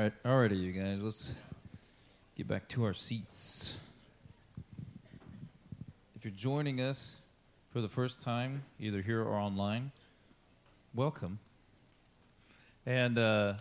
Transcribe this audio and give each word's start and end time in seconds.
All 0.00 0.04
right, 0.06 0.22
alrighty, 0.24 0.58
you 0.58 0.72
guys. 0.72 1.02
Let's 1.02 1.34
get 2.34 2.48
back 2.48 2.68
to 2.68 2.84
our 2.84 2.94
seats. 2.94 3.76
If 6.16 6.24
you're 6.24 6.32
joining 6.32 6.80
us 6.80 7.16
for 7.70 7.82
the 7.82 7.88
first 7.88 8.22
time, 8.22 8.62
either 8.78 9.02
here 9.02 9.20
or 9.20 9.34
online, 9.34 9.92
welcome. 10.94 11.38
And 12.86 13.18
uh, 13.18 13.54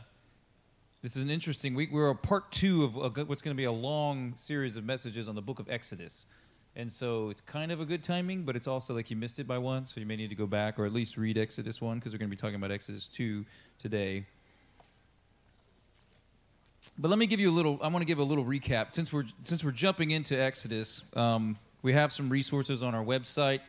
this 1.01 1.17
is 1.17 1.23
an 1.23 1.29
interesting 1.29 1.75
week. 1.75 1.89
We're 1.91 2.09
a 2.09 2.15
part 2.15 2.53
two 2.53 2.85
of 2.85 2.95
a, 2.95 3.25
what's 3.25 3.41
going 3.41 3.53
to 3.53 3.59
be 3.59 3.65
a 3.65 3.71
long 3.73 4.31
series 4.37 4.77
of 4.77 4.85
messages 4.85 5.27
on 5.27 5.35
the 5.35 5.41
book 5.41 5.59
of 5.59 5.69
Exodus. 5.69 6.25
And 6.73 6.89
so 6.89 7.29
it's 7.29 7.41
kind 7.41 7.69
of 7.69 7.81
a 7.81 7.85
good 7.85 8.01
timing, 8.01 8.43
but 8.43 8.55
it's 8.55 8.67
also 8.67 8.95
like 8.95 9.11
you 9.11 9.17
missed 9.17 9.39
it 9.39 9.45
by 9.45 9.57
one, 9.57 9.83
so 9.83 9.99
you 9.99 10.05
may 10.05 10.15
need 10.15 10.29
to 10.29 10.35
go 10.35 10.47
back 10.47 10.79
or 10.79 10.85
at 10.85 10.93
least 10.93 11.17
read 11.17 11.37
Exodus 11.37 11.81
1 11.81 11.99
because 11.99 12.13
we're 12.13 12.19
going 12.19 12.31
to 12.31 12.37
be 12.37 12.39
talking 12.39 12.55
about 12.55 12.71
Exodus 12.71 13.09
2 13.09 13.45
today. 13.77 14.25
But 17.01 17.07
let 17.07 17.17
me 17.17 17.27
give 17.27 17.39
you 17.39 17.49
a 17.49 17.55
little. 17.55 17.79
I 17.81 17.87
want 17.87 18.01
to 18.01 18.05
give 18.05 18.19
a 18.19 18.23
little 18.23 18.43
recap 18.43 18.91
since 18.91 19.13
we're 19.13 19.23
since 19.41 19.63
we're 19.63 19.71
jumping 19.71 20.11
into 20.11 20.37
Exodus. 20.37 21.05
Um, 21.15 21.57
we 21.81 21.93
have 21.93 22.11
some 22.11 22.29
resources 22.29 22.83
on 22.83 22.93
our 22.93 23.05
website 23.05 23.61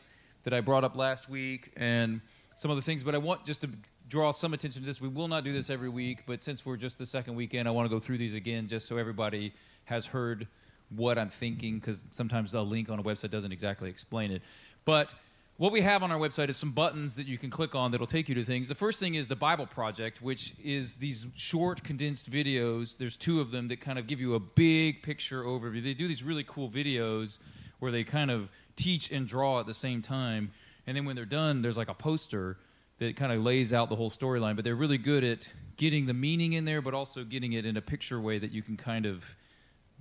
that 0.42 0.52
I 0.52 0.60
brought 0.60 0.82
up 0.82 0.96
last 0.96 1.30
week 1.30 1.70
and 1.76 2.20
some 2.56 2.72
other 2.72 2.80
things. 2.80 3.04
But 3.04 3.14
I 3.14 3.18
want 3.18 3.44
just 3.44 3.60
to 3.60 3.70
draw 4.08 4.32
some 4.32 4.52
attention 4.52 4.82
to 4.82 4.86
this. 4.86 5.00
We 5.00 5.06
will 5.06 5.28
not 5.28 5.44
do 5.44 5.52
this 5.52 5.70
every 5.70 5.88
week, 5.88 6.24
but 6.26 6.42
since 6.42 6.66
we're 6.66 6.76
just 6.76 6.98
the 6.98 7.06
second 7.06 7.36
weekend, 7.36 7.68
I 7.68 7.70
want 7.70 7.88
to 7.88 7.94
go 7.94 8.00
through 8.00 8.18
these 8.18 8.34
again 8.34 8.66
just 8.66 8.88
so 8.88 8.96
everybody 8.96 9.52
has 9.84 10.06
heard 10.06 10.48
what 10.88 11.16
I'm 11.16 11.28
thinking 11.28 11.78
because 11.78 12.06
sometimes 12.10 12.50
the 12.50 12.64
link 12.64 12.90
on 12.90 12.98
a 12.98 13.02
website 13.04 13.30
doesn't 13.30 13.52
exactly 13.52 13.88
explain 13.88 14.32
it. 14.32 14.42
But 14.84 15.14
what 15.60 15.72
we 15.72 15.82
have 15.82 16.02
on 16.02 16.10
our 16.10 16.18
website 16.18 16.48
is 16.48 16.56
some 16.56 16.70
buttons 16.70 17.16
that 17.16 17.26
you 17.26 17.36
can 17.36 17.50
click 17.50 17.74
on 17.74 17.90
that'll 17.90 18.06
take 18.06 18.30
you 18.30 18.34
to 18.34 18.42
things. 18.42 18.66
The 18.66 18.74
first 18.74 18.98
thing 18.98 19.16
is 19.16 19.28
the 19.28 19.36
Bible 19.36 19.66
Project, 19.66 20.22
which 20.22 20.54
is 20.64 20.96
these 20.96 21.26
short, 21.36 21.84
condensed 21.84 22.30
videos. 22.30 22.96
There's 22.96 23.14
two 23.14 23.42
of 23.42 23.50
them 23.50 23.68
that 23.68 23.78
kind 23.78 23.98
of 23.98 24.06
give 24.06 24.22
you 24.22 24.36
a 24.36 24.40
big 24.40 25.02
picture 25.02 25.44
overview. 25.44 25.82
They 25.82 25.92
do 25.92 26.08
these 26.08 26.22
really 26.22 26.44
cool 26.48 26.70
videos 26.70 27.40
where 27.78 27.92
they 27.92 28.04
kind 28.04 28.30
of 28.30 28.50
teach 28.74 29.12
and 29.12 29.28
draw 29.28 29.60
at 29.60 29.66
the 29.66 29.74
same 29.74 30.00
time. 30.00 30.50
And 30.86 30.96
then 30.96 31.04
when 31.04 31.14
they're 31.14 31.26
done, 31.26 31.60
there's 31.60 31.76
like 31.76 31.90
a 31.90 31.94
poster 31.94 32.56
that 32.98 33.16
kind 33.16 33.30
of 33.30 33.42
lays 33.42 33.74
out 33.74 33.90
the 33.90 33.96
whole 33.96 34.10
storyline. 34.10 34.56
But 34.56 34.64
they're 34.64 34.74
really 34.74 34.96
good 34.96 35.24
at 35.24 35.46
getting 35.76 36.06
the 36.06 36.14
meaning 36.14 36.54
in 36.54 36.64
there, 36.64 36.80
but 36.80 36.94
also 36.94 37.22
getting 37.22 37.52
it 37.52 37.66
in 37.66 37.76
a 37.76 37.82
picture 37.82 38.18
way 38.18 38.38
that 38.38 38.50
you 38.50 38.62
can 38.62 38.78
kind 38.78 39.04
of 39.04 39.36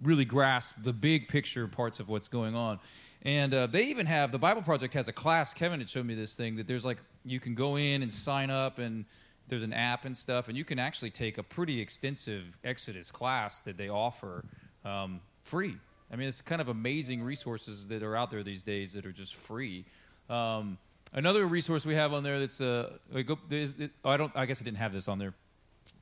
really 0.02 0.24
grasp 0.24 0.76
the 0.84 0.94
big 0.94 1.28
picture 1.28 1.68
parts 1.68 2.00
of 2.00 2.08
what's 2.08 2.30
going 2.30 2.56
on. 2.56 2.80
And 3.24 3.54
uh, 3.54 3.68
they 3.68 3.84
even 3.86 4.06
have 4.06 4.32
the 4.32 4.40
Bible 4.40 4.62
Project 4.62 4.94
has 4.94 5.08
a 5.08 5.14
class. 5.14 5.54
Kevin 5.54 5.80
had 5.80 5.90
showed 5.90 6.06
me 6.06 6.16
this 6.16 6.36
thing 6.36 6.56
that 6.56 6.68
there's 6.68 6.86
like 6.86 6.98
you 7.26 7.40
can 7.40 7.54
go 7.54 7.76
in 7.76 8.02
and 8.02 8.12
sign 8.12 8.50
up, 8.50 8.80
and 8.80 9.06
there's 9.50 9.64
an 9.64 9.74
app 9.74 10.06
and 10.06 10.16
stuff, 10.16 10.48
and 10.48 10.58
you 10.58 10.64
can 10.64 10.80
actually 10.80 11.10
take 11.10 11.38
a 11.38 11.44
pretty 11.44 11.82
extensive 11.82 12.58
Exodus 12.64 13.12
class 13.12 13.62
that 13.62 13.78
they 13.78 13.90
offer 13.90 14.46
um, 14.86 15.20
free. 15.44 15.76
I 16.12 16.16
mean, 16.16 16.28
it's 16.28 16.42
kind 16.42 16.62
of 16.62 16.70
amazing 16.70 17.22
resources 17.22 17.88
that 17.90 18.04
are 18.04 18.16
out 18.16 18.32
there 18.32 18.42
these 18.42 18.64
days 18.64 18.94
that 18.94 19.06
are 19.06 19.12
just 19.12 19.36
free. 19.36 19.86
Um, 20.30 20.78
another 21.14 21.46
resource 21.46 21.86
we 21.86 21.96
have 21.96 22.14
on 22.14 22.24
there 22.24 22.40
that's 22.40 22.62
uh, 22.62 22.94
I 23.14 24.18
don't. 24.18 24.32
I 24.36 24.46
guess 24.46 24.62
I 24.62 24.64
didn't 24.64 24.78
have 24.78 24.94
this 24.94 25.08
on 25.08 25.20
there. 25.20 25.34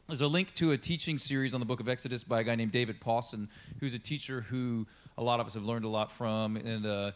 There's 0.08 0.22
a 0.22 0.28
link 0.28 0.54
to 0.56 0.72
a 0.72 0.78
teaching 0.78 1.18
series 1.18 1.54
on 1.54 1.60
the 1.60 1.66
book 1.66 1.82
of 1.82 1.90
Exodus 1.90 2.24
by 2.24 2.40
a 2.40 2.44
guy 2.44 2.56
named 2.56 2.72
David 2.72 3.02
Pawson, 3.02 3.50
who's 3.82 3.94
a 3.94 4.00
teacher 4.00 4.40
who 4.40 4.88
a 5.18 5.24
lot 5.24 5.40
of 5.40 5.48
us 5.48 5.54
have 5.56 5.66
learned 5.66 5.86
a 5.86 5.90
lot 5.90 6.12
from. 6.12 6.58
And 6.58 6.86
uh, 6.86 7.12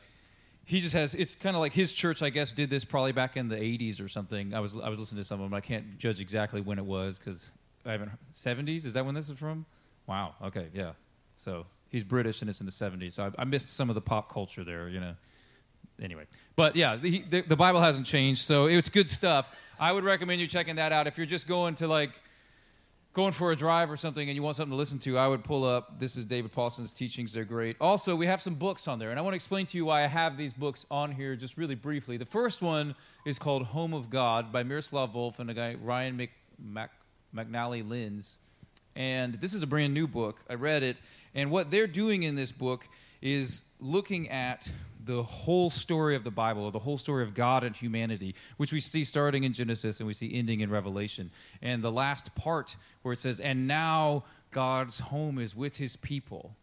he 0.65 0.79
just 0.79 0.93
has, 0.93 1.15
it's 1.15 1.35
kind 1.35 1.55
of 1.55 1.59
like 1.59 1.73
his 1.73 1.93
church, 1.93 2.21
I 2.21 2.29
guess, 2.29 2.51
did 2.51 2.69
this 2.69 2.83
probably 2.83 3.11
back 3.11 3.37
in 3.37 3.47
the 3.47 3.55
80s 3.55 4.03
or 4.03 4.07
something. 4.07 4.53
I 4.53 4.59
was, 4.59 4.77
I 4.77 4.89
was 4.89 4.99
listening 4.99 5.21
to 5.21 5.27
some 5.27 5.41
of 5.41 5.49
them. 5.49 5.53
I 5.53 5.61
can't 5.61 5.97
judge 5.97 6.19
exactly 6.19 6.61
when 6.61 6.77
it 6.79 6.85
was 6.85 7.19
because 7.19 7.51
I 7.85 7.91
haven't, 7.91 8.11
70s? 8.33 8.85
Is 8.85 8.93
that 8.93 9.05
when 9.05 9.15
this 9.15 9.29
is 9.29 9.37
from? 9.37 9.65
Wow. 10.07 10.35
Okay. 10.43 10.67
Yeah. 10.73 10.91
So 11.35 11.65
he's 11.89 12.03
British 12.03 12.41
and 12.41 12.49
it's 12.49 12.59
in 12.59 12.65
the 12.65 12.71
70s. 12.71 13.13
So 13.13 13.31
I, 13.37 13.41
I 13.41 13.45
missed 13.45 13.73
some 13.73 13.89
of 13.89 13.95
the 13.95 14.01
pop 14.01 14.31
culture 14.31 14.63
there, 14.63 14.89
you 14.89 14.99
know. 14.99 15.15
Anyway, 16.01 16.25
but 16.55 16.75
yeah, 16.75 16.95
the, 16.95 17.19
the, 17.29 17.41
the 17.41 17.55
Bible 17.55 17.79
hasn't 17.79 18.07
changed, 18.07 18.41
so 18.41 18.65
it's 18.65 18.89
good 18.89 19.07
stuff. 19.07 19.55
I 19.79 19.91
would 19.91 20.03
recommend 20.03 20.41
you 20.41 20.47
checking 20.47 20.77
that 20.77 20.91
out 20.91 21.05
if 21.05 21.15
you're 21.15 21.27
just 21.27 21.47
going 21.47 21.75
to 21.75 21.87
like 21.87 22.09
going 23.13 23.33
for 23.33 23.51
a 23.51 23.55
drive 23.55 23.91
or 23.91 23.97
something 23.97 24.29
and 24.29 24.35
you 24.35 24.43
want 24.43 24.55
something 24.55 24.71
to 24.71 24.77
listen 24.77 24.97
to, 24.99 25.17
I 25.17 25.27
would 25.27 25.43
pull 25.43 25.63
up. 25.65 25.99
This 25.99 26.15
is 26.15 26.25
David 26.25 26.51
Pawson's 26.51 26.93
teachings. 26.93 27.33
They're 27.33 27.43
great. 27.43 27.75
Also, 27.81 28.15
we 28.15 28.25
have 28.25 28.41
some 28.41 28.55
books 28.55 28.87
on 28.87 28.99
there, 28.99 29.09
and 29.09 29.19
I 29.19 29.21
want 29.21 29.33
to 29.33 29.35
explain 29.35 29.65
to 29.65 29.77
you 29.77 29.85
why 29.85 30.03
I 30.03 30.07
have 30.07 30.37
these 30.37 30.53
books 30.53 30.85
on 30.89 31.11
here 31.11 31.35
just 31.35 31.57
really 31.57 31.75
briefly. 31.75 32.17
The 32.17 32.25
first 32.25 32.61
one 32.61 32.95
is 33.25 33.37
called 33.37 33.63
Home 33.63 33.93
of 33.93 34.09
God 34.09 34.51
by 34.51 34.63
Miroslav 34.63 35.13
Volf 35.13 35.39
and 35.39 35.49
a 35.49 35.53
guy, 35.53 35.75
Ryan 35.81 36.15
Mc, 36.15 36.31
Mac, 36.57 36.91
McNally 37.35 37.87
Linz. 37.87 38.37
And 38.95 39.35
this 39.35 39.53
is 39.53 39.63
a 39.63 39.67
brand 39.67 39.93
new 39.93 40.07
book. 40.07 40.39
I 40.49 40.53
read 40.53 40.83
it, 40.83 41.01
and 41.35 41.51
what 41.51 41.69
they're 41.71 41.87
doing 41.87 42.23
in 42.23 42.35
this 42.35 42.51
book 42.51 42.87
is 43.21 43.67
looking 43.79 44.29
at 44.29 44.69
the 45.05 45.23
whole 45.23 45.69
story 45.69 46.15
of 46.15 46.23
the 46.23 46.31
Bible, 46.31 46.63
or 46.63 46.71
the 46.71 46.79
whole 46.79 46.97
story 46.97 47.23
of 47.23 47.33
God 47.33 47.63
and 47.63 47.75
humanity, 47.75 48.35
which 48.57 48.71
we 48.71 48.79
see 48.79 49.03
starting 49.03 49.43
in 49.43 49.53
Genesis 49.53 49.99
and 49.99 50.07
we 50.07 50.13
see 50.13 50.33
ending 50.33 50.61
in 50.61 50.69
Revelation. 50.69 51.31
And 51.61 51.83
the 51.83 51.91
last 51.91 52.33
part 52.35 52.75
where 53.01 53.13
it 53.13 53.19
says, 53.19 53.39
And 53.39 53.67
now 53.67 54.23
God's 54.51 54.99
home 54.99 55.39
is 55.39 55.55
with 55.55 55.77
his 55.77 55.95
people. 55.95 56.55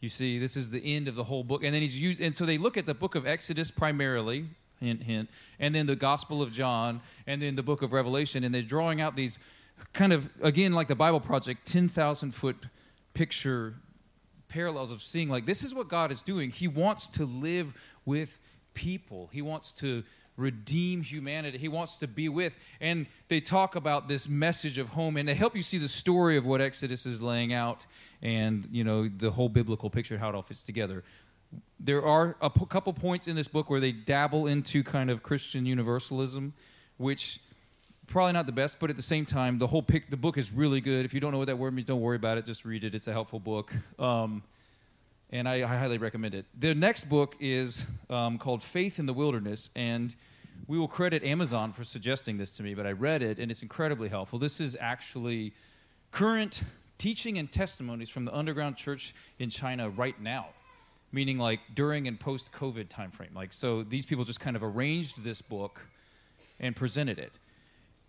You 0.00 0.08
see, 0.08 0.38
this 0.38 0.56
is 0.56 0.70
the 0.70 0.96
end 0.96 1.06
of 1.06 1.14
the 1.14 1.24
whole 1.24 1.44
book. 1.44 1.62
And 1.62 1.74
then 1.74 1.82
he's 1.82 2.00
used, 2.00 2.20
and 2.20 2.34
so 2.34 2.44
they 2.44 2.58
look 2.58 2.76
at 2.76 2.86
the 2.86 2.94
book 2.94 3.14
of 3.14 3.26
Exodus 3.26 3.70
primarily, 3.70 4.46
hint, 4.80 5.02
hint, 5.02 5.30
and 5.60 5.74
then 5.74 5.86
the 5.86 5.96
Gospel 5.96 6.42
of 6.42 6.52
John, 6.52 7.00
and 7.26 7.40
then 7.40 7.54
the 7.54 7.62
book 7.62 7.82
of 7.82 7.92
Revelation, 7.92 8.42
and 8.42 8.54
they're 8.54 8.62
drawing 8.62 9.00
out 9.00 9.14
these 9.14 9.38
kind 9.92 10.12
of, 10.12 10.28
again, 10.42 10.72
like 10.72 10.88
the 10.88 10.96
Bible 10.96 11.20
Project, 11.20 11.66
10,000 11.66 12.32
foot 12.32 12.56
picture 13.14 13.74
parallels 14.52 14.92
of 14.92 15.02
seeing 15.02 15.30
like 15.30 15.46
this 15.46 15.64
is 15.64 15.74
what 15.74 15.88
God 15.88 16.12
is 16.12 16.22
doing. 16.22 16.50
He 16.50 16.68
wants 16.68 17.08
to 17.10 17.24
live 17.24 17.72
with 18.04 18.38
people. 18.74 19.30
He 19.32 19.40
wants 19.40 19.72
to 19.80 20.04
redeem 20.36 21.02
humanity. 21.02 21.56
He 21.56 21.68
wants 21.68 21.98
to 21.98 22.06
be 22.06 22.28
with. 22.28 22.56
And 22.80 23.06
they 23.28 23.40
talk 23.40 23.76
about 23.76 24.08
this 24.08 24.28
message 24.28 24.76
of 24.76 24.90
home 24.90 25.16
and 25.16 25.26
they 25.26 25.34
help 25.34 25.56
you 25.56 25.62
see 25.62 25.78
the 25.78 25.88
story 25.88 26.36
of 26.36 26.44
what 26.44 26.60
Exodus 26.60 27.06
is 27.06 27.22
laying 27.22 27.52
out 27.52 27.86
and, 28.20 28.68
you 28.70 28.84
know, 28.84 29.08
the 29.08 29.30
whole 29.30 29.48
biblical 29.48 29.88
picture, 29.88 30.18
how 30.18 30.28
it 30.28 30.34
all 30.34 30.42
fits 30.42 30.62
together. 30.62 31.02
There 31.80 32.04
are 32.04 32.36
a 32.40 32.50
p- 32.50 32.66
couple 32.66 32.92
points 32.92 33.26
in 33.26 33.36
this 33.36 33.48
book 33.48 33.70
where 33.70 33.80
they 33.80 33.92
dabble 33.92 34.46
into 34.46 34.82
kind 34.82 35.10
of 35.10 35.22
Christian 35.22 35.66
universalism, 35.66 36.52
which 36.96 37.40
probably 38.12 38.34
not 38.34 38.44
the 38.44 38.52
best, 38.52 38.78
but 38.78 38.90
at 38.90 38.96
the 38.96 39.02
same 39.02 39.24
time, 39.24 39.56
the 39.56 39.66
whole 39.66 39.82
pic, 39.82 40.10
the 40.10 40.18
book 40.18 40.36
is 40.36 40.52
really 40.52 40.82
good. 40.82 41.06
If 41.06 41.14
you 41.14 41.20
don't 41.20 41.32
know 41.32 41.38
what 41.38 41.46
that 41.46 41.56
word 41.56 41.72
means, 41.72 41.86
don't 41.86 42.02
worry 42.02 42.16
about 42.16 42.36
it. 42.36 42.44
Just 42.44 42.66
read 42.66 42.84
it. 42.84 42.94
It's 42.94 43.08
a 43.08 43.12
helpful 43.12 43.40
book, 43.40 43.72
um, 43.98 44.42
and 45.30 45.48
I, 45.48 45.62
I, 45.62 45.76
highly 45.78 45.96
recommend 45.96 46.34
it. 46.34 46.44
The 46.60 46.74
next 46.74 47.04
book 47.04 47.36
is 47.40 47.86
um, 48.10 48.36
called 48.36 48.62
Faith 48.62 48.98
in 48.98 49.06
the 49.06 49.14
Wilderness, 49.14 49.70
and 49.74 50.14
we 50.66 50.78
will 50.78 50.88
credit 50.88 51.24
Amazon 51.24 51.72
for 51.72 51.84
suggesting 51.84 52.36
this 52.36 52.54
to 52.58 52.62
me. 52.62 52.74
But 52.74 52.86
I 52.86 52.92
read 52.92 53.22
it, 53.22 53.38
and 53.38 53.50
it's 53.50 53.62
incredibly 53.62 54.10
helpful. 54.10 54.38
This 54.38 54.60
is 54.60 54.76
actually 54.78 55.54
current 56.10 56.62
teaching 56.98 57.38
and 57.38 57.50
testimonies 57.50 58.10
from 58.10 58.26
the 58.26 58.36
underground 58.36 58.76
church 58.76 59.14
in 59.38 59.48
China 59.48 59.88
right 59.88 60.20
now 60.20 60.48
meaning 61.14 61.36
like 61.36 61.60
during 61.74 62.08
and 62.08 62.18
post 62.18 62.50
covid 62.52 62.88
timeframe 62.88 63.34
like 63.34 63.52
so 63.52 63.82
these 63.82 64.06
people 64.06 64.24
just 64.24 64.40
kind 64.40 64.56
of 64.56 64.62
arranged 64.62 65.22
this 65.22 65.42
book 65.42 65.86
and 66.58 66.74
presented 66.74 67.18
it 67.18 67.38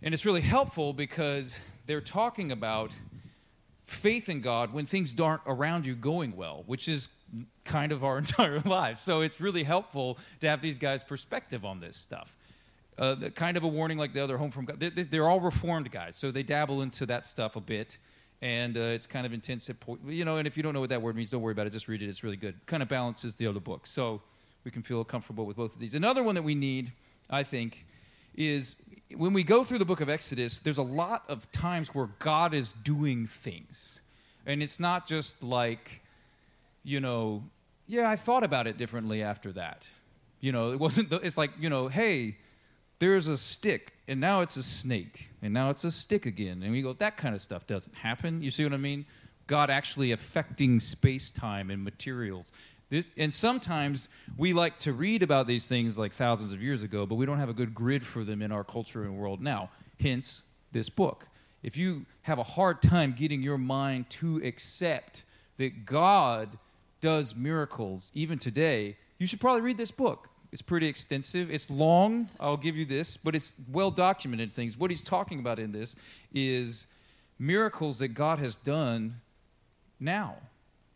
and 0.03 0.13
it's 0.13 0.25
really 0.25 0.41
helpful 0.41 0.91
because 0.91 1.59
they're 1.85 2.01
talking 2.01 2.51
about 2.51 2.95
faith 3.83 4.27
in 4.27 4.41
God 4.41 4.73
when 4.73 4.85
things 4.85 5.17
aren't 5.17 5.41
around 5.47 5.85
you 5.85 5.95
going 5.95 6.35
well, 6.35 6.63
which 6.67 6.89
is 6.89 7.07
kind 7.63 7.93
of 7.93 8.03
our 8.03 8.17
entire 8.19 8.59
lives. 8.59 9.01
So 9.01 9.21
it's 9.21 9.39
really 9.39 9.63
helpful 9.63 10.17
to 10.41 10.49
have 10.49 10.61
these 10.61 10.77
guys' 10.77 11.03
perspective 11.03 11.63
on 11.63 11.79
this 11.79 11.95
stuff. 11.95 12.35
Uh, 12.97 13.15
kind 13.33 13.55
of 13.57 13.63
a 13.63 13.67
warning 13.67 13.97
like 13.97 14.13
the 14.13 14.21
other 14.21 14.38
home 14.38 14.51
from 14.51 14.65
God. 14.65 14.79
They're, 14.79 14.91
they're, 14.91 15.27
all 15.27 15.39
reformed 15.39 15.89
guys, 15.89 16.15
so 16.15 16.29
they 16.31 16.44
dabble 16.44 16.81
into 16.81 17.06
that 17.07 17.25
stuff 17.25 17.56
a 17.56 17.61
bit. 17.61 17.97
And 18.41 18.77
uh, 18.77 18.81
it's 18.81 19.07
kind 19.07 19.25
of 19.25 19.33
intense, 19.33 19.69
you 20.06 20.25
know. 20.25 20.38
And 20.38 20.45
if 20.45 20.57
you 20.57 20.63
don't 20.63 20.73
know 20.73 20.81
what 20.81 20.89
that 20.89 21.01
word 21.01 21.15
means, 21.15 21.29
don't 21.29 21.41
worry 21.41 21.53
about 21.53 21.65
it. 21.65 21.71
Just 21.71 21.88
read 21.88 22.03
it; 22.03 22.09
it's 22.09 22.23
really 22.23 22.35
good. 22.35 22.56
Kind 22.65 22.83
of 22.83 22.89
balances 22.89 23.35
the 23.35 23.47
other 23.47 23.61
book, 23.61 23.88
so 23.88 24.21
we 24.65 24.69
can 24.69 24.83
feel 24.83 25.03
comfortable 25.06 25.45
with 25.45 25.56
both 25.56 25.73
of 25.73 25.79
these. 25.79 25.95
Another 25.95 26.21
one 26.21 26.35
that 26.35 26.44
we 26.44 26.53
need, 26.53 26.91
I 27.29 27.44
think, 27.44 27.85
is 28.35 28.75
when 29.15 29.33
we 29.33 29.44
go 29.44 29.63
through 29.63 29.80
the 29.80 29.86
book 29.86 30.01
of 30.01 30.10
Exodus, 30.10 30.60
there's 30.60 30.77
a 30.77 30.83
lot 30.83 31.24
of 31.27 31.51
times 31.51 31.94
where 31.94 32.10
God 32.19 32.54
is 32.54 32.71
doing 32.71 33.27
things. 33.27 34.01
And 34.45 34.62
it's 34.62 34.80
not 34.80 35.07
just 35.07 35.44
like, 35.44 36.01
you 36.83 37.00
know, 37.00 37.44
yeah, 37.88 38.10
I 38.10 38.15
thought 38.15 38.44
about 38.44 38.68
it 38.68 38.77
differently 38.77 39.24
after 39.24 39.51
that. 39.54 39.88
You 40.39 40.51
know, 40.51 40.74
it 40.74 40.80
wasn't, 40.80 41.10
the, 41.10 41.18
it's 41.18 41.38
like, 41.38 41.51
you 41.60 41.69
know, 41.69 41.88
hey, 41.88 42.38
there's 43.00 43.27
a 43.27 43.38
stick, 43.38 43.94
and 44.07 44.19
now 44.19 44.42
it's 44.42 44.56
a 44.56 44.63
snake, 44.63 45.30
and 45.42 45.54
now 45.54 45.69
it's 45.69 45.83
a 45.83 45.92
stick 45.92 46.25
again. 46.25 46.63
And 46.63 46.71
we 46.71 46.81
go, 46.81 46.94
that 46.94 47.18
kind 47.18 47.36
of 47.36 47.42
stuff 47.42 47.68
doesn't 47.68 47.95
happen. 47.95 48.42
You 48.42 48.51
see 48.51 48.63
what 48.63 48.74
I 48.74 48.77
mean? 48.77 49.06
God 49.48 49.69
actually 49.69 50.12
affecting 50.12 50.80
space 50.80 51.31
time 51.31 51.69
and 51.69 51.83
materials. 51.83 52.51
This, 52.89 53.09
and 53.18 53.33
sometimes 53.33 54.09
we 54.38 54.53
like 54.53 54.77
to 54.80 54.94
read 54.94 55.24
about 55.24 55.47
these 55.47 55.68
things 55.68 55.97
like 55.97 56.12
thousands 56.13 56.53
of 56.53 56.62
years 56.62 56.83
ago, 56.83 57.06
but 57.06 57.15
we 57.15 57.25
don't 57.25 57.39
have 57.39 57.50
a 57.50 57.53
good 57.53 57.74
grid 57.74 58.06
for 58.06 58.24
them 58.24 58.41
in 58.41 58.51
our 58.51 58.63
culture 58.63 59.03
and 59.03 59.18
world 59.18 59.41
now. 59.41 59.69
Hence, 60.00 60.44
this 60.71 60.89
book. 60.89 61.27
if 61.63 61.77
you 61.77 62.06
have 62.24 62.38
a 62.38 62.44
hard 62.44 62.81
time 62.81 63.15
getting 63.18 63.41
your 63.41 63.57
mind 63.57 64.09
to 64.09 64.38
accept 64.44 65.24
that 65.57 65.85
God 65.85 66.57
does 67.00 67.35
miracles 67.35 68.12
even 68.13 68.38
today, 68.38 68.97
you 69.18 69.25
should 69.25 69.39
probably 69.39 69.62
read 69.62 69.77
this 69.77 69.91
book. 69.91 70.30
It's 70.51 70.62
pretty 70.62 70.88
extensive. 70.88 71.50
It's 71.50 71.71
long, 71.71 72.30
I'll 72.39 72.57
give 72.57 72.75
you 72.75 72.85
this, 72.85 73.18
but 73.18 73.33
it's 73.33 73.56
well 73.71 73.89
documented 73.89 74.53
things. 74.53 74.77
What 74.77 74.91
he's 74.91 75.03
talking 75.03 75.39
about 75.39 75.57
in 75.57 75.71
this 75.71 75.95
is 76.33 76.88
miracles 77.39 78.00
that 78.00 78.09
God 78.09 78.39
has 78.39 78.56
done 78.56 79.21
now. 80.00 80.35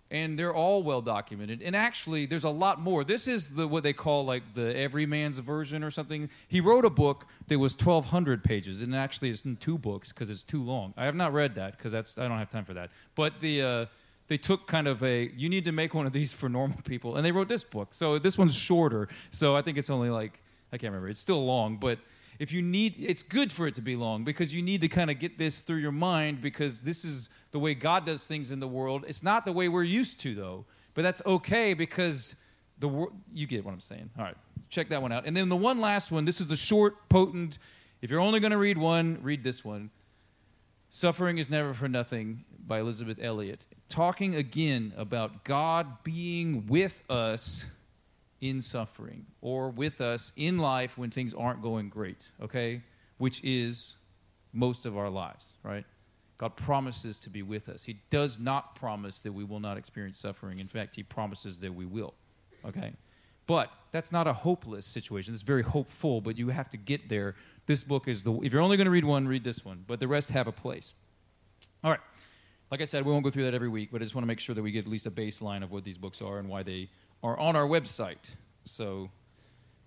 And 0.09 0.39
they're 0.39 0.53
all 0.53 0.83
well 0.83 1.01
documented. 1.01 1.61
And 1.61 1.75
actually, 1.75 2.25
there's 2.25 2.45
a 2.45 2.49
lot 2.49 2.79
more. 2.79 3.03
This 3.03 3.27
is 3.27 3.55
the 3.55 3.67
what 3.67 3.83
they 3.83 3.91
call 3.91 4.25
like 4.25 4.53
the 4.53 4.75
everyman's 4.75 5.39
version 5.39 5.83
or 5.83 5.91
something. 5.91 6.29
He 6.47 6.61
wrote 6.61 6.85
a 6.85 6.89
book 6.89 7.25
that 7.47 7.59
was 7.59 7.73
1,200 7.73 8.43
pages, 8.43 8.81
and 8.81 8.95
actually 8.95 9.29
it's 9.29 9.43
in 9.43 9.57
two 9.57 9.77
books 9.77 10.13
because 10.13 10.29
it's 10.29 10.43
too 10.43 10.63
long. 10.63 10.93
I 10.95 11.05
have 11.05 11.15
not 11.15 11.33
read 11.33 11.55
that 11.55 11.77
because 11.77 11.91
that's 11.91 12.17
I 12.17 12.27
don't 12.27 12.37
have 12.37 12.49
time 12.49 12.65
for 12.65 12.73
that. 12.75 12.89
But 13.15 13.41
the 13.41 13.61
uh, 13.61 13.85
they 14.27 14.37
took 14.37 14.67
kind 14.67 14.87
of 14.87 15.03
a 15.03 15.31
you 15.35 15.49
need 15.49 15.65
to 15.65 15.71
make 15.71 15.93
one 15.93 16.05
of 16.05 16.13
these 16.13 16.33
for 16.33 16.49
normal 16.49 16.79
people, 16.83 17.15
and 17.17 17.25
they 17.25 17.31
wrote 17.31 17.47
this 17.47 17.63
book. 17.63 17.93
So 17.93 18.19
this 18.19 18.37
one's 18.37 18.55
shorter. 18.55 19.07
So 19.31 19.55
I 19.55 19.61
think 19.61 19.77
it's 19.77 19.89
only 19.89 20.09
like 20.09 20.39
I 20.71 20.77
can't 20.77 20.91
remember. 20.91 21.09
It's 21.09 21.19
still 21.19 21.45
long, 21.45 21.77
but 21.77 21.99
if 22.39 22.51
you 22.51 22.61
need 22.61 22.95
it's 22.99 23.23
good 23.23 23.51
for 23.51 23.67
it 23.67 23.75
to 23.75 23.81
be 23.81 23.95
long 23.95 24.23
because 24.23 24.53
you 24.53 24.61
need 24.61 24.81
to 24.81 24.87
kind 24.87 25.09
of 25.09 25.19
get 25.19 25.37
this 25.37 25.61
through 25.61 25.77
your 25.77 25.91
mind 25.91 26.41
because 26.41 26.81
this 26.81 27.03
is 27.03 27.29
the 27.51 27.59
way 27.59 27.73
God 27.73 28.05
does 28.05 28.27
things 28.27 28.51
in 28.51 28.59
the 28.59 28.67
world. 28.67 29.05
It's 29.07 29.23
not 29.23 29.45
the 29.45 29.51
way 29.51 29.69
we're 29.69 29.83
used 29.83 30.19
to 30.21 30.35
though, 30.35 30.65
but 30.93 31.01
that's 31.03 31.21
okay 31.25 31.73
because 31.73 32.35
the 32.79 32.87
wor- 32.87 33.11
you 33.33 33.47
get 33.47 33.65
what 33.65 33.73
I'm 33.73 33.79
saying. 33.79 34.09
All 34.17 34.23
right, 34.23 34.37
check 34.69 34.89
that 34.89 35.01
one 35.01 35.11
out. 35.11 35.25
And 35.25 35.35
then 35.35 35.49
the 35.49 35.55
one 35.55 35.79
last 35.79 36.11
one. 36.11 36.25
This 36.25 36.41
is 36.41 36.47
the 36.47 36.55
short, 36.55 37.09
potent. 37.09 37.57
If 38.01 38.11
you're 38.11 38.19
only 38.19 38.39
going 38.39 38.51
to 38.51 38.57
read 38.57 38.77
one, 38.77 39.19
read 39.21 39.43
this 39.43 39.65
one. 39.65 39.89
Suffering 40.89 41.37
is 41.37 41.49
Never 41.49 41.73
for 41.73 41.89
Nothing 41.89 42.45
by 42.65 42.79
Elisabeth 42.79 43.19
Elliot. 43.21 43.65
Talking 43.89 44.35
again 44.35 44.93
about 44.95 45.43
God 45.43 46.03
being 46.03 46.65
with 46.67 47.03
us 47.09 47.65
in 48.39 48.61
suffering 48.61 49.25
or 49.41 49.69
with 49.69 49.99
us 49.99 50.31
in 50.35 50.59
life 50.59 50.97
when 50.97 51.09
things 51.09 51.33
aren't 51.33 51.61
going 51.61 51.89
great, 51.89 52.31
okay? 52.41 52.81
Which 53.17 53.43
is 53.43 53.97
most 54.53 54.85
of 54.85 54.97
our 54.97 55.09
lives, 55.09 55.53
right? 55.63 55.85
God 56.37 56.55
promises 56.55 57.21
to 57.21 57.29
be 57.29 57.41
with 57.41 57.67
us. 57.67 57.83
He 57.83 57.97
does 58.09 58.39
not 58.39 58.75
promise 58.75 59.19
that 59.19 59.31
we 59.31 59.43
will 59.43 59.59
not 59.59 59.77
experience 59.77 60.19
suffering. 60.19 60.59
In 60.59 60.67
fact, 60.67 60.95
He 60.95 61.03
promises 61.03 61.59
that 61.61 61.73
we 61.73 61.85
will, 61.85 62.13
okay? 62.65 62.93
But 63.47 63.73
that's 63.91 64.11
not 64.11 64.27
a 64.27 64.33
hopeless 64.33 64.85
situation. 64.85 65.33
It's 65.33 65.41
very 65.41 65.63
hopeful, 65.63 66.21
but 66.21 66.37
you 66.37 66.49
have 66.49 66.69
to 66.71 66.77
get 66.77 67.09
there. 67.09 67.35
This 67.65 67.81
book 67.81 68.07
is 68.07 68.23
the, 68.23 68.33
if 68.41 68.53
you're 68.53 68.61
only 68.61 68.77
going 68.77 68.85
to 68.85 68.91
read 68.91 69.05
one, 69.05 69.27
read 69.27 69.43
this 69.43 69.65
one, 69.65 69.83
but 69.87 69.99
the 69.99 70.07
rest 70.07 70.29
have 70.31 70.47
a 70.47 70.51
place. 70.51 70.93
All 71.83 71.91
right. 71.91 71.99
Like 72.69 72.81
I 72.81 72.83
said, 72.83 73.05
we 73.05 73.11
won't 73.11 73.23
go 73.23 73.31
through 73.31 73.45
that 73.45 73.53
every 73.53 73.69
week, 73.69 73.89
but 73.91 74.01
I 74.01 74.03
just 74.03 74.13
want 74.13 74.23
to 74.23 74.27
make 74.27 74.41
sure 74.41 74.53
that 74.53 74.61
we 74.61 74.71
get 74.71 74.85
at 74.85 74.91
least 74.91 75.05
a 75.05 75.11
baseline 75.11 75.63
of 75.63 75.71
what 75.71 75.85
these 75.85 75.97
books 75.97 76.21
are 76.21 76.37
and 76.37 76.49
why 76.49 76.63
they 76.63 76.89
are 77.23 77.39
on 77.39 77.55
our 77.55 77.65
website. 77.65 78.31
So 78.65 79.09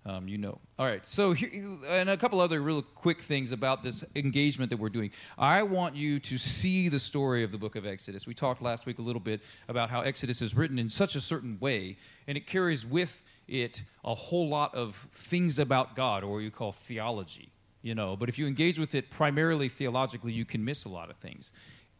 um, 0.05 0.27
you 0.27 0.37
know. 0.37 0.57
All 0.79 0.85
right. 0.85 1.05
So, 1.05 1.33
here, 1.33 1.49
and 1.87 2.09
a 2.09 2.17
couple 2.17 2.39
other 2.39 2.61
real 2.61 2.81
quick 2.81 3.21
things 3.21 3.51
about 3.51 3.83
this 3.83 4.03
engagement 4.15 4.69
that 4.71 4.77
we're 4.77 4.89
doing. 4.89 5.11
I 5.37 5.63
want 5.63 5.95
you 5.95 6.19
to 6.19 6.37
see 6.37 6.89
the 6.89 6.99
story 6.99 7.43
of 7.43 7.51
the 7.51 7.57
book 7.57 7.75
of 7.75 7.85
Exodus. 7.85 8.25
We 8.25 8.33
talked 8.33 8.61
last 8.61 8.85
week 8.85 8.99
a 8.99 9.01
little 9.01 9.19
bit 9.19 9.41
about 9.67 9.89
how 9.89 10.01
Exodus 10.01 10.41
is 10.41 10.55
written 10.55 10.79
in 10.79 10.89
such 10.89 11.15
a 11.15 11.21
certain 11.21 11.57
way, 11.59 11.97
and 12.27 12.37
it 12.37 12.47
carries 12.47 12.85
with 12.85 13.23
it 13.47 13.83
a 14.03 14.15
whole 14.15 14.47
lot 14.47 14.73
of 14.73 14.95
things 15.11 15.59
about 15.59 15.95
God, 15.95 16.23
or 16.23 16.33
what 16.33 16.39
you 16.39 16.51
call 16.51 16.71
theology. 16.71 17.49
You 17.83 17.95
know, 17.95 18.15
but 18.15 18.29
if 18.29 18.37
you 18.37 18.45
engage 18.45 18.77
with 18.77 18.93
it 18.93 19.09
primarily 19.09 19.67
theologically, 19.67 20.31
you 20.31 20.45
can 20.45 20.63
miss 20.63 20.85
a 20.85 20.89
lot 20.89 21.09
of 21.09 21.15
things. 21.17 21.51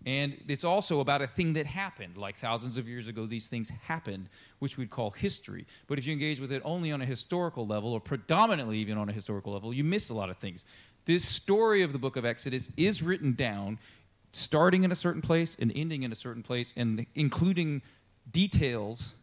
And 0.05 0.37
it's 0.47 0.63
also 0.63 0.99
about 0.99 1.21
a 1.21 1.27
thing 1.27 1.53
that 1.53 1.67
happened. 1.67 2.17
Like 2.17 2.35
thousands 2.35 2.77
of 2.77 2.87
years 2.87 3.07
ago, 3.07 3.27
these 3.27 3.47
things 3.47 3.69
happened, 3.69 4.29
which 4.59 4.77
we'd 4.77 4.89
call 4.89 5.11
history. 5.11 5.65
But 5.87 5.99
if 5.99 6.07
you 6.07 6.13
engage 6.13 6.39
with 6.39 6.51
it 6.51 6.61
only 6.65 6.91
on 6.91 7.01
a 7.01 7.05
historical 7.05 7.67
level, 7.67 7.93
or 7.93 7.99
predominantly 7.99 8.77
even 8.79 8.97
on 8.97 9.09
a 9.09 9.13
historical 9.13 9.53
level, 9.53 9.73
you 9.73 9.83
miss 9.83 10.09
a 10.09 10.13
lot 10.13 10.29
of 10.29 10.37
things. 10.37 10.65
This 11.05 11.23
story 11.23 11.83
of 11.83 11.93
the 11.93 11.99
book 11.99 12.15
of 12.15 12.25
Exodus 12.25 12.71
is 12.77 13.03
written 13.03 13.33
down, 13.33 13.77
starting 14.31 14.83
in 14.83 14.91
a 14.91 14.95
certain 14.95 15.21
place 15.21 15.55
and 15.59 15.71
ending 15.75 16.03
in 16.03 16.11
a 16.11 16.15
certain 16.15 16.43
place, 16.43 16.73
and 16.75 17.05
including 17.13 17.81
details 18.31 19.13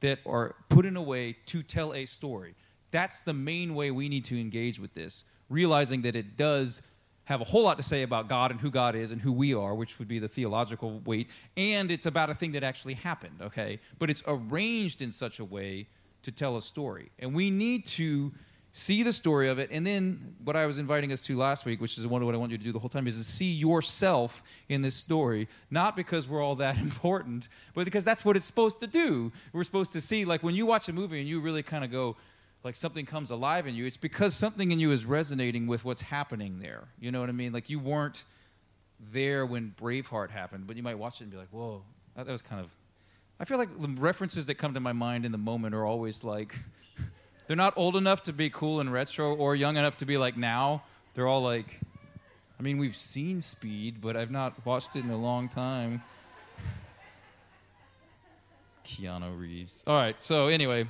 that 0.00 0.18
are 0.26 0.54
put 0.68 0.86
in 0.86 0.96
a 0.96 1.02
way 1.02 1.36
to 1.46 1.62
tell 1.62 1.92
a 1.92 2.06
story. 2.06 2.54
That's 2.90 3.22
the 3.22 3.34
main 3.34 3.74
way 3.74 3.90
we 3.90 4.08
need 4.08 4.24
to 4.24 4.40
engage 4.40 4.78
with 4.78 4.94
this, 4.94 5.24
realizing 5.48 6.02
that 6.02 6.16
it 6.16 6.36
does 6.36 6.82
have 7.24 7.40
a 7.40 7.44
whole 7.44 7.62
lot 7.62 7.76
to 7.76 7.82
say 7.82 8.02
about 8.02 8.28
God 8.28 8.50
and 8.50 8.60
who 8.60 8.70
God 8.70 8.94
is 8.94 9.12
and 9.12 9.20
who 9.20 9.32
we 9.32 9.54
are, 9.54 9.74
which 9.74 9.98
would 9.98 10.08
be 10.08 10.18
the 10.18 10.28
theological 10.28 11.00
weight, 11.04 11.28
and 11.56 11.90
it's 11.90 12.06
about 12.06 12.30
a 12.30 12.34
thing 12.34 12.52
that 12.52 12.64
actually 12.64 12.94
happened, 12.94 13.36
okay? 13.40 13.78
But 13.98 14.10
it's 14.10 14.22
arranged 14.26 15.02
in 15.02 15.12
such 15.12 15.38
a 15.38 15.44
way 15.44 15.86
to 16.22 16.32
tell 16.32 16.56
a 16.56 16.62
story. 16.62 17.10
And 17.18 17.34
we 17.34 17.50
need 17.50 17.86
to 17.86 18.32
see 18.74 19.02
the 19.02 19.12
story 19.12 19.50
of 19.50 19.58
it, 19.58 19.68
and 19.70 19.86
then 19.86 20.34
what 20.42 20.56
I 20.56 20.64
was 20.64 20.78
inviting 20.78 21.12
us 21.12 21.20
to 21.22 21.36
last 21.36 21.66
week, 21.66 21.80
which 21.80 21.98
is 21.98 22.06
one 22.06 22.22
of 22.22 22.26
what 22.26 22.34
I 22.34 22.38
want 22.38 22.52
you 22.52 22.58
to 22.58 22.64
do 22.64 22.72
the 22.72 22.78
whole 22.78 22.88
time, 22.88 23.06
is 23.06 23.18
to 23.18 23.24
see 23.24 23.52
yourself 23.52 24.42
in 24.70 24.80
this 24.80 24.94
story, 24.94 25.46
not 25.70 25.94
because 25.94 26.26
we're 26.26 26.42
all 26.42 26.56
that 26.56 26.78
important, 26.80 27.48
but 27.74 27.84
because 27.84 28.02
that's 28.02 28.24
what 28.24 28.34
it's 28.34 28.46
supposed 28.46 28.80
to 28.80 28.86
do. 28.86 29.30
We're 29.52 29.64
supposed 29.64 29.92
to 29.92 30.00
see, 30.00 30.24
like 30.24 30.42
when 30.42 30.54
you 30.54 30.64
watch 30.64 30.88
a 30.88 30.92
movie 30.92 31.20
and 31.20 31.28
you 31.28 31.40
really 31.40 31.62
kind 31.62 31.84
of 31.84 31.92
go, 31.92 32.16
like 32.64 32.76
something 32.76 33.06
comes 33.06 33.30
alive 33.30 33.66
in 33.66 33.74
you, 33.74 33.86
it's 33.86 33.96
because 33.96 34.34
something 34.34 34.70
in 34.70 34.78
you 34.78 34.92
is 34.92 35.04
resonating 35.04 35.66
with 35.66 35.84
what's 35.84 36.02
happening 36.02 36.60
there. 36.60 36.84
You 37.00 37.10
know 37.10 37.20
what 37.20 37.28
I 37.28 37.32
mean? 37.32 37.52
Like 37.52 37.68
you 37.68 37.78
weren't 37.78 38.24
there 39.10 39.44
when 39.44 39.74
Braveheart 39.80 40.30
happened, 40.30 40.66
but 40.66 40.76
you 40.76 40.82
might 40.82 40.98
watch 40.98 41.20
it 41.20 41.24
and 41.24 41.32
be 41.32 41.36
like, 41.36 41.48
whoa, 41.50 41.82
that, 42.16 42.26
was 42.26 42.42
kind 42.42 42.60
of. 42.60 42.70
I 43.40 43.44
feel 43.44 43.58
like 43.58 43.80
the 43.80 43.88
references 43.88 44.46
that 44.46 44.54
come 44.54 44.74
to 44.74 44.80
my 44.80 44.92
mind 44.92 45.24
in 45.24 45.32
the 45.32 45.38
moment 45.38 45.74
are 45.74 45.84
always 45.84 46.22
like, 46.22 46.54
they're 47.46 47.56
not 47.56 47.74
old 47.76 47.96
enough 47.96 48.22
to 48.24 48.32
be 48.32 48.48
cool 48.48 48.78
and 48.78 48.92
retro 48.92 49.34
or 49.34 49.56
young 49.56 49.76
enough 49.76 49.96
to 49.98 50.06
be 50.06 50.16
like 50.16 50.36
now. 50.36 50.84
They're 51.14 51.26
all 51.26 51.42
like, 51.42 51.80
I 52.60 52.62
mean, 52.62 52.78
we've 52.78 52.96
seen 52.96 53.40
Speed, 53.40 54.00
but 54.00 54.16
I've 54.16 54.30
not 54.30 54.64
watched 54.64 54.94
it 54.94 55.04
in 55.04 55.10
a 55.10 55.16
long 55.16 55.48
time. 55.48 56.02
Keanu 58.86 59.36
Reeves. 59.36 59.82
All 59.84 59.96
right, 59.96 60.14
so 60.22 60.46
anyway. 60.46 60.86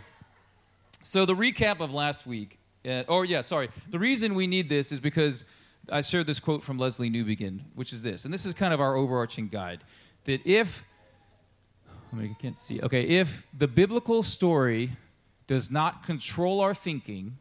So 1.02 1.26
the 1.26 1.34
recap 1.34 1.80
of 1.80 1.92
last 1.92 2.26
week, 2.26 2.58
uh, 2.86 3.02
or 3.08 3.24
yeah, 3.24 3.40
sorry. 3.40 3.68
The 3.90 3.98
reason 3.98 4.34
we 4.34 4.46
need 4.46 4.68
this 4.68 4.92
is 4.92 5.00
because 5.00 5.44
I 5.88 6.00
shared 6.00 6.26
this 6.26 6.40
quote 6.40 6.62
from 6.62 6.78
Lesslie 6.78 7.12
Newbigin, 7.12 7.60
which 7.74 7.92
is 7.92 8.02
this, 8.02 8.24
and 8.24 8.32
this 8.32 8.46
is 8.46 8.54
kind 8.54 8.72
of 8.72 8.80
our 8.80 8.94
overarching 8.96 9.48
guide. 9.48 9.82
That 10.24 10.46
if, 10.46 10.86
let 12.12 12.22
me, 12.22 12.30
I 12.30 12.40
can't 12.40 12.56
see. 12.56 12.80
Okay, 12.80 13.02
if 13.02 13.46
the 13.56 13.66
biblical 13.66 14.22
story 14.22 14.90
does 15.48 15.70
not 15.70 16.04
control 16.04 16.60
our 16.60 16.74
thinking, 16.74 17.36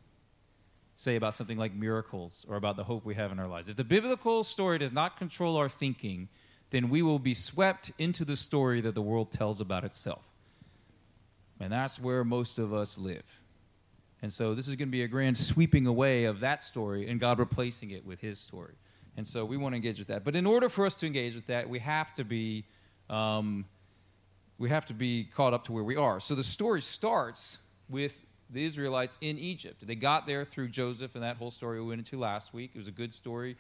say 0.96 1.16
about 1.16 1.36
something 1.36 1.58
like 1.58 1.74
miracles 1.74 2.46
or 2.50 2.56
about 2.56 2.78
the 2.78 2.84
hope 2.84 3.06
we 3.06 3.16
have 3.16 3.32
in 3.32 3.40
our 3.40 3.48
lives, 3.48 3.70
if 3.70 3.76
the 3.76 3.84
biblical 3.84 4.44
story 4.44 4.80
does 4.80 4.92
not 4.92 5.18
control 5.18 5.56
our 5.56 5.70
thinking, 5.70 6.30
then 6.72 6.90
we 6.90 7.04
will 7.04 7.20
be 7.20 7.36
swept 7.36 7.92
into 8.00 8.26
the 8.26 8.36
story 8.36 8.82
that 8.82 8.96
the 8.96 9.02
world 9.02 9.32
tells 9.32 9.62
about 9.62 9.84
itself. 9.84 10.28
And 11.60 11.72
that's 11.72 12.00
where 12.00 12.24
most 12.24 12.58
of 12.58 12.74
us 12.74 12.98
live. 12.98 13.41
And 14.22 14.32
so 14.32 14.54
this 14.54 14.68
is 14.68 14.76
going 14.76 14.90
to 14.90 14.92
be 14.92 15.04
a 15.04 15.08
grand 15.08 15.38
sweeping 15.38 15.88
away 15.88 16.26
of 16.26 16.42
that 16.42 16.64
story 16.64 17.08
and 17.10 17.20
God 17.20 17.40
replacing 17.40 17.92
it 17.92 18.06
with 18.06 18.20
his 18.20 18.40
story. 18.40 18.74
And 19.18 19.26
so 19.26 19.44
we 19.46 19.58
want 19.58 19.74
to 19.74 19.78
engage 19.78 20.00
with 20.00 20.08
that. 20.10 20.24
But 20.24 20.36
in 20.36 20.46
order 20.46 20.70
for 20.70 20.86
us 20.86 20.96
to 20.96 21.08
engage 21.08 21.36
with 21.36 21.48
that, 21.48 21.68
we 21.70 21.80
have 21.80 22.14
to 22.16 22.24
be 22.24 22.66
um, 23.10 23.66
we 24.58 24.70
have 24.70 24.86
to 24.86 24.94
be 24.94 25.24
caught 25.24 25.54
up 25.54 25.66
to 25.66 25.72
where 25.72 25.84
we 25.84 25.96
are. 25.96 26.20
So 26.20 26.36
the 26.36 26.44
story 26.44 26.82
starts 26.82 27.58
with 27.90 28.24
the 28.52 28.64
Israelites 28.64 29.18
in 29.22 29.40
Egypt. 29.40 29.86
They 29.86 29.96
got 29.96 30.28
there 30.28 30.46
through 30.46 30.68
Joseph 30.68 31.16
and 31.16 31.24
that 31.24 31.38
whole 31.38 31.52
story 31.52 31.82
we 31.82 31.88
went 31.88 32.00
into 32.00 32.20
last 32.20 32.54
week. 32.54 32.72
It 32.76 32.78
was 32.78 32.88
a 32.88 32.92
good 32.92 33.12
story. 33.12 33.58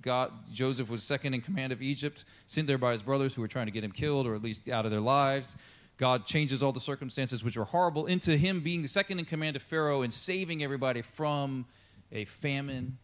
God, 0.00 0.32
Joseph 0.52 0.88
was 0.88 1.02
second 1.02 1.34
in 1.34 1.42
command 1.42 1.72
of 1.72 1.82
Egypt, 1.82 2.24
sent 2.46 2.66
there 2.66 2.78
by 2.78 2.92
his 2.92 3.02
brothers 3.02 3.34
who 3.34 3.42
were 3.42 3.48
trying 3.48 3.66
to 3.66 3.72
get 3.72 3.84
him 3.84 3.92
killed 3.92 4.26
or 4.26 4.34
at 4.34 4.42
least 4.42 4.68
out 4.68 4.84
of 4.84 4.90
their 4.90 5.00
lives. 5.00 5.56
God 5.98 6.26
changes 6.26 6.62
all 6.62 6.72
the 6.72 6.80
circumstances 6.80 7.42
which 7.42 7.56
are 7.56 7.64
horrible 7.64 8.06
into 8.06 8.36
him 8.36 8.60
being 8.60 8.82
the 8.82 8.88
second 8.88 9.18
in 9.18 9.24
command 9.24 9.56
of 9.56 9.62
Pharaoh 9.62 10.02
and 10.02 10.14
saving 10.14 10.62
everybody 10.62 11.02
from 11.02 11.66
a 12.12 12.24
famine. 12.24 12.98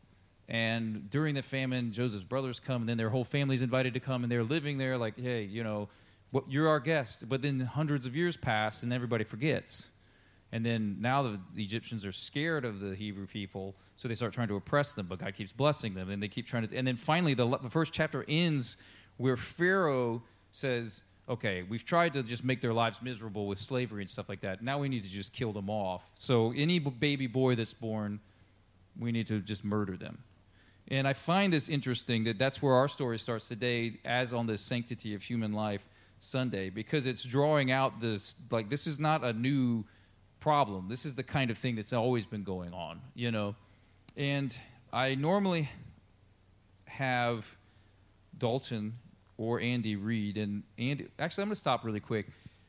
And 0.48 1.10
during 1.10 1.34
the 1.34 1.42
famine, 1.42 1.90
Joseph's 1.90 2.24
brothers 2.24 2.60
come, 2.60 2.82
and 2.82 2.88
then 2.88 2.96
their 2.96 3.10
whole 3.10 3.24
family's 3.24 3.62
invited 3.62 3.94
to 3.94 4.00
come, 4.00 4.22
and 4.22 4.30
they're 4.30 4.44
living 4.44 4.78
there 4.78 4.96
like, 4.96 5.18
hey, 5.18 5.42
you 5.42 5.64
know, 5.64 5.88
what, 6.30 6.44
you're 6.48 6.68
our 6.68 6.80
guest. 6.80 7.28
But 7.28 7.42
then 7.42 7.60
hundreds 7.60 8.06
of 8.06 8.14
years 8.14 8.36
pass, 8.36 8.82
and 8.82 8.92
everybody 8.92 9.24
forgets. 9.24 9.88
And 10.52 10.64
then 10.64 10.98
now 11.00 11.22
the, 11.22 11.40
the, 11.54 11.64
Egyptians 11.64 12.06
are 12.06 12.12
scared 12.12 12.64
of 12.64 12.78
the 12.78 12.94
Hebrew 12.94 13.26
people, 13.26 13.74
so 13.96 14.06
they 14.06 14.14
start 14.14 14.32
trying 14.32 14.48
to 14.48 14.56
oppress 14.56 14.94
them. 14.94 15.06
But 15.06 15.18
God 15.18 15.34
keeps 15.34 15.52
blessing 15.52 15.94
them, 15.94 16.10
and 16.10 16.22
they 16.22 16.28
keep 16.28 16.46
trying 16.46 16.68
to. 16.68 16.76
And 16.76 16.86
then 16.86 16.96
finally, 16.96 17.34
the, 17.34 17.58
the 17.58 17.70
first 17.70 17.92
chapter 17.92 18.24
ends 18.28 18.76
where 19.16 19.36
Pharaoh 19.36 20.22
says, 20.52 21.04
okay, 21.28 21.62
we've 21.62 21.84
tried 21.84 22.12
to 22.14 22.22
just 22.22 22.44
make 22.44 22.60
their 22.60 22.72
lives 22.72 23.00
miserable 23.00 23.46
with 23.46 23.58
slavery 23.58 24.02
and 24.02 24.10
stuff 24.10 24.28
like 24.28 24.40
that. 24.42 24.62
Now 24.62 24.78
we 24.78 24.88
need 24.88 25.04
to 25.04 25.10
just 25.10 25.32
kill 25.32 25.52
them 25.52 25.70
off. 25.70 26.10
So 26.14 26.52
any 26.54 26.78
baby 26.78 27.26
boy 27.26 27.54
that's 27.54 27.74
born, 27.74 28.20
we 28.98 29.12
need 29.12 29.26
to 29.28 29.40
just 29.40 29.64
murder 29.64 29.96
them. 29.96 30.18
And 30.88 31.08
I 31.08 31.14
find 31.14 31.52
this 31.52 31.68
interesting 31.68 32.24
that 32.24 32.38
that's 32.38 32.60
where 32.60 32.74
our 32.74 32.88
story 32.88 33.18
starts 33.18 33.48
today, 33.48 34.00
as 34.04 34.34
on 34.34 34.46
this 34.46 34.60
Sanctity 34.60 35.14
of 35.14 35.22
Human 35.22 35.54
Life 35.54 35.86
Sunday, 36.18 36.68
because 36.68 37.06
it's 37.06 37.24
drawing 37.24 37.70
out 37.72 38.00
this 38.00 38.36
like 38.50 38.68
this 38.68 38.86
is 38.86 39.00
not 39.00 39.24
a 39.24 39.32
new 39.32 39.84
problem. 40.40 40.88
This 40.88 41.06
is 41.06 41.14
the 41.14 41.22
kind 41.22 41.50
of 41.50 41.56
thing 41.56 41.74
that's 41.74 41.94
always 41.94 42.26
been 42.26 42.44
going 42.44 42.74
on, 42.74 43.00
you 43.14 43.30
know. 43.30 43.54
And 44.14 44.56
I 44.92 45.14
normally 45.14 45.70
have 46.84 47.56
Dalton 48.36 48.94
or 49.36 49.60
Andy 49.60 49.96
read, 49.96 50.36
and 50.36 50.62
Andy. 50.78 51.08
Actually, 51.18 51.42
I'm 51.42 51.48
going 51.48 51.54
to 51.54 51.60
stop 51.60 51.84
really 51.84 52.00
quick. 52.00 52.26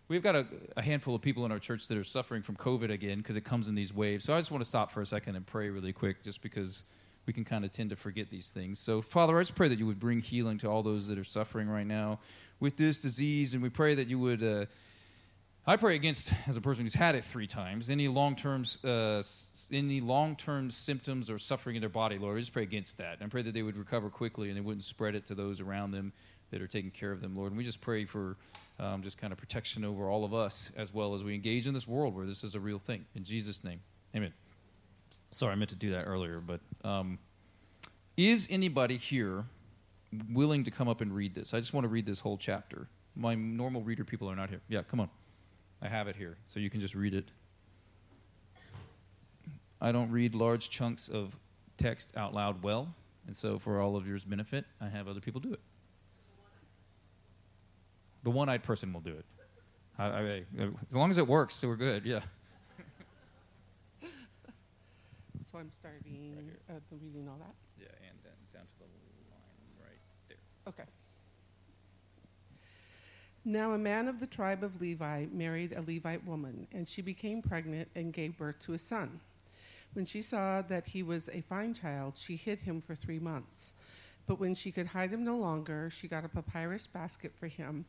We've 0.08 0.24
got 0.24 0.36
a, 0.36 0.46
a, 0.78 0.82
handful 0.84 1.16
of 1.16 1.22
people 1.22 1.46
in 1.46 1.52
our 1.52 1.58
church 1.58 1.88
that 1.88 1.98
are 1.98 2.04
suffering 2.04 2.44
from 2.44 2.56
COVID 2.58 2.92
again 2.92 3.18
because 3.18 3.38
it 3.38 3.44
comes 3.44 3.68
in 3.68 3.76
these 3.76 3.92
waves. 3.92 4.24
So 4.24 4.34
I 4.34 4.38
just 4.38 4.52
want 4.52 4.64
to 4.64 4.70
stop 4.70 4.92
for 4.92 5.02
a 5.02 5.06
second 5.06 5.36
and 5.36 5.46
pray 5.46 5.70
really 5.70 5.94
quick, 5.94 6.24
just 6.24 6.44
because 6.44 6.84
we 7.26 7.34
can 7.34 7.44
kind 7.44 7.66
of 7.66 7.72
tend 7.72 7.90
to 7.90 7.96
forget 7.96 8.30
these 8.30 8.52
things. 8.52 8.80
So, 8.80 9.02
Father, 9.02 9.38
I 9.38 9.42
just 9.42 9.56
pray 9.56 9.68
that 9.68 9.80
you 9.80 9.88
would 9.88 10.00
bring 10.00 10.22
healing 10.22 10.60
to 10.60 10.68
all 10.68 10.84
those 10.84 11.08
that 11.08 11.18
are 11.18 11.24
suffering 11.24 11.68
right 11.68 11.88
now 11.88 12.20
with 12.60 12.78
this 12.78 13.02
disease, 13.02 13.54
and 13.54 13.64
we 13.64 13.70
pray 13.70 13.96
that 13.96 14.08
you 14.08 14.20
would. 14.20 14.44
Uh, 14.44 14.66
I 15.68 15.78
pray 15.78 15.96
against, 15.96 16.32
as 16.48 16.58
a 16.58 16.62
person 16.62 16.84
who's 16.84 16.94
had 16.94 17.16
it 17.16 17.24
three 17.24 17.48
times, 17.48 17.90
any 17.90 18.08
long 18.08 18.36
term, 18.36 18.66
uh, 18.84 19.24
any 19.72 20.00
long 20.00 20.36
term 20.36 20.70
symptoms 20.70 21.32
or 21.32 21.40
suffering 21.40 21.76
in 21.76 21.80
their 21.80 21.90
body, 21.90 22.20
Lord. 22.20 22.38
I 22.38 22.40
just 22.40 22.54
pray 22.54 22.62
against 22.62 23.00
that, 23.00 23.16
and 23.20 23.24
I 23.24 23.28
pray 23.28 23.42
that 23.42 23.54
they 23.56 23.64
would 23.64 23.76
recover 23.76 24.12
quickly 24.12 24.50
and 24.50 24.58
they 24.58 24.62
wouldn't 24.62 24.84
spread 24.84 25.16
it 25.16 25.26
to 25.28 25.36
those 25.36 25.60
around 25.60 25.92
them 25.92 26.14
that 26.56 26.62
are 26.62 26.68
taking 26.68 26.90
care 26.90 27.12
of 27.12 27.20
them, 27.20 27.36
Lord. 27.36 27.52
And 27.52 27.58
we 27.58 27.66
just 27.66 27.82
pray 27.82 28.06
for 28.06 28.38
um, 28.80 29.04
just 29.04 29.18
kind 29.18 29.34
of 29.34 29.38
protection 29.38 29.84
over 29.84 30.10
all 30.10 30.24
of 30.24 30.34
us 30.34 30.72
as 30.78 30.94
well 30.94 31.14
as 31.14 31.22
we 31.22 31.36
engage 31.36 31.68
in 31.68 31.74
this 31.74 31.86
world 31.86 32.16
where 32.16 32.26
this 32.26 32.46
is 32.46 32.56
a 32.56 32.62
real 32.62 32.80
thing. 32.80 33.04
In 33.14 33.26
Jesus' 33.26 33.62
name, 33.62 33.82
Amen. 34.16 34.32
Sorry, 35.32 35.52
I 35.52 35.56
meant 35.56 35.72
to 35.72 35.76
do 35.76 35.92
that 35.92 36.04
earlier, 36.04 36.40
but 36.40 36.62
um, 36.86 37.20
is 38.16 38.48
anybody 38.50 38.96
here 38.96 39.44
willing 40.32 40.64
to 40.64 40.72
come 40.72 40.88
up 40.88 41.02
and 41.02 41.14
read 41.14 41.36
this? 41.36 41.54
I 41.54 41.60
just 41.60 41.74
want 41.74 41.84
to 41.84 41.90
read 41.90 42.06
this 42.06 42.22
whole 42.22 42.38
chapter. 42.38 42.88
My 43.18 43.36
normal 43.36 43.82
reader 43.82 44.06
people 44.06 44.30
are 44.32 44.36
not 44.36 44.50
here. 44.50 44.62
Yeah, 44.70 44.84
come 44.84 45.02
on. 45.02 45.10
I 45.82 45.90
have 45.90 46.08
it 46.08 46.16
here, 46.16 46.38
so 46.46 46.62
you 46.62 46.70
can 46.70 46.80
just 46.80 46.96
read 46.96 47.14
it. 47.14 47.26
I 49.82 49.92
don't 49.92 50.10
read 50.10 50.34
large 50.34 50.70
chunks 50.70 51.10
of 51.10 51.36
text 51.78 52.16
out 52.16 52.34
loud 52.34 52.64
well, 52.64 52.88
and 53.28 53.36
so 53.36 53.60
for 53.60 53.82
all 53.82 53.98
of 53.98 54.08
yours 54.08 54.24
benefit, 54.24 54.64
I 54.80 54.88
have 54.88 55.10
other 55.10 55.20
people 55.20 55.42
do 55.42 55.52
it. 55.52 55.60
The 58.26 58.32
one-eyed 58.32 58.64
person 58.64 58.92
will 58.92 59.02
do 59.02 59.12
it. 59.12 59.26
I, 60.00 60.06
I, 60.08 60.44
as 60.90 60.96
long 60.96 61.12
as 61.12 61.20
it 61.20 61.28
works, 61.28 61.54
so 61.54 61.68
we're 61.68 61.76
good. 61.76 62.06
Yeah. 62.06 62.22
So 65.52 65.60
I'm 65.60 65.70
starting 65.72 66.36
right 66.36 66.76
uh, 66.76 66.80
the 66.90 66.98
reading 66.98 67.30
all 67.30 67.38
that? 67.38 67.54
Yeah, 67.80 67.86
and 68.10 68.18
then 68.24 68.34
down 68.52 68.64
to 68.64 68.80
the 68.80 68.86
line 69.32 69.78
right 69.80 70.02
there. 70.28 70.38
Okay. 70.68 70.84
Now 73.46 73.74
a 73.74 73.78
man 73.78 74.08
of 74.08 74.20
the 74.20 74.26
tribe 74.26 74.64
of 74.64 74.82
Levi 74.82 75.28
married 75.32 75.74
a 75.74 75.82
Levite 75.82 76.26
woman, 76.26 76.68
and 76.74 76.88
she 76.88 77.04
became 77.04 77.44
pregnant 77.44 77.88
and 77.96 78.12
gave 78.12 78.38
birth 78.40 78.60
to 78.66 78.74
a 78.74 78.78
son. 78.80 79.20
When 79.94 80.06
she 80.06 80.24
saw 80.24 80.64
that 80.64 80.88
he 80.88 81.04
was 81.04 81.30
a 81.30 81.42
fine 81.42 81.76
child, 81.76 82.18
she 82.18 82.36
hid 82.36 82.60
him 82.60 82.82
for 82.82 82.96
three 82.96 83.20
months. 83.20 83.76
But 84.28 84.40
when 84.40 84.56
she 84.56 84.72
could 84.72 84.88
hide 84.88 85.12
him 85.12 85.24
no 85.24 85.38
longer, 85.38 85.90
she 85.90 86.08
got 86.08 86.26
a 86.26 86.30
papyrus 86.30 86.88
basket 86.88 87.34
for 87.40 87.48
him 87.48 87.86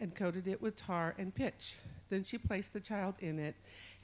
and 0.00 0.14
coated 0.14 0.46
it 0.46 0.60
with 0.60 0.76
tar 0.76 1.14
and 1.18 1.34
pitch. 1.34 1.76
Then 2.10 2.24
she 2.24 2.38
placed 2.38 2.72
the 2.72 2.80
child 2.80 3.14
in 3.20 3.38
it 3.38 3.56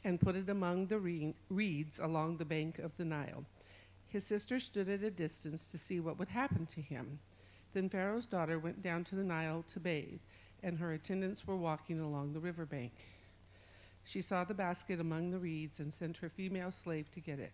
and 0.03 0.21
put 0.21 0.37
it 0.37 0.49
among 0.49 0.87
the 0.87 1.33
reeds 1.51 1.99
along 1.99 2.37
the 2.37 2.45
bank 2.45 2.79
of 2.79 2.97
the 2.97 3.05
Nile. 3.05 3.45
His 4.09 4.25
sister 4.25 4.61
stood 4.61 4.89
at 4.89 5.03
a 5.03 5.11
distance 5.11 5.69
to 5.69 5.79
see 5.79 6.01
what 6.01 6.19
would 6.19 6.29
happen 6.29 6.67
to 6.67 6.81
him. 6.81 7.19
Then 7.73 7.89
Pharaoh's 7.89 8.27
daughter 8.27 8.59
went 8.59 8.83
down 8.83 9.05
to 9.05 9.17
the 9.17 9.25
Nile 9.25 9.65
to 9.69 9.81
bathe, 9.81 10.21
and 10.63 10.79
her 10.79 10.93
attendants 10.93 11.47
were 11.47 11.57
walking 11.57 12.01
along 12.01 12.33
the 12.33 12.41
river 12.41 12.65
bank. 12.65 12.93
She 14.05 14.21
saw 14.21 14.45
the 14.45 14.55
basket 14.55 15.01
among 15.01 15.31
the 15.31 15.39
reeds 15.39 15.81
and 15.81 15.93
sent 15.93 16.19
her 16.19 16.29
female 16.29 16.71
slave 16.71 17.11
to 17.13 17.21
get 17.21 17.41
it. 17.41 17.53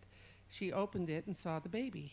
She 0.51 0.73
opened 0.73 1.09
it 1.09 1.27
and 1.27 1.35
saw 1.35 1.61
the 1.61 1.69
baby. 1.69 2.13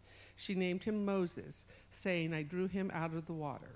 She 0.41 0.55
named 0.55 0.83
him 0.83 1.05
Moses, 1.05 1.65
saying, 1.91 2.33
I 2.33 2.41
drew 2.41 2.67
him 2.67 2.89
out 2.95 3.13
of 3.13 3.27
the 3.27 3.33
water. 3.33 3.75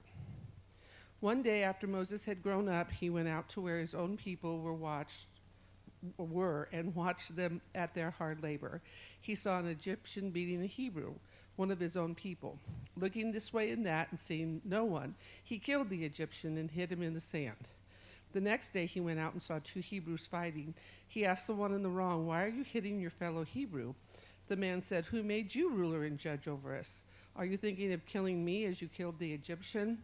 One 1.20 1.44
day 1.44 1.62
after 1.62 1.86
Moses 1.86 2.26
had 2.26 2.42
grown 2.42 2.68
up, 2.68 2.90
he 2.90 3.12
went 3.12 3.28
out 3.28 3.50
to 3.50 3.62
where 3.62 3.78
his 3.78 3.94
own 3.94 4.18
people 4.18 4.62
were 4.62 4.74
watched 4.74 5.28
were 6.18 6.68
and 6.72 6.96
watched 6.96 7.36
them 7.36 7.62
at 7.76 7.94
their 7.94 8.10
hard 8.10 8.42
labor. 8.42 8.82
He 9.22 9.36
saw 9.36 9.60
an 9.60 9.68
Egyptian 9.68 10.32
beating 10.32 10.64
a 10.64 10.68
Hebrew, 10.68 11.14
one 11.56 11.70
of 11.70 11.80
his 11.80 11.96
own 11.96 12.16
people. 12.16 12.58
Looking 12.98 13.32
this 13.32 13.54
way 13.54 13.70
and 13.70 13.86
that 13.86 14.08
and 14.10 14.20
seeing 14.20 14.62
no 14.66 14.86
one, 14.86 15.14
he 15.44 15.60
killed 15.60 15.90
the 15.90 16.04
Egyptian 16.04 16.58
and 16.58 16.72
hid 16.72 16.92
him 16.92 17.04
in 17.04 17.14
the 17.14 17.20
sand. 17.20 17.70
The 18.34 18.42
next 18.42 18.72
day 18.72 18.88
he 18.88 19.00
went 19.00 19.20
out 19.20 19.34
and 19.34 19.42
saw 19.42 19.60
two 19.64 19.82
Hebrews 19.82 20.26
fighting. 20.26 20.74
He 21.08 21.26
asked 21.26 21.46
the 21.46 21.54
one 21.54 21.74
in 21.74 21.84
the 21.84 21.90
wrong, 21.90 22.26
Why 22.26 22.44
are 22.44 22.50
you 22.50 22.64
hitting 22.64 23.00
your 23.00 23.12
fellow 23.12 23.44
Hebrew? 23.44 23.94
The 24.48 24.56
man 24.56 24.82
said, 24.82 25.06
Who 25.06 25.24
made 25.24 25.56
you 25.56 25.72
ruler 25.72 26.04
and 26.04 26.18
judge 26.18 26.48
over 26.48 26.76
us? 26.76 27.04
Are 27.36 27.46
you 27.46 27.58
thinking 27.58 27.92
of 27.94 28.06
killing 28.06 28.46
me 28.46 28.66
as 28.66 28.82
you 28.82 28.88
killed 28.88 29.20
the 29.20 29.34
Egyptian? 29.34 29.98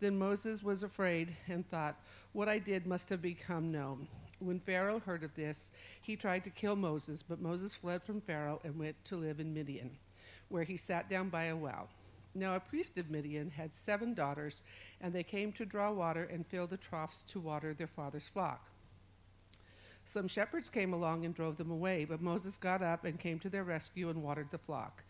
Then 0.00 0.18
Moses 0.18 0.62
was 0.62 0.82
afraid 0.82 1.34
and 1.48 1.68
thought, 1.68 2.00
What 2.32 2.48
I 2.48 2.58
did 2.58 2.86
must 2.86 3.08
have 3.10 3.22
become 3.22 3.70
known. 3.70 4.08
When 4.40 4.58
Pharaoh 4.58 4.98
heard 4.98 5.22
of 5.22 5.34
this, 5.34 5.70
he 6.02 6.16
tried 6.16 6.44
to 6.44 6.50
kill 6.50 6.76
Moses, 6.76 7.22
but 7.22 7.40
Moses 7.40 7.74
fled 7.74 8.02
from 8.02 8.20
Pharaoh 8.20 8.60
and 8.64 8.78
went 8.78 9.02
to 9.06 9.16
live 9.16 9.40
in 9.40 9.54
Midian, 9.54 9.96
where 10.48 10.64
he 10.64 10.76
sat 10.76 11.08
down 11.08 11.28
by 11.28 11.44
a 11.44 11.56
well. 11.56 11.88
Now, 12.34 12.56
a 12.56 12.60
priest 12.60 12.98
of 12.98 13.10
Midian 13.10 13.50
had 13.50 13.72
seven 13.72 14.12
daughters, 14.12 14.62
and 15.00 15.12
they 15.12 15.22
came 15.22 15.52
to 15.52 15.64
draw 15.64 15.92
water 15.92 16.24
and 16.24 16.44
fill 16.44 16.66
the 16.66 16.76
troughs 16.76 17.22
to 17.24 17.38
water 17.38 17.72
their 17.72 17.86
father's 17.86 18.26
flock. 18.26 18.70
Some 20.04 20.28
shepherds 20.28 20.68
came 20.68 20.92
along 20.92 21.24
and 21.24 21.34
drove 21.34 21.56
them 21.56 21.70
away, 21.70 22.04
but 22.04 22.20
Moses 22.20 22.58
got 22.58 22.82
up 22.82 23.04
and 23.04 23.18
came 23.18 23.38
to 23.40 23.48
their 23.48 23.64
rescue 23.64 24.10
and 24.10 24.22
watered 24.22 24.50
the 24.50 24.58
flock. 24.58 25.02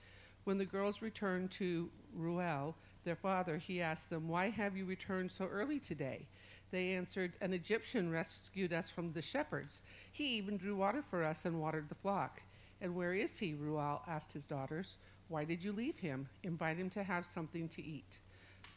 When 0.44 0.58
the 0.58 0.64
girls 0.64 1.02
returned 1.02 1.50
to 1.52 1.90
Reuel, 2.14 2.76
their 3.04 3.16
father, 3.16 3.58
he 3.58 3.80
asked 3.80 4.10
them, 4.10 4.28
Why 4.28 4.50
have 4.50 4.76
you 4.76 4.84
returned 4.84 5.30
so 5.30 5.46
early 5.46 5.80
today? 5.80 6.26
They 6.70 6.94
answered, 6.94 7.34
An 7.40 7.52
Egyptian 7.52 8.10
rescued 8.10 8.72
us 8.72 8.90
from 8.90 9.12
the 9.12 9.22
shepherds. 9.22 9.82
He 10.12 10.36
even 10.36 10.56
drew 10.56 10.76
water 10.76 11.02
for 11.02 11.22
us 11.22 11.44
and 11.44 11.60
watered 11.60 11.88
the 11.88 11.94
flock. 11.94 12.42
And 12.80 12.94
where 12.94 13.14
is 13.14 13.38
he? 13.38 13.54
Reuel 13.54 14.02
asked 14.06 14.32
his 14.32 14.46
daughters. 14.46 14.96
Why 15.28 15.44
did 15.44 15.64
you 15.64 15.72
leave 15.72 15.98
him? 15.98 16.28
Invite 16.42 16.76
him 16.76 16.90
to 16.90 17.02
have 17.02 17.26
something 17.26 17.68
to 17.68 17.82
eat. 17.82 18.18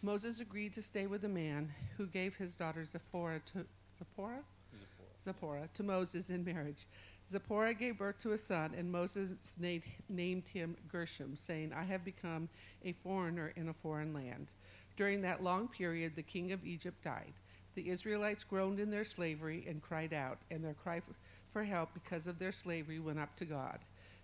Moses 0.02 0.40
agreed 0.40 0.74
to 0.74 0.82
stay 0.82 1.08
with 1.08 1.22
the 1.22 1.30
man 1.30 1.74
who 1.98 2.08
gave 2.08 2.36
his 2.36 2.56
daughter 2.56 2.86
Zipporah 2.86 3.42
to 3.54 3.66
Zipporah? 3.98 4.44
Zipporah 5.28 5.68
to 5.74 5.84
Moses 5.84 6.30
in 6.30 6.46
marriage. 6.46 6.88
Zipporah 7.30 7.74
gave 7.74 7.98
birth 7.98 8.18
to 8.20 8.32
a 8.32 8.38
son, 8.38 8.74
and 8.78 8.90
Moses 8.90 9.58
named 10.08 10.48
him 10.48 10.78
Gershom, 10.90 11.36
saying, 11.36 11.74
I 11.76 11.84
have 11.84 12.06
become 12.06 12.48
a 12.86 12.94
foreigner 12.94 13.52
in 13.58 13.68
a 13.68 13.74
foreign 13.74 14.14
land. 14.14 14.48
During 14.96 15.22
that 15.24 15.44
long 15.44 15.68
period, 15.68 16.16
the 16.16 16.24
king 16.24 16.54
of 16.54 16.66
Egypt 16.66 17.04
died. 17.04 17.34
The 17.76 17.90
Israelites 17.90 18.46
groaned 18.46 18.80
in 18.80 18.90
their 18.90 19.04
slavery 19.04 19.66
and 19.68 19.82
cried 19.82 20.14
out, 20.14 20.38
and 20.50 20.64
their 20.64 20.74
cry 20.74 21.02
for 21.52 21.66
help 21.66 21.94
because 21.94 22.26
of 22.26 22.40
their 22.40 22.54
slavery 22.54 23.00
went 23.00 23.20
up 23.20 23.36
to 23.36 23.46
God. 23.46 23.80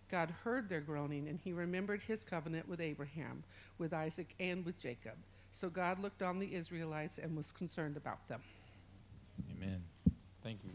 God 0.10 0.34
heard 0.46 0.70
their 0.70 0.80
groaning, 0.80 1.28
and 1.28 1.40
he 1.44 1.52
remembered 1.52 2.02
his 2.02 2.24
covenant 2.24 2.70
with 2.70 2.80
Abraham, 2.80 3.44
with 3.78 3.94
Isaac, 3.94 4.34
and 4.40 4.66
with 4.66 4.80
Jacob. 4.80 5.16
So 5.52 5.70
God 5.70 6.00
looked 6.00 6.22
on 6.22 6.40
the 6.40 6.56
Israelites 6.56 7.18
and 7.18 7.36
was 7.36 7.52
concerned 7.52 7.98
about 7.98 8.26
them. 8.30 8.42
Amen. 9.52 9.84
Thank 10.42 10.64
you. 10.64 10.72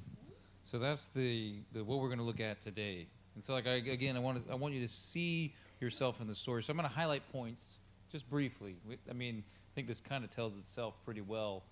So 0.68 0.78
that's 0.78 1.06
the, 1.06 1.54
the 1.72 1.82
what 1.82 1.98
we're 1.98 2.08
going 2.08 2.18
to 2.18 2.26
look 2.26 2.40
at 2.40 2.60
today. 2.60 3.06
And 3.34 3.42
so, 3.42 3.54
like 3.54 3.66
I, 3.66 3.76
again, 3.76 4.16
I 4.16 4.18
want 4.18 4.44
to, 4.44 4.52
I 4.52 4.54
want 4.54 4.74
you 4.74 4.82
to 4.82 4.88
see 4.88 5.54
yourself 5.80 6.20
in 6.20 6.26
the 6.26 6.34
story. 6.34 6.62
So 6.62 6.72
I'm 6.72 6.76
going 6.76 6.86
to 6.86 6.94
highlight 6.94 7.22
points 7.32 7.78
just 8.12 8.28
briefly. 8.28 8.76
I 9.08 9.14
mean, 9.14 9.44
I 9.48 9.70
think 9.74 9.88
this 9.88 9.98
kind 9.98 10.24
of 10.24 10.30
tells 10.30 10.58
itself 10.58 10.92
pretty 11.06 11.22
well, 11.22 11.62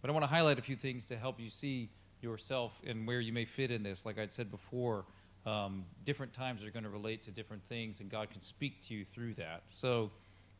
but 0.00 0.08
I 0.08 0.12
want 0.12 0.22
to 0.22 0.28
highlight 0.28 0.60
a 0.60 0.62
few 0.62 0.76
things 0.76 1.06
to 1.06 1.16
help 1.16 1.40
you 1.40 1.50
see 1.50 1.90
yourself 2.20 2.78
and 2.86 3.08
where 3.08 3.20
you 3.20 3.32
may 3.32 3.44
fit 3.44 3.72
in 3.72 3.82
this. 3.82 4.06
Like 4.06 4.20
I 4.20 4.28
said 4.28 4.52
before, 4.52 5.04
um, 5.44 5.84
different 6.04 6.32
times 6.32 6.62
are 6.62 6.70
going 6.70 6.84
to 6.84 6.90
relate 6.90 7.22
to 7.22 7.32
different 7.32 7.64
things, 7.64 7.98
and 7.98 8.08
God 8.08 8.30
can 8.30 8.40
speak 8.40 8.82
to 8.82 8.94
you 8.94 9.04
through 9.04 9.34
that. 9.34 9.64
So 9.66 10.12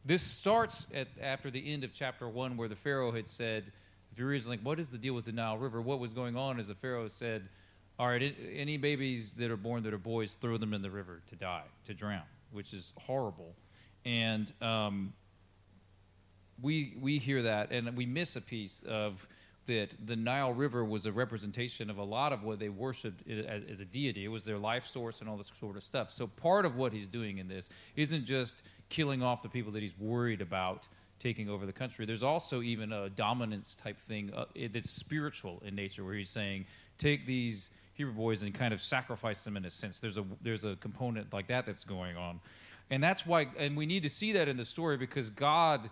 this 0.04 0.20
starts 0.20 0.92
at 0.96 1.06
after 1.22 1.48
the 1.48 1.72
end 1.72 1.84
of 1.84 1.92
chapter 1.92 2.28
one, 2.28 2.56
where 2.56 2.66
the 2.66 2.74
Pharaoh 2.74 3.12
had 3.12 3.28
said, 3.28 3.70
if 4.10 4.18
you 4.18 4.26
read, 4.26 4.44
like, 4.46 4.62
what 4.62 4.80
is 4.80 4.90
the 4.90 4.98
deal 4.98 5.14
with 5.14 5.26
the 5.26 5.32
Nile 5.32 5.58
River? 5.58 5.80
What 5.80 6.00
was 6.00 6.12
going 6.12 6.36
on 6.36 6.58
is 6.58 6.66
the 6.66 6.74
Pharaoh 6.74 7.06
said, 7.06 7.48
all 7.98 8.08
right, 8.08 8.34
any 8.54 8.76
babies 8.76 9.32
that 9.34 9.50
are 9.50 9.56
born 9.56 9.84
that 9.84 9.94
are 9.94 9.98
boys, 9.98 10.36
throw 10.40 10.56
them 10.56 10.74
in 10.74 10.82
the 10.82 10.90
river 10.90 11.22
to 11.28 11.36
die, 11.36 11.64
to 11.84 11.94
drown, 11.94 12.22
which 12.52 12.74
is 12.74 12.92
horrible. 12.98 13.54
And 14.04 14.50
um, 14.60 15.12
we 16.60 16.96
we 17.00 17.18
hear 17.18 17.42
that, 17.42 17.70
and 17.70 17.96
we 17.96 18.06
miss 18.06 18.36
a 18.36 18.42
piece 18.42 18.82
of 18.82 19.26
that 19.66 19.94
the 20.04 20.16
Nile 20.16 20.52
River 20.52 20.84
was 20.84 21.06
a 21.06 21.12
representation 21.12 21.88
of 21.88 21.98
a 21.98 22.02
lot 22.02 22.32
of 22.32 22.42
what 22.42 22.58
they 22.58 22.68
worshipped 22.68 23.26
as, 23.28 23.62
as, 23.70 23.80
a 23.80 23.84
deity. 23.84 24.24
It 24.24 24.28
was 24.28 24.44
their 24.44 24.58
life 24.58 24.86
source 24.86 25.20
and 25.20 25.30
all 25.30 25.36
this 25.36 25.50
sort 25.58 25.76
of 25.76 25.82
stuff. 25.82 26.10
So 26.10 26.26
part 26.26 26.66
of 26.66 26.76
what 26.76 26.92
he's 26.92 27.08
doing 27.08 27.38
in 27.38 27.48
this 27.48 27.70
isn't 27.96 28.26
just 28.26 28.62
killing 28.90 29.22
off 29.22 29.42
the 29.42 29.48
people 29.48 29.72
that 29.72 29.82
he's 29.82 29.98
worried 29.98 30.42
about 30.42 30.86
taking 31.18 31.48
over 31.48 31.64
the 31.64 31.72
country. 31.72 32.04
There's 32.04 32.22
also 32.22 32.60
even 32.60 32.92
a 32.92 33.08
dominance 33.08 33.76
type 33.76 33.98
thing 33.98 34.32
uh, 34.34 34.44
that's 34.70 34.90
spiritual 34.90 35.62
in 35.64 35.74
nature, 35.74 36.04
where 36.04 36.14
he's 36.14 36.30
saying, 36.30 36.66
take 36.98 37.24
these 37.24 37.70
Hebrew 37.94 38.12
boys 38.12 38.42
and 38.42 38.52
kind 38.52 38.74
of 38.74 38.82
sacrifice 38.82 39.44
them 39.44 39.56
in 39.56 39.64
a 39.64 39.70
sense. 39.70 40.00
There's 40.00 40.18
a 40.18 40.24
there's 40.42 40.64
a 40.64 40.76
component 40.76 41.32
like 41.32 41.48
that 41.48 41.66
that's 41.66 41.84
going 41.84 42.16
on, 42.16 42.40
and 42.90 43.02
that's 43.02 43.26
why. 43.26 43.48
And 43.58 43.76
we 43.76 43.86
need 43.86 44.02
to 44.02 44.10
see 44.10 44.32
that 44.32 44.48
in 44.48 44.56
the 44.56 44.64
story 44.64 44.96
because 44.96 45.30
God 45.30 45.88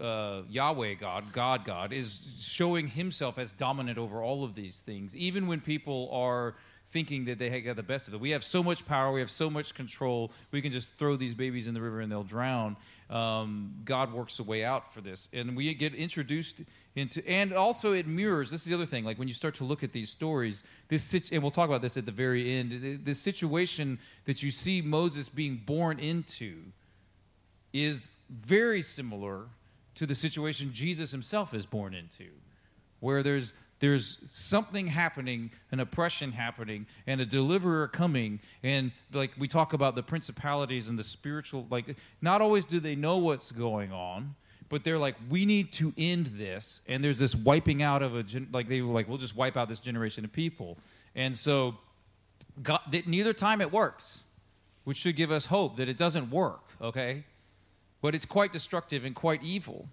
uh, 0.00 0.42
Yahweh 0.48 0.94
God, 0.94 1.32
God 1.32 1.64
God, 1.64 1.92
is 1.92 2.36
showing 2.38 2.88
himself 2.88 3.38
as 3.38 3.52
dominant 3.52 3.98
over 3.98 4.22
all 4.22 4.44
of 4.44 4.54
these 4.54 4.80
things, 4.80 5.16
even 5.16 5.46
when 5.46 5.60
people 5.60 6.08
are 6.12 6.54
thinking 6.90 7.26
that 7.26 7.38
they 7.38 7.60
got 7.60 7.76
the 7.76 7.82
best 7.82 8.08
of 8.08 8.14
it. 8.14 8.20
We 8.20 8.30
have 8.30 8.42
so 8.42 8.62
much 8.62 8.86
power, 8.86 9.12
we 9.12 9.20
have 9.20 9.30
so 9.30 9.50
much 9.50 9.74
control, 9.74 10.32
we 10.52 10.62
can 10.62 10.72
just 10.72 10.94
throw 10.94 11.16
these 11.16 11.34
babies 11.34 11.66
in 11.66 11.74
the 11.74 11.82
river 11.82 12.00
and 12.00 12.10
they'll 12.10 12.22
drown. 12.22 12.76
Um, 13.10 13.74
God 13.84 14.12
works 14.12 14.38
a 14.38 14.42
way 14.42 14.64
out 14.64 14.92
for 14.94 15.00
this. 15.00 15.28
And 15.32 15.56
we 15.56 15.72
get 15.74 15.94
introduced 15.94 16.62
into, 16.98 17.26
and 17.28 17.52
also 17.52 17.92
it 17.92 18.06
mirrors, 18.06 18.50
this 18.50 18.62
is 18.62 18.66
the 18.66 18.74
other 18.74 18.86
thing, 18.86 19.04
like 19.04 19.18
when 19.18 19.28
you 19.28 19.34
start 19.34 19.54
to 19.54 19.64
look 19.64 19.82
at 19.82 19.92
these 19.92 20.10
stories, 20.10 20.64
this, 20.88 21.30
and 21.30 21.42
we'll 21.42 21.50
talk 21.50 21.68
about 21.68 21.82
this 21.82 21.96
at 21.96 22.06
the 22.06 22.12
very 22.12 22.56
end, 22.56 23.00
the 23.04 23.14
situation 23.14 23.98
that 24.24 24.42
you 24.42 24.50
see 24.50 24.82
Moses 24.82 25.28
being 25.28 25.62
born 25.64 25.98
into 25.98 26.56
is 27.72 28.10
very 28.30 28.82
similar 28.82 29.46
to 29.94 30.06
the 30.06 30.14
situation 30.14 30.70
Jesus 30.72 31.10
himself 31.10 31.54
is 31.54 31.66
born 31.66 31.94
into, 31.94 32.26
where 33.00 33.22
there's 33.22 33.52
there's 33.80 34.18
something 34.26 34.88
happening, 34.88 35.52
an 35.70 35.78
oppression 35.80 36.32
happening, 36.32 36.86
and 37.06 37.20
a 37.20 37.26
deliverer 37.26 37.86
coming. 37.86 38.40
And 38.62 38.90
like 39.12 39.32
we 39.38 39.46
talk 39.46 39.72
about 39.72 39.94
the 39.94 40.02
principalities 40.02 40.88
and 40.88 40.98
the 40.98 41.04
spiritual, 41.04 41.66
like 41.70 41.96
not 42.20 42.42
always 42.42 42.64
do 42.64 42.80
they 42.80 42.96
know 42.96 43.18
what's 43.18 43.52
going 43.52 43.92
on, 43.92 44.34
but 44.68 44.84
they're 44.84 44.98
like, 44.98 45.16
we 45.30 45.46
need 45.46 45.72
to 45.72 45.92
end 45.96 46.26
this. 46.26 46.82
And 46.88 47.02
there's 47.02 47.18
this 47.18 47.34
wiping 47.34 47.82
out 47.82 48.02
of 48.02 48.14
a 48.14 48.24
like 48.52 48.68
they 48.68 48.82
were 48.82 48.92
like, 48.92 49.08
we'll 49.08 49.18
just 49.18 49.36
wipe 49.36 49.56
out 49.56 49.68
this 49.68 49.80
generation 49.80 50.24
of 50.24 50.32
people. 50.32 50.78
And 51.14 51.36
so, 51.36 51.76
God, 52.62 52.80
neither 53.06 53.32
time 53.32 53.60
it 53.60 53.72
works, 53.72 54.22
which 54.84 54.98
should 54.98 55.16
give 55.16 55.30
us 55.30 55.46
hope 55.46 55.76
that 55.76 55.88
it 55.88 55.96
doesn't 55.96 56.30
work. 56.30 56.60
Okay, 56.80 57.24
but 58.00 58.14
it's 58.14 58.26
quite 58.26 58.52
destructive 58.52 59.04
and 59.04 59.14
quite 59.14 59.42
evil. 59.42 59.88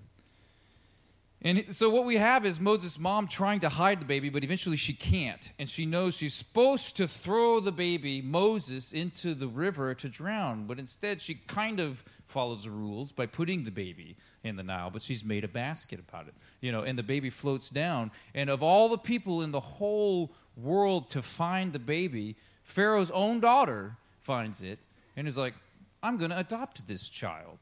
And 1.46 1.72
so 1.72 1.92
what 1.92 2.06
we 2.06 2.18
have 2.18 2.44
is 2.44 2.60
Moses' 2.60 2.98
mom 2.98 3.28
trying 3.28 3.60
to 3.60 3.70
hide 3.70 4.02
the 4.02 4.06
baby, 4.06 4.30
but 4.30 4.44
eventually 4.44 4.78
she 4.78 4.94
can't. 4.94 5.52
And 5.60 5.70
she 5.70 5.86
knows 5.86 6.18
she's 6.18 6.34
supposed 6.34 6.98
to 6.98 7.08
throw 7.08 7.60
the 7.60 7.72
baby, 7.72 8.20
Moses, 8.20 8.94
into 8.94 9.36
the 9.36 9.48
river 9.48 9.94
to 9.94 10.10
drown. 10.10 10.66
But 10.66 10.80
instead, 10.80 11.22
she 11.22 11.36
kind 11.36 11.80
of 11.80 12.04
follows 12.26 12.64
the 12.64 12.72
rules 12.72 13.12
by 13.12 13.28
putting 13.28 13.64
the 13.64 13.70
baby 13.70 14.16
in 14.44 14.56
the 14.56 14.64
Nile, 14.64 14.90
but 14.90 15.04
she's 15.04 15.24
made 15.24 15.44
a 15.44 15.48
basket 15.48 16.00
about 16.00 16.28
it. 16.28 16.34
You 16.62 16.72
know, 16.72 16.82
and 16.82 16.98
the 16.98 17.04
baby 17.04 17.30
floats 17.30 17.70
down. 17.70 18.10
And 18.34 18.50
of 18.50 18.64
all 18.64 18.90
the 18.90 18.98
people 18.98 19.44
in 19.44 19.52
the 19.52 19.60
whole 19.60 20.32
world 20.58 21.12
to 21.12 21.22
find 21.22 21.74
the 21.74 21.80
baby, 21.80 22.38
Pharaoh's 22.64 23.12
own 23.12 23.40
daughter 23.40 23.98
finds 24.20 24.64
it 24.64 24.80
and 25.16 25.28
is 25.28 25.38
like, 25.38 25.54
I'm 26.02 26.18
going 26.18 26.32
to 26.32 26.40
adopt 26.40 26.88
this 26.88 27.08
child. 27.08 27.60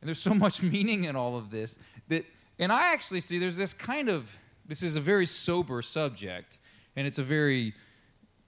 And 0.00 0.06
there's 0.06 0.20
so 0.20 0.32
much 0.32 0.62
meaning 0.62 1.04
in 1.04 1.16
all 1.16 1.36
of 1.36 1.50
this 1.50 1.80
that, 2.06 2.24
and 2.58 2.72
I 2.72 2.92
actually 2.92 3.20
see 3.20 3.38
there's 3.38 3.56
this 3.56 3.72
kind 3.72 4.08
of, 4.08 4.34
this 4.66 4.82
is 4.82 4.96
a 4.96 5.00
very 5.00 5.26
sober 5.26 5.82
subject, 5.82 6.58
and 6.96 7.06
it's 7.06 7.18
a 7.18 7.22
very 7.22 7.74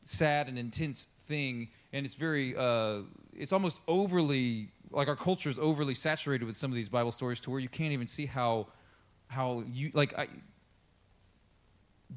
sad 0.02 0.48
and 0.48 0.58
intense 0.58 1.04
thing, 1.26 1.68
and 1.92 2.06
it's 2.06 2.14
very, 2.14 2.56
uh, 2.56 3.00
it's 3.34 3.52
almost 3.52 3.80
overly, 3.86 4.68
like 4.90 5.08
our 5.08 5.16
culture 5.16 5.50
is 5.50 5.58
overly 5.58 5.94
saturated 5.94 6.46
with 6.46 6.56
some 6.56 6.70
of 6.70 6.74
these 6.74 6.88
Bible 6.88 7.12
stories 7.12 7.40
to 7.40 7.50
where 7.50 7.60
you 7.60 7.68
can't 7.68 7.92
even 7.92 8.06
see 8.06 8.26
how, 8.26 8.68
how 9.28 9.62
you, 9.70 9.90
like, 9.92 10.18
I, 10.18 10.28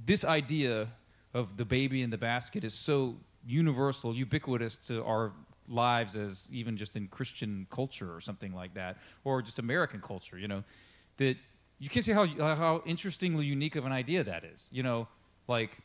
this 0.05 0.23
idea 0.23 0.87
of 1.33 1.57
the 1.57 1.65
baby 1.65 2.01
in 2.01 2.09
the 2.09 2.17
basket 2.17 2.63
is 2.63 2.73
so 2.73 3.17
universal, 3.45 4.13
ubiquitous 4.13 4.77
to 4.87 5.03
our 5.03 5.33
lives 5.67 6.15
as 6.15 6.47
even 6.51 6.77
just 6.77 6.95
in 6.95 7.07
Christian 7.07 7.67
culture 7.69 8.13
or 8.13 8.21
something 8.21 8.53
like 8.53 8.73
that, 8.73 8.97
or 9.23 9.41
just 9.41 9.59
American 9.59 10.01
culture, 10.01 10.37
you 10.37 10.47
know, 10.47 10.63
that 11.17 11.37
you 11.81 11.89
can't 11.89 12.05
see 12.05 12.11
how, 12.11 12.25
uh, 12.25 12.55
how 12.55 12.83
interestingly 12.85 13.43
unique 13.43 13.75
of 13.75 13.87
an 13.87 13.91
idea 13.91 14.23
that 14.23 14.43
is. 14.43 14.69
You 14.71 14.83
know, 14.83 15.07
like, 15.47 15.79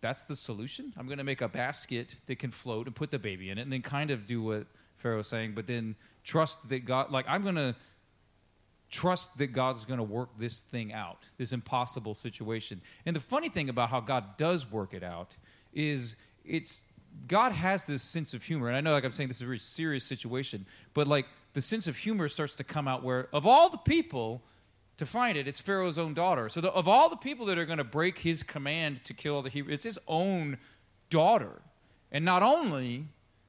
that's 0.00 0.22
the 0.22 0.34
solution. 0.34 0.94
I'm 0.96 1.04
going 1.04 1.18
to 1.18 1.24
make 1.24 1.42
a 1.42 1.48
basket 1.48 2.16
that 2.26 2.38
can 2.38 2.50
float 2.50 2.86
and 2.86 2.96
put 2.96 3.10
the 3.10 3.18
baby 3.18 3.50
in 3.50 3.58
it, 3.58 3.62
and 3.62 3.72
then 3.72 3.82
kind 3.82 4.10
of 4.10 4.24
do 4.24 4.42
what 4.42 4.66
Pharaoh's 4.96 5.28
saying, 5.28 5.52
but 5.54 5.66
then 5.66 5.96
trust 6.24 6.70
that 6.70 6.86
God, 6.86 7.10
like, 7.10 7.26
I'm 7.28 7.42
going 7.42 7.56
to 7.56 7.76
trust 8.90 9.36
that 9.36 9.48
God's 9.48 9.84
going 9.84 9.98
to 9.98 10.04
work 10.04 10.30
this 10.38 10.62
thing 10.62 10.94
out, 10.94 11.18
this 11.36 11.52
impossible 11.52 12.14
situation. 12.14 12.80
And 13.04 13.14
the 13.14 13.20
funny 13.20 13.50
thing 13.50 13.68
about 13.68 13.90
how 13.90 14.00
God 14.00 14.38
does 14.38 14.70
work 14.72 14.94
it 14.94 15.02
out 15.02 15.36
is 15.74 16.16
it's 16.42 16.90
God 17.28 17.52
has 17.52 17.86
this 17.86 18.02
sense 18.02 18.32
of 18.32 18.42
humor, 18.42 18.68
and 18.68 18.76
I 18.76 18.80
know, 18.80 18.92
like 18.92 19.04
I'm 19.04 19.12
saying, 19.12 19.28
this 19.28 19.36
is 19.36 19.42
a 19.42 19.46
very 19.46 19.58
serious 19.58 20.04
situation, 20.04 20.64
but 20.94 21.06
like 21.06 21.26
the 21.52 21.60
sense 21.60 21.86
of 21.86 21.98
humor 21.98 22.28
starts 22.28 22.54
to 22.56 22.64
come 22.64 22.88
out 22.88 23.02
where, 23.04 23.28
of 23.32 23.46
all 23.46 23.68
the 23.68 23.76
people 23.76 24.42
to 24.96 25.06
find 25.06 25.36
it, 25.36 25.48
it's 25.48 25.60
Pharaoh's 25.60 25.98
own 25.98 26.14
daughter. 26.14 26.48
So, 26.48 26.60
the, 26.60 26.72
of 26.72 26.86
all 26.86 27.08
the 27.08 27.16
people 27.16 27.46
that 27.46 27.58
are 27.58 27.66
going 27.66 27.78
to 27.78 27.84
break 27.84 28.18
his 28.18 28.42
command 28.42 29.04
to 29.04 29.14
kill 29.14 29.42
the 29.42 29.50
Hebrews, 29.50 29.74
it's 29.74 29.84
his 29.84 29.98
own 30.06 30.58
daughter. 31.10 31.62
And 32.12 32.24
not 32.24 32.42
only, 32.42 33.06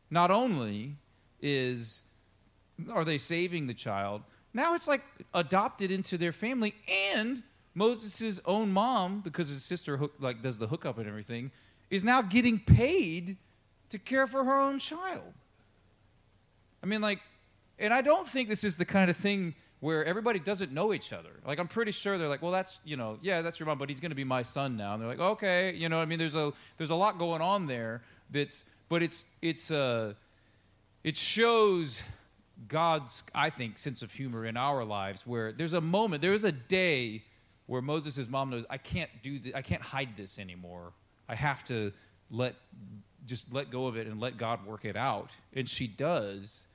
not 0.10 0.31
only 0.31 0.95
is 1.41 2.01
are 2.91 3.05
they 3.05 3.17
saving 3.17 3.67
the 3.67 3.73
child, 3.73 4.21
now 4.53 4.73
it's 4.73 4.88
like 4.88 5.03
adopted 5.34 5.91
into 5.91 6.17
their 6.17 6.31
family, 6.31 6.75
and 7.13 7.43
Moses' 7.73 8.39
own 8.45 8.71
mom, 8.71 9.19
because 9.19 9.49
his 9.49 9.63
sister 9.63 9.97
hook, 9.97 10.13
like 10.19 10.41
does 10.41 10.58
the 10.58 10.67
hookup 10.67 10.97
and 10.97 11.08
everything, 11.08 11.51
is 11.89 12.03
now 12.03 12.21
getting 12.21 12.60
paid 12.60 13.38
to 13.89 13.99
care 13.99 14.27
for 14.27 14.43
her 14.43 14.60
own 14.60 14.79
child. 14.79 15.34
I 16.81 16.88
mean, 16.88 17.01
like, 17.01 17.19
and 17.77 17.93
I 17.93 18.01
don't 18.01 18.27
think 18.27 18.47
this 18.47 18.63
is 18.63 18.77
the 18.77 18.86
kind 18.86 19.10
of 19.10 19.17
thing 19.17 19.55
where 19.86 20.04
everybody 20.04 20.39
doesn't 20.39 20.71
know 20.71 20.95
each 20.95 21.13
other. 21.13 21.30
Like, 21.45 21.60
I'm 21.60 21.67
pretty 21.67 21.91
sure 21.91 22.17
they're 22.17 22.28
like, 22.28 22.41
well, 22.41 22.52
that's, 22.52 22.80
you 22.86 22.98
know, 22.98 23.19
yeah, 23.21 23.43
that's 23.43 23.60
your 23.60 23.67
mom, 23.67 23.78
but 23.78 23.88
he's 23.88 24.00
going 24.00 24.10
to 24.10 24.15
be 24.15 24.24
my 24.24 24.41
son 24.41 24.76
now. 24.76 24.93
And 24.93 25.02
they're 25.02 25.10
like, 25.10 25.19
okay, 25.19 25.76
you 25.76 25.89
know, 25.89 26.00
I 26.00 26.06
mean, 26.06 26.17
there's 26.17 26.36
a, 26.36 26.52
there's 26.78 26.89
a 26.89 26.95
lot 26.95 27.19
going 27.19 27.43
on 27.43 27.67
there 27.67 28.02
that's, 28.32 28.67
but 28.89 29.04
it's, 29.04 29.28
it's, 29.43 29.69
uh, 29.69 30.15
it 31.04 31.15
shows 31.15 32.02
God's, 32.67 33.26
I 33.36 33.52
think, 33.52 33.78
sense 33.78 34.02
of 34.02 34.12
humor 34.12 34.48
in 34.48 34.58
our 34.58 34.84
lives 34.84 35.28
where 35.28 35.52
there's 35.52 35.74
a 35.74 35.82
moment, 35.82 36.24
there 36.24 36.34
is 36.34 36.45
a 36.45 36.52
day 36.52 37.21
where 37.67 37.84
Moses' 37.84 38.28
mom 38.28 38.50
knows, 38.50 38.65
I 38.71 38.80
can't 38.80 39.12
do 39.21 39.38
this, 39.38 39.54
I 39.54 39.62
can't 39.62 39.84
hide 39.84 40.17
this 40.17 40.39
anymore. 40.39 40.93
I 41.30 41.36
have 41.36 41.63
to 41.65 41.91
let 42.32 42.56
just 43.28 43.54
let 43.54 43.69
go 43.69 43.86
of 43.86 43.98
it 43.98 44.08
and 44.08 44.19
let 44.19 44.38
God 44.38 44.65
work 44.65 44.84
it 44.84 44.98
out. 44.98 45.30
And 45.54 45.69
she 45.69 45.86
does. 45.86 46.65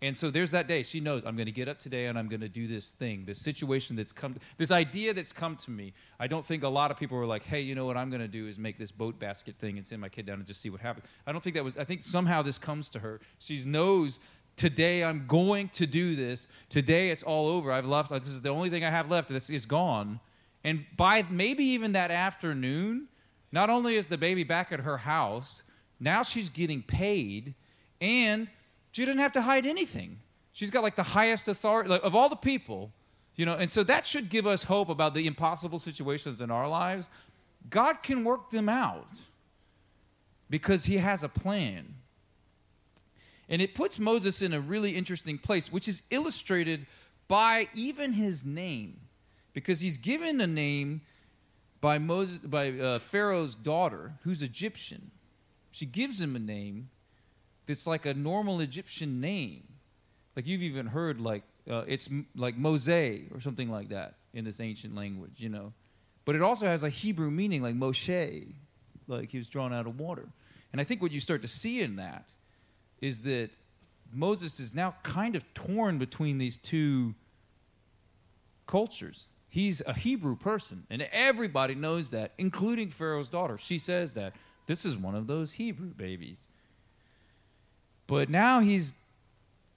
And 0.00 0.16
so 0.16 0.30
there's 0.30 0.52
that 0.52 0.68
day. 0.68 0.84
She 0.84 1.00
knows 1.00 1.24
I'm 1.24 1.34
going 1.34 1.46
to 1.46 1.52
get 1.52 1.66
up 1.68 1.80
today 1.80 2.06
and 2.06 2.16
I'm 2.16 2.28
going 2.28 2.40
to 2.40 2.48
do 2.48 2.68
this 2.68 2.90
thing, 2.90 3.24
this 3.24 3.40
situation 3.40 3.96
that's 3.96 4.12
come, 4.12 4.36
this 4.56 4.70
idea 4.70 5.12
that's 5.12 5.32
come 5.32 5.56
to 5.56 5.72
me. 5.72 5.92
I 6.20 6.28
don't 6.28 6.44
think 6.44 6.62
a 6.62 6.68
lot 6.68 6.92
of 6.92 6.96
people 6.96 7.18
were 7.18 7.26
like, 7.26 7.42
hey, 7.42 7.60
you 7.60 7.74
know 7.74 7.84
what 7.84 7.96
I'm 7.96 8.08
going 8.08 8.20
to 8.20 8.28
do 8.28 8.46
is 8.46 8.58
make 8.58 8.78
this 8.78 8.92
boat 8.92 9.18
basket 9.18 9.56
thing 9.56 9.76
and 9.76 9.84
send 9.84 10.00
my 10.00 10.08
kid 10.08 10.26
down 10.26 10.36
and 10.36 10.46
just 10.46 10.60
see 10.60 10.70
what 10.70 10.80
happens. 10.80 11.06
I 11.26 11.32
don't 11.32 11.42
think 11.42 11.54
that 11.56 11.64
was, 11.64 11.76
I 11.76 11.82
think 11.82 12.04
somehow 12.04 12.42
this 12.42 12.58
comes 12.58 12.90
to 12.90 13.00
her. 13.00 13.20
She 13.40 13.60
knows 13.64 14.20
today 14.54 15.02
I'm 15.02 15.26
going 15.26 15.68
to 15.70 15.86
do 15.86 16.14
this. 16.14 16.46
Today 16.68 17.10
it's 17.10 17.24
all 17.24 17.48
over. 17.48 17.72
I've 17.72 17.86
left, 17.86 18.10
this 18.10 18.28
is 18.28 18.42
the 18.42 18.50
only 18.50 18.70
thing 18.70 18.84
I 18.84 18.90
have 18.90 19.10
left. 19.10 19.28
This 19.28 19.50
is 19.50 19.66
gone. 19.66 20.20
And 20.62 20.84
by 20.96 21.24
maybe 21.28 21.64
even 21.64 21.92
that 21.92 22.12
afternoon, 22.12 23.08
not 23.50 23.68
only 23.68 23.96
is 23.96 24.06
the 24.06 24.18
baby 24.18 24.44
back 24.44 24.70
at 24.70 24.80
her 24.80 24.98
house, 24.98 25.64
now 25.98 26.22
she's 26.22 26.48
getting 26.48 26.82
paid, 26.82 27.54
and 28.00 28.48
she 28.92 29.04
doesn't 29.04 29.20
have 29.20 29.32
to 29.32 29.42
hide 29.42 29.66
anything. 29.66 30.18
She's 30.52 30.70
got 30.70 30.82
like 30.82 30.96
the 30.96 31.02
highest 31.02 31.48
authority 31.48 31.90
like, 31.90 32.02
of 32.02 32.14
all 32.14 32.28
the 32.28 32.36
people, 32.36 32.92
you 33.36 33.46
know, 33.46 33.54
and 33.54 33.70
so 33.70 33.84
that 33.84 34.06
should 34.06 34.28
give 34.28 34.46
us 34.46 34.64
hope 34.64 34.88
about 34.88 35.14
the 35.14 35.26
impossible 35.26 35.78
situations 35.78 36.40
in 36.40 36.50
our 36.50 36.68
lives. 36.68 37.08
God 37.70 38.02
can 38.02 38.24
work 38.24 38.50
them 38.50 38.68
out 38.68 39.20
because 40.50 40.86
He 40.86 40.96
has 40.96 41.22
a 41.22 41.28
plan. 41.28 41.94
And 43.48 43.62
it 43.62 43.74
puts 43.74 43.98
Moses 43.98 44.42
in 44.42 44.52
a 44.52 44.60
really 44.60 44.94
interesting 44.96 45.38
place, 45.38 45.72
which 45.72 45.88
is 45.88 46.02
illustrated 46.10 46.86
by 47.28 47.68
even 47.74 48.12
his 48.12 48.44
name, 48.44 49.00
because 49.52 49.80
he's 49.80 49.98
given 49.98 50.40
a 50.40 50.46
name 50.46 51.02
by 51.80 51.98
Moses 51.98 52.38
by 52.38 52.70
uh, 52.70 52.98
Pharaoh's 52.98 53.54
daughter, 53.54 54.14
who's 54.24 54.42
Egyptian. 54.42 55.10
She 55.70 55.86
gives 55.86 56.20
him 56.20 56.34
a 56.34 56.40
name 56.40 56.90
that's 57.68 57.86
like 57.86 58.06
a 58.06 58.14
normal 58.14 58.60
Egyptian 58.60 59.20
name. 59.20 59.62
Like 60.34 60.46
you've 60.46 60.62
even 60.62 60.86
heard 60.86 61.20
like 61.20 61.44
uh, 61.70 61.84
it's 61.86 62.10
m- 62.10 62.26
like 62.34 62.56
Mose 62.56 62.88
or 62.88 63.40
something 63.40 63.70
like 63.70 63.90
that 63.90 64.14
in 64.32 64.44
this 64.44 64.58
ancient 64.58 64.94
language, 64.94 65.34
you 65.36 65.50
know. 65.50 65.74
But 66.24 66.34
it 66.34 66.42
also 66.42 66.66
has 66.66 66.82
a 66.82 66.88
Hebrew 66.88 67.30
meaning 67.30 67.62
like 67.62 67.74
Moshe, 67.74 68.54
like 69.06 69.30
he 69.30 69.38
was 69.38 69.48
drawn 69.48 69.72
out 69.72 69.86
of 69.86 70.00
water. 70.00 70.26
And 70.72 70.80
I 70.80 70.84
think 70.84 71.02
what 71.02 71.12
you 71.12 71.20
start 71.20 71.42
to 71.42 71.48
see 71.48 71.80
in 71.80 71.96
that 71.96 72.32
is 73.00 73.22
that 73.22 73.50
Moses 74.12 74.58
is 74.60 74.74
now 74.74 74.94
kind 75.02 75.36
of 75.36 75.44
torn 75.54 75.98
between 75.98 76.38
these 76.38 76.58
two 76.58 77.14
cultures. 78.66 79.30
He's 79.50 79.82
a 79.86 79.92
Hebrew 79.92 80.36
person, 80.36 80.84
and 80.90 81.02
everybody 81.12 81.74
knows 81.74 82.10
that, 82.10 82.32
including 82.38 82.90
Pharaoh's 82.90 83.28
daughter. 83.28 83.56
She 83.58 83.78
says 83.78 84.14
that 84.14 84.34
this 84.66 84.84
is 84.84 84.96
one 84.96 85.14
of 85.14 85.26
those 85.26 85.52
Hebrew 85.52 85.88
babies. 85.88 86.47
But 88.08 88.28
now 88.30 88.58
he's 88.58 88.94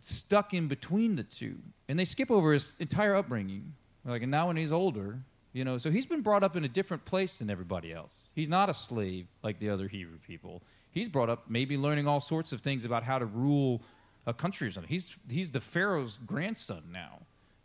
stuck 0.01 0.55
in 0.55 0.67
between 0.67 1.15
the 1.15 1.23
two, 1.23 1.57
and 1.87 1.99
they 1.99 2.05
skip 2.05 2.31
over 2.31 2.53
his 2.53 2.75
entire 2.79 3.13
upbringing. 3.13 3.75
Like, 4.03 4.23
and 4.23 4.31
now 4.31 4.47
when 4.47 4.57
he's 4.57 4.71
older, 4.71 5.19
you 5.53 5.63
know, 5.63 5.77
so 5.77 5.91
he's 5.91 6.05
been 6.07 6.21
brought 6.21 6.43
up 6.43 6.55
in 6.55 6.63
a 6.63 6.67
different 6.67 7.05
place 7.05 7.37
than 7.37 7.49
everybody 7.49 7.93
else. 7.93 8.23
He's 8.33 8.49
not 8.49 8.69
a 8.69 8.73
slave 8.73 9.27
like 9.43 9.59
the 9.59 9.69
other 9.69 9.87
Hebrew 9.87 10.17
people. 10.25 10.63
He's 10.91 11.09
brought 11.09 11.29
up 11.29 11.49
maybe 11.49 11.77
learning 11.77 12.07
all 12.07 12.19
sorts 12.19 12.51
of 12.51 12.61
things 12.61 12.85
about 12.85 13.03
how 13.03 13.19
to 13.19 13.25
rule 13.25 13.81
a 14.25 14.33
country 14.33 14.67
or 14.67 14.71
something. 14.71 14.89
He's 14.89 15.17
he's 15.29 15.51
the 15.51 15.59
Pharaoh's 15.59 16.17
grandson 16.25 16.83
now, 16.91 17.19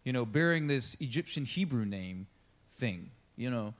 you 0.04 0.12
know, 0.12 0.26
bearing 0.26 0.66
this 0.66 0.96
Egyptian 1.00 1.44
Hebrew 1.44 1.84
name 1.84 2.26
thing, 2.70 3.10
you 3.36 3.50
know. 3.50 3.74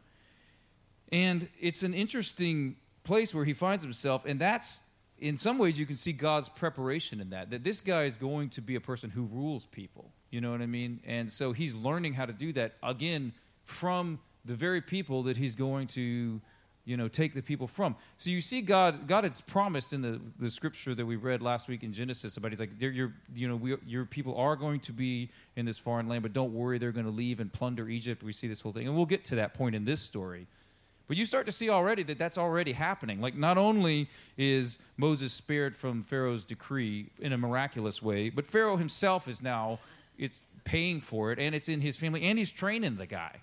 And 1.11 1.49
it's 1.61 1.83
an 1.83 1.94
interesting 1.94 2.77
place 3.03 3.35
where 3.35 3.44
he 3.44 3.55
finds 3.55 3.83
himself, 3.83 4.25
and 4.25 4.40
that's 4.40 4.86
in 5.18 5.37
some 5.37 5.59
ways 5.59 5.79
you 5.79 5.87
can 5.87 5.96
see 5.96 6.12
God's 6.12 6.48
preparation 6.48 7.20
in 7.20 7.31
that. 7.31 7.50
That 7.50 7.64
this 7.64 7.81
guy 7.81 8.05
is 8.05 8.16
going 8.16 8.50
to 8.50 8.61
be 8.61 8.74
a 8.74 8.81
person 8.81 9.11
who 9.11 9.24
rules 9.24 9.66
people. 9.66 10.11
You 10.31 10.40
know 10.40 10.50
what 10.50 10.61
I 10.61 10.66
mean? 10.66 11.00
And 11.07 11.31
so 11.31 11.52
he's 11.52 11.74
learning 11.74 12.14
how 12.14 12.26
to 12.26 12.33
do 12.33 12.52
that 12.55 12.74
again 12.83 13.33
from 13.64 14.18
the 14.44 14.55
very 14.55 14.81
people 14.81 15.24
that 15.24 15.37
he's 15.37 15.55
going 15.55 15.88
to 15.88 16.40
you 16.85 16.96
know 16.96 17.09
take 17.09 17.35
the 17.35 17.42
people 17.42 17.66
from 17.66 17.96
so 18.16 18.31
you 18.31 18.40
see 18.40 18.62
god 18.62 19.09
god 19.09 19.24
has 19.24 19.40
promised 19.40 19.92
in 19.92 20.02
the, 20.02 20.20
the 20.38 20.48
scripture 20.48 20.94
that 20.94 21.05
we 21.05 21.16
read 21.16 21.42
last 21.42 21.68
week 21.68 21.83
in 21.83 21.92
genesis 21.92 22.37
about 22.37 22.52
he's 22.52 22.61
like 22.61 22.70
your 22.81 23.12
you 23.35 23.48
know 23.48 23.57
we, 23.57 23.74
your 23.87 24.05
people 24.05 24.37
are 24.37 24.55
going 24.55 24.79
to 24.79 24.92
be 24.92 25.29
in 25.57 25.66
this 25.66 25.79
foreign 25.79 26.09
land 26.09 26.22
but 26.22 26.33
don't 26.33 26.55
worry 26.55 26.79
they're 26.79 26.92
going 26.92 27.05
to 27.05 27.11
leave 27.11 27.40
and 27.40 27.52
plunder 27.52 27.88
egypt 27.88 28.22
we 28.22 28.33
see 28.33 28.46
this 28.46 28.61
whole 28.61 28.72
thing 28.72 28.87
and 28.87 28.96
we'll 28.96 29.05
get 29.05 29.24
to 29.24 29.35
that 29.35 29.52
point 29.52 29.74
in 29.74 29.85
this 29.85 30.00
story 30.00 30.46
but 31.09 31.16
you 31.16 31.25
start 31.25 31.47
to 31.47 31.53
see 31.53 31.71
already 31.71 32.03
that 32.03 32.19
that's 32.19 32.38
already 32.38 32.73
happening 32.73 33.21
like 33.21 33.35
not 33.35 33.59
only 33.59 34.09
is 34.37 34.79
moses 34.97 35.33
spared 35.33 35.75
from 35.75 36.03
pharaoh's 36.03 36.45
decree 36.45 37.07
in 37.21 37.33
a 37.33 37.38
miraculous 37.38 38.03
way 38.03 38.31
but 38.31 38.47
pharaoh 38.47 38.77
himself 38.77 39.29
is 39.29 39.42
now 39.42 39.79
it's 40.19 40.47
paying 40.64 41.01
for 41.01 41.33
it 41.33 41.38
and 41.38 41.55
it's 41.55 41.69
in 41.69 41.81
his 41.81 41.97
family 41.97 42.23
and 42.23 42.38
he's 42.38 42.53
training 42.53 42.97
the 42.97 43.07
guy 43.07 43.37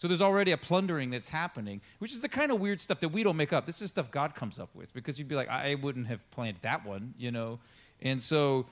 so 0.00 0.08
there's 0.08 0.22
already 0.22 0.52
a 0.52 0.56
plundering 0.56 1.10
that's 1.10 1.28
happening, 1.28 1.82
which 1.98 2.12
is 2.12 2.22
the 2.22 2.28
kind 2.30 2.50
of 2.50 2.58
weird 2.58 2.80
stuff 2.80 3.00
that 3.00 3.10
we 3.10 3.22
don't 3.22 3.36
make 3.36 3.52
up. 3.52 3.66
This 3.66 3.82
is 3.82 3.90
stuff 3.90 4.10
God 4.10 4.34
comes 4.34 4.58
up 4.58 4.70
with 4.74 4.94
because 4.94 5.18
you'd 5.18 5.28
be 5.28 5.34
like, 5.34 5.50
I 5.50 5.74
wouldn't 5.74 6.06
have 6.06 6.30
planned 6.30 6.56
that 6.62 6.86
one, 6.86 7.12
you 7.18 7.30
know? 7.30 7.58
And 8.00 8.22
so 8.22 8.64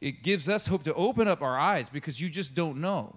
it 0.00 0.24
gives 0.24 0.48
us 0.48 0.66
hope 0.66 0.82
to 0.82 0.94
open 0.94 1.28
up 1.28 1.40
our 1.40 1.56
eyes 1.56 1.88
because 1.88 2.20
you 2.20 2.28
just 2.28 2.56
don't 2.56 2.78
know. 2.78 3.14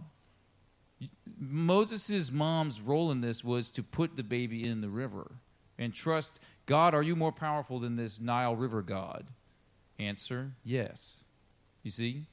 Moses' 1.40 2.32
mom's 2.32 2.82
role 2.82 3.12
in 3.12 3.22
this 3.22 3.44
was 3.44 3.72
to 3.72 3.84
put 3.84 4.16
the 4.16 4.24
baby 4.24 4.68
in 4.68 4.82
the 4.82 4.90
river 4.90 5.32
and 5.78 5.94
trust 5.94 6.40
God, 6.66 6.94
are 6.96 7.04
you 7.04 7.16
more 7.16 7.32
powerful 7.32 7.80
than 7.80 7.96
this 7.96 8.20
Nile 8.20 8.56
River 8.56 8.82
God? 8.82 9.28
Answer 10.00 10.52
yes. 10.64 11.24
You 11.84 11.92
see? 11.92 12.24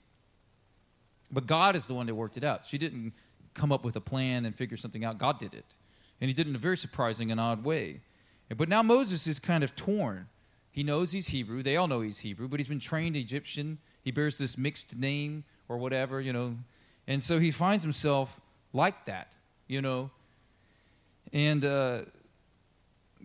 But 1.30 1.46
God 1.46 1.76
is 1.76 1.86
the 1.86 1.94
one 1.94 2.06
that 2.06 2.14
worked 2.14 2.36
it 2.36 2.44
out. 2.44 2.66
She 2.66 2.78
didn't 2.78 3.12
come 3.54 3.72
up 3.72 3.84
with 3.84 3.96
a 3.96 4.00
plan 4.00 4.44
and 4.44 4.54
figure 4.54 4.76
something 4.76 5.04
out. 5.04 5.18
God 5.18 5.38
did 5.38 5.54
it. 5.54 5.74
And 6.20 6.28
he 6.28 6.34
did 6.34 6.46
it 6.46 6.50
in 6.50 6.56
a 6.56 6.58
very 6.58 6.76
surprising 6.76 7.30
and 7.30 7.40
odd 7.40 7.64
way. 7.64 8.00
But 8.54 8.68
now 8.68 8.82
Moses 8.82 9.26
is 9.26 9.38
kind 9.38 9.64
of 9.64 9.76
torn. 9.76 10.28
He 10.70 10.82
knows 10.82 11.12
he's 11.12 11.28
Hebrew. 11.28 11.62
They 11.62 11.76
all 11.76 11.88
know 11.88 12.00
he's 12.00 12.20
Hebrew, 12.20 12.48
but 12.48 12.58
he's 12.58 12.68
been 12.68 12.80
trained 12.80 13.16
Egyptian. 13.16 13.78
He 14.02 14.10
bears 14.10 14.38
this 14.38 14.56
mixed 14.56 14.96
name 14.96 15.44
or 15.68 15.78
whatever, 15.78 16.20
you 16.20 16.32
know. 16.32 16.56
And 17.06 17.22
so 17.22 17.38
he 17.38 17.50
finds 17.50 17.82
himself 17.82 18.40
like 18.72 19.04
that, 19.06 19.34
you 19.68 19.80
know. 19.80 20.10
And 21.32 21.64
uh, 21.64 22.02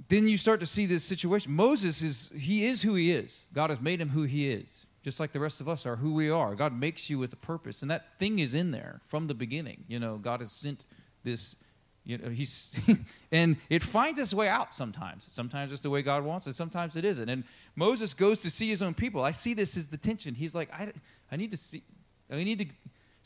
then 0.07 0.27
you 0.27 0.37
start 0.37 0.59
to 0.61 0.65
see 0.65 0.85
this 0.85 1.03
situation. 1.03 1.51
Moses 1.51 2.01
is, 2.01 2.31
he 2.37 2.65
is 2.65 2.81
who 2.81 2.95
he 2.95 3.11
is. 3.11 3.41
God 3.53 3.69
has 3.69 3.81
made 3.81 3.99
him 3.99 4.09
who 4.09 4.23
he 4.23 4.49
is 4.49 4.87
just 5.07 5.21
like 5.21 5.31
the 5.31 5.39
rest 5.39 5.61
of 5.61 5.69
us 5.69 5.85
are 5.85 5.95
who 5.95 6.13
we 6.13 6.29
are. 6.29 6.53
God 6.53 6.77
makes 6.77 7.09
you 7.09 7.17
with 7.17 7.31
a 7.31 7.37
purpose, 7.37 7.81
and 7.81 7.89
that 7.89 8.19
thing 8.19 8.39
is 8.39 8.53
in 8.53 8.71
there 8.71 8.99
from 9.05 9.27
the 9.27 9.33
beginning. 9.33 9.85
You 9.87 9.99
know, 9.99 10.17
God 10.17 10.41
has 10.41 10.51
sent 10.51 10.83
this. 11.23 11.55
You 12.03 12.17
know, 12.17 12.27
he's 12.27 12.77
and 13.31 13.55
it 13.69 13.83
finds 13.83 14.19
its 14.19 14.33
way 14.33 14.49
out 14.49 14.73
sometimes. 14.73 15.23
Sometimes 15.29 15.71
it's 15.71 15.81
the 15.81 15.89
way 15.89 16.01
God 16.01 16.25
wants 16.25 16.45
it. 16.45 16.55
Sometimes 16.55 16.97
it 16.97 17.05
isn't. 17.05 17.29
And 17.29 17.45
Moses 17.73 18.13
goes 18.13 18.39
to 18.39 18.49
see 18.49 18.67
his 18.67 18.81
own 18.81 18.93
people. 18.93 19.23
I 19.23 19.31
see 19.31 19.53
this 19.53 19.77
as 19.77 19.87
the 19.87 19.95
tension. 19.95 20.35
He's 20.35 20.53
like, 20.53 20.69
I, 20.73 20.91
I 21.31 21.37
need 21.37 21.51
to 21.51 21.57
see. 21.57 21.83
I 22.29 22.43
need 22.43 22.59
to. 22.59 22.65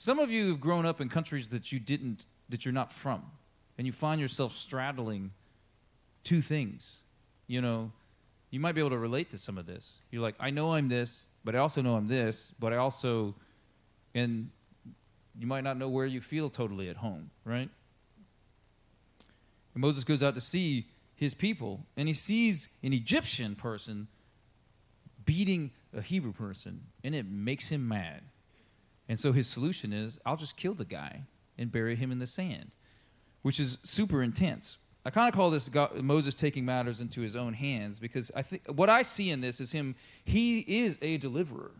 Some 0.01 0.17
of 0.17 0.31
you 0.31 0.47
have 0.47 0.59
grown 0.59 0.87
up 0.87 0.99
in 0.99 1.09
countries 1.09 1.49
that 1.49 1.71
you 1.71 1.79
didn't, 1.79 2.25
that 2.49 2.65
you're 2.65 2.73
not 2.73 2.91
from, 2.91 3.21
and 3.77 3.85
you 3.85 3.93
find 3.93 4.19
yourself 4.19 4.51
straddling 4.51 5.29
two 6.23 6.41
things. 6.41 7.03
You 7.45 7.61
know, 7.61 7.91
you 8.49 8.59
might 8.59 8.71
be 8.71 8.81
able 8.81 8.89
to 8.89 8.97
relate 8.97 9.29
to 9.29 9.37
some 9.37 9.59
of 9.59 9.67
this. 9.67 10.01
You're 10.09 10.23
like, 10.23 10.33
I 10.39 10.49
know 10.49 10.73
I'm 10.73 10.89
this, 10.89 11.27
but 11.45 11.55
I 11.55 11.59
also 11.59 11.83
know 11.83 11.97
I'm 11.97 12.07
this, 12.07 12.51
but 12.59 12.73
I 12.73 12.77
also, 12.77 13.35
and 14.15 14.49
you 15.37 15.45
might 15.45 15.63
not 15.63 15.77
know 15.77 15.87
where 15.87 16.07
you 16.07 16.19
feel 16.19 16.49
totally 16.49 16.89
at 16.89 16.97
home, 16.97 17.29
right? 17.45 17.69
And 19.75 19.81
Moses 19.81 20.03
goes 20.03 20.23
out 20.23 20.33
to 20.33 20.41
see 20.41 20.87
his 21.13 21.35
people, 21.35 21.85
and 21.95 22.07
he 22.07 22.15
sees 22.15 22.69
an 22.81 22.91
Egyptian 22.91 23.53
person 23.53 24.07
beating 25.25 25.69
a 25.95 26.01
Hebrew 26.01 26.33
person, 26.33 26.87
and 27.03 27.13
it 27.13 27.27
makes 27.27 27.69
him 27.69 27.87
mad. 27.87 28.21
And 29.11 29.19
so 29.19 29.33
his 29.33 29.49
solution 29.49 29.91
is, 29.91 30.21
I'll 30.25 30.37
just 30.37 30.55
kill 30.55 30.73
the 30.73 30.85
guy 30.85 31.23
and 31.57 31.69
bury 31.69 31.97
him 31.97 32.13
in 32.13 32.19
the 32.19 32.25
sand, 32.25 32.71
which 33.41 33.59
is 33.59 33.77
super 33.83 34.23
intense. 34.23 34.77
I 35.03 35.09
kind 35.09 35.27
of 35.27 35.35
call 35.35 35.51
this 35.51 35.67
God, 35.67 36.01
Moses 36.01 36.33
taking 36.33 36.63
matters 36.63 37.01
into 37.01 37.19
his 37.19 37.35
own 37.35 37.51
hands 37.51 37.99
because 37.99 38.31
I 38.37 38.41
think 38.41 38.61
what 38.67 38.89
I 38.89 39.01
see 39.01 39.29
in 39.29 39.41
this 39.41 39.59
is 39.59 39.73
him. 39.73 39.95
He 40.23 40.59
is 40.59 40.97
a 41.01 41.17
deliverer. 41.17 41.71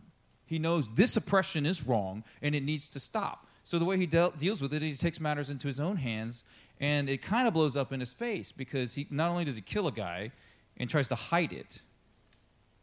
He 0.44 0.58
knows 0.58 0.92
this 0.92 1.16
oppression 1.16 1.64
is 1.64 1.86
wrong 1.86 2.22
and 2.42 2.54
it 2.54 2.64
needs 2.64 2.90
to 2.90 3.00
stop. 3.00 3.46
So 3.64 3.78
the 3.78 3.86
way 3.86 3.96
he 3.96 4.04
de- 4.04 4.32
deals 4.36 4.60
with 4.60 4.74
it, 4.74 4.82
he 4.82 4.92
takes 4.92 5.18
matters 5.18 5.48
into 5.48 5.68
his 5.68 5.80
own 5.80 5.96
hands, 5.96 6.44
and 6.80 7.08
it 7.08 7.22
kind 7.22 7.48
of 7.48 7.54
blows 7.54 7.78
up 7.78 7.94
in 7.94 8.00
his 8.00 8.12
face 8.12 8.52
because 8.52 8.92
he 8.92 9.06
not 9.08 9.30
only 9.30 9.46
does 9.46 9.56
he 9.56 9.62
kill 9.62 9.86
a 9.86 9.92
guy 9.92 10.32
and 10.76 10.90
tries 10.90 11.08
to 11.08 11.14
hide 11.14 11.54
it, 11.54 11.80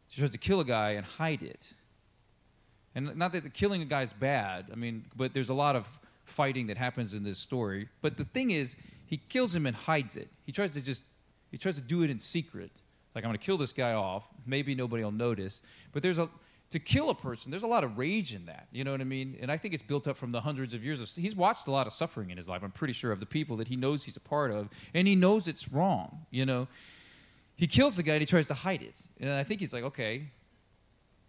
he 0.08 0.18
tries 0.18 0.32
to 0.32 0.38
kill 0.38 0.58
a 0.58 0.64
guy 0.64 0.90
and 0.94 1.06
hide 1.06 1.44
it. 1.44 1.72
And 2.94 3.16
not 3.16 3.32
that 3.32 3.54
killing 3.54 3.82
a 3.82 3.84
guy 3.84 4.02
is 4.02 4.12
bad. 4.12 4.66
I 4.72 4.74
mean, 4.74 5.04
but 5.16 5.32
there's 5.32 5.50
a 5.50 5.54
lot 5.54 5.76
of 5.76 5.86
fighting 6.24 6.68
that 6.68 6.76
happens 6.76 7.14
in 7.14 7.22
this 7.22 7.38
story. 7.38 7.88
But 8.02 8.16
the 8.16 8.24
thing 8.24 8.50
is, 8.50 8.76
he 9.06 9.16
kills 9.16 9.54
him 9.54 9.66
and 9.66 9.76
hides 9.76 10.16
it. 10.16 10.28
He 10.44 10.52
tries 10.52 10.72
to 10.74 10.84
just 10.84 11.04
he 11.50 11.58
tries 11.58 11.76
to 11.76 11.82
do 11.82 12.02
it 12.02 12.10
in 12.10 12.18
secret. 12.18 12.70
Like 13.14 13.24
I'm 13.24 13.30
going 13.30 13.38
to 13.38 13.44
kill 13.44 13.58
this 13.58 13.72
guy 13.72 13.92
off. 13.92 14.28
Maybe 14.46 14.74
nobody 14.74 15.02
will 15.02 15.10
notice. 15.12 15.62
But 15.92 16.02
there's 16.02 16.18
a 16.18 16.28
to 16.70 16.78
kill 16.78 17.10
a 17.10 17.14
person. 17.14 17.50
There's 17.50 17.64
a 17.64 17.68
lot 17.68 17.82
of 17.82 17.98
rage 17.98 18.32
in 18.34 18.46
that. 18.46 18.68
You 18.70 18.84
know 18.84 18.92
what 18.92 19.00
I 19.00 19.04
mean? 19.04 19.36
And 19.40 19.50
I 19.50 19.56
think 19.56 19.74
it's 19.74 19.82
built 19.82 20.06
up 20.06 20.16
from 20.16 20.30
the 20.30 20.40
hundreds 20.40 20.72
of 20.72 20.84
years 20.84 21.00
of. 21.00 21.08
He's 21.08 21.34
watched 21.34 21.66
a 21.66 21.72
lot 21.72 21.86
of 21.86 21.92
suffering 21.92 22.30
in 22.30 22.36
his 22.36 22.48
life. 22.48 22.62
I'm 22.62 22.70
pretty 22.70 22.92
sure 22.92 23.10
of 23.10 23.18
the 23.18 23.26
people 23.26 23.56
that 23.56 23.68
he 23.68 23.76
knows 23.76 24.04
he's 24.04 24.16
a 24.16 24.20
part 24.20 24.52
of, 24.52 24.68
and 24.94 25.08
he 25.08 25.16
knows 25.16 25.48
it's 25.48 25.72
wrong. 25.72 26.26
You 26.30 26.46
know, 26.46 26.68
he 27.56 27.66
kills 27.66 27.96
the 27.96 28.04
guy 28.04 28.12
and 28.12 28.22
he 28.22 28.26
tries 28.26 28.46
to 28.48 28.54
hide 28.54 28.82
it. 28.82 29.00
And 29.20 29.30
I 29.30 29.42
think 29.42 29.58
he's 29.58 29.74
like, 29.74 29.82
okay, 29.82 30.28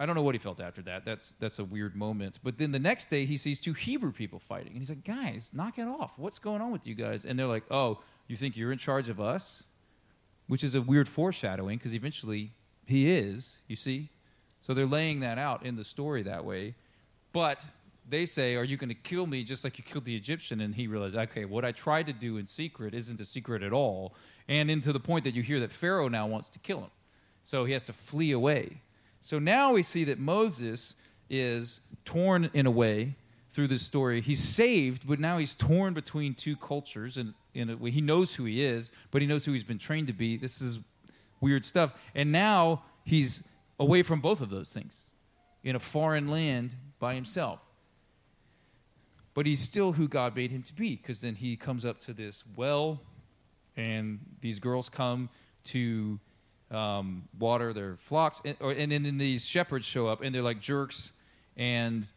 I 0.01 0.07
don't 0.07 0.15
know 0.15 0.23
what 0.23 0.33
he 0.33 0.39
felt 0.39 0.59
after 0.59 0.81
that. 0.81 1.05
That's 1.05 1.33
that's 1.33 1.59
a 1.59 1.63
weird 1.63 1.95
moment. 1.95 2.39
But 2.43 2.57
then 2.57 2.71
the 2.71 2.79
next 2.79 3.11
day 3.11 3.25
he 3.25 3.37
sees 3.37 3.61
two 3.61 3.73
Hebrew 3.73 4.11
people 4.11 4.39
fighting, 4.39 4.69
and 4.69 4.77
he's 4.77 4.89
like, 4.89 5.03
"Guys, 5.03 5.51
knock 5.53 5.77
it 5.77 5.87
off! 5.87 6.17
What's 6.17 6.39
going 6.39 6.59
on 6.59 6.71
with 6.71 6.87
you 6.87 6.95
guys?" 6.95 7.23
And 7.23 7.37
they're 7.37 7.45
like, 7.45 7.65
"Oh, 7.69 7.99
you 8.27 8.35
think 8.35 8.57
you're 8.57 8.71
in 8.71 8.79
charge 8.79 9.09
of 9.09 9.21
us?" 9.21 9.63
Which 10.47 10.63
is 10.63 10.73
a 10.73 10.81
weird 10.81 11.07
foreshadowing 11.07 11.77
because 11.77 11.93
eventually 11.93 12.51
he 12.87 13.11
is. 13.11 13.59
You 13.67 13.75
see, 13.75 14.09
so 14.59 14.73
they're 14.73 14.87
laying 14.87 15.19
that 15.19 15.37
out 15.37 15.63
in 15.63 15.75
the 15.75 15.83
story 15.83 16.23
that 16.23 16.45
way. 16.45 16.73
But 17.31 17.63
they 18.09 18.25
say, 18.25 18.55
"Are 18.55 18.63
you 18.63 18.77
going 18.77 18.89
to 18.89 18.95
kill 18.95 19.27
me 19.27 19.43
just 19.43 19.63
like 19.63 19.77
you 19.77 19.83
killed 19.83 20.05
the 20.05 20.15
Egyptian?" 20.15 20.61
And 20.61 20.73
he 20.73 20.87
realizes, 20.87 21.15
"Okay, 21.15 21.45
what 21.45 21.63
I 21.63 21.71
tried 21.71 22.07
to 22.07 22.13
do 22.13 22.37
in 22.37 22.47
secret 22.47 22.95
isn't 22.95 23.21
a 23.21 23.25
secret 23.25 23.61
at 23.61 23.71
all." 23.71 24.15
And 24.47 24.71
into 24.71 24.91
the 24.91 24.99
point 24.99 25.25
that 25.25 25.35
you 25.35 25.43
hear 25.43 25.59
that 25.59 25.71
Pharaoh 25.71 26.07
now 26.07 26.25
wants 26.25 26.49
to 26.49 26.59
kill 26.59 26.79
him, 26.79 26.91
so 27.43 27.65
he 27.65 27.73
has 27.73 27.83
to 27.83 27.93
flee 27.93 28.31
away. 28.31 28.81
So 29.21 29.39
now 29.39 29.71
we 29.73 29.83
see 29.83 30.03
that 30.05 30.19
Moses 30.19 30.95
is 31.29 31.81
torn 32.03 32.49
in 32.53 32.65
a 32.65 32.71
way 32.71 33.15
through 33.49 33.67
this 33.67 33.83
story. 33.83 34.19
He's 34.21 34.43
saved, 34.43 35.07
but 35.07 35.19
now 35.19 35.37
he's 35.37 35.53
torn 35.53 35.93
between 35.93 36.33
two 36.33 36.55
cultures, 36.55 37.17
and 37.17 37.33
in 37.53 37.69
a 37.69 37.77
way, 37.77 37.91
he 37.91 38.01
knows 38.01 38.35
who 38.35 38.45
he 38.45 38.63
is, 38.63 38.91
but 39.11 39.21
he 39.21 39.27
knows 39.27 39.45
who 39.45 39.51
he's 39.51 39.63
been 39.63 39.77
trained 39.77 40.07
to 40.07 40.13
be. 40.13 40.37
This 40.37 40.61
is 40.61 40.79
weird 41.39 41.65
stuff. 41.65 41.93
And 42.15 42.31
now 42.31 42.83
he's 43.03 43.47
away 43.79 44.03
from 44.03 44.21
both 44.21 44.41
of 44.41 44.49
those 44.49 44.71
things 44.71 45.13
in 45.63 45.75
a 45.75 45.79
foreign 45.79 46.29
land 46.29 46.75
by 46.99 47.13
himself. 47.13 47.59
But 49.33 49.45
he's 49.45 49.59
still 49.59 49.93
who 49.93 50.07
God 50.07 50.35
made 50.35 50.51
him 50.51 50.63
to 50.63 50.73
be, 50.73 50.95
because 50.95 51.21
then 51.21 51.35
he 51.35 51.55
comes 51.55 51.85
up 51.85 51.99
to 52.01 52.13
this 52.13 52.43
well, 52.55 53.01
and 53.77 54.19
these 54.41 54.59
girls 54.59 54.89
come 54.89 55.29
to 55.65 56.19
um, 56.71 57.23
water 57.37 57.73
their 57.73 57.97
flocks, 57.97 58.41
and, 58.45 58.55
or, 58.59 58.71
and 58.71 58.91
then 58.91 59.17
these 59.17 59.45
shepherds 59.45 59.85
show 59.85 60.07
up, 60.07 60.21
and 60.21 60.33
they're 60.33 60.41
like 60.41 60.59
jerks 60.59 61.13
and 61.57 62.09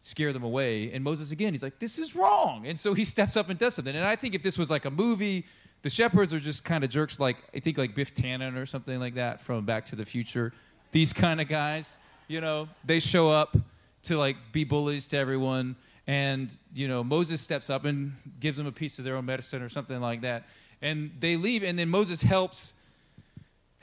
scare 0.00 0.32
them 0.32 0.42
away. 0.42 0.92
And 0.92 1.04
Moses, 1.04 1.30
again, 1.30 1.52
he's 1.52 1.62
like, 1.62 1.78
This 1.78 1.98
is 1.98 2.16
wrong. 2.16 2.66
And 2.66 2.78
so 2.78 2.94
he 2.94 3.04
steps 3.14 3.36
up 3.36 3.48
and 3.50 3.58
does 3.58 3.74
something. 3.74 3.94
And 3.94 4.04
I 4.04 4.16
think 4.16 4.34
if 4.34 4.42
this 4.42 4.58
was 4.58 4.70
like 4.70 4.84
a 4.84 4.90
movie, 4.90 5.46
the 5.82 5.90
shepherds 5.90 6.32
are 6.32 6.40
just 6.40 6.64
kind 6.64 6.82
of 6.82 6.90
jerks, 6.90 7.20
like, 7.20 7.36
I 7.54 7.60
think 7.60 7.78
like 7.78 7.94
Biff 7.94 8.14
Tannen 8.14 8.56
or 8.56 8.66
something 8.66 8.98
like 8.98 9.14
that 9.14 9.40
from 9.40 9.64
Back 9.64 9.86
to 9.86 9.96
the 9.96 10.04
Future. 10.04 10.52
These 10.92 11.12
kind 11.12 11.40
of 11.40 11.48
guys, 11.48 11.96
you 12.28 12.40
know, 12.40 12.68
they 12.84 13.00
show 13.00 13.30
up 13.30 13.56
to 14.04 14.16
like 14.16 14.36
be 14.52 14.64
bullies 14.64 15.08
to 15.08 15.16
everyone 15.16 15.76
and 16.06 16.52
you 16.74 16.86
know 16.86 17.02
moses 17.02 17.40
steps 17.40 17.70
up 17.70 17.84
and 17.84 18.12
gives 18.40 18.56
them 18.56 18.66
a 18.66 18.72
piece 18.72 18.98
of 18.98 19.04
their 19.04 19.16
own 19.16 19.24
medicine 19.24 19.62
or 19.62 19.68
something 19.68 20.00
like 20.00 20.20
that 20.20 20.46
and 20.82 21.10
they 21.20 21.36
leave 21.36 21.62
and 21.62 21.78
then 21.78 21.88
moses 21.88 22.22
helps 22.22 22.74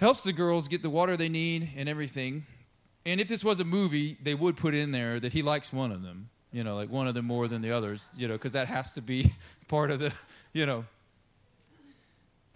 helps 0.02 0.24
the 0.24 0.34
girls 0.34 0.68
get 0.68 0.82
the 0.82 0.90
water 0.90 1.16
they 1.16 1.30
need 1.30 1.70
and 1.78 1.88
everything 1.88 2.46
and 3.06 3.22
if 3.22 3.28
this 3.30 3.44
was 3.44 3.60
a 3.60 3.66
movie 3.66 4.18
they 4.22 4.36
would 4.36 4.58
put 4.58 4.74
in 4.74 4.92
there 4.92 5.20
that 5.20 5.32
he 5.32 5.42
likes 5.42 5.72
one 5.72 5.92
of 5.92 6.02
them 6.02 6.30
you 6.52 6.64
know 6.64 6.76
like 6.76 6.90
one 6.90 7.08
of 7.08 7.14
them 7.14 7.26
more 7.26 7.48
than 7.48 7.62
the 7.62 7.72
others 7.72 8.10
you 8.18 8.28
know 8.28 8.34
because 8.34 8.52
that 8.52 8.68
has 8.68 8.92
to 8.92 9.02
be 9.02 9.32
part 9.70 9.90
of 9.90 10.00
the 10.00 10.12
you 10.52 10.66
know 10.66 10.84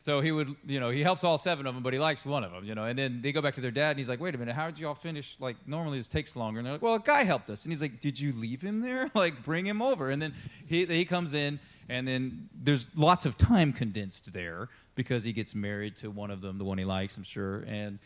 so 0.05 0.21
he 0.21 0.31
would, 0.31 0.55
you 0.67 0.79
know, 0.79 0.91
he 0.91 1.01
helps 1.01 1.23
all 1.23 1.39
seven 1.39 1.65
of 1.65 1.73
them, 1.73 1.81
but 1.81 1.91
he 1.91 1.97
likes 1.97 2.23
one 2.23 2.43
of 2.43 2.51
them, 2.51 2.63
you 2.63 2.75
know. 2.75 2.83
And 2.83 2.99
then 2.99 3.23
they 3.23 3.31
go 3.31 3.41
back 3.41 3.55
to 3.55 3.61
their 3.61 3.71
dad, 3.71 3.89
and 3.89 3.97
he's 3.97 4.07
like, 4.07 4.19
"Wait 4.19 4.35
a 4.35 4.37
minute, 4.37 4.53
how 4.53 4.67
did 4.67 4.77
y'all 4.79 4.93
finish? 4.93 5.35
Like 5.39 5.55
normally 5.65 5.97
this 5.97 6.09
takes 6.09 6.35
longer." 6.35 6.59
And 6.59 6.65
they're 6.67 6.73
like, 6.73 6.81
"Well, 6.83 6.93
a 6.93 6.99
guy 6.99 7.23
helped 7.23 7.49
us." 7.49 7.63
And 7.65 7.71
he's 7.71 7.81
like, 7.81 8.01
"Did 8.01 8.19
you 8.19 8.31
leave 8.33 8.61
him 8.61 8.81
there? 8.81 9.09
like 9.15 9.41
bring 9.41 9.65
him 9.65 9.81
over." 9.81 10.11
And 10.11 10.21
then 10.21 10.35
he 10.67 10.85
he 10.85 11.05
comes 11.05 11.33
in, 11.33 11.59
and 11.89 12.07
then 12.07 12.49
there's 12.53 12.95
lots 12.95 13.25
of 13.25 13.35
time 13.39 13.73
condensed 13.73 14.31
there 14.31 14.69
because 14.95 15.23
he 15.23 15.33
gets 15.33 15.53
married 15.53 15.95
to 15.97 16.09
one 16.09 16.31
of 16.31 16.41
them, 16.41 16.57
the 16.57 16.63
one 16.63 16.77
he 16.77 16.85
likes, 16.85 17.17
I'm 17.17 17.23
sure. 17.23 17.63
And 17.67 17.99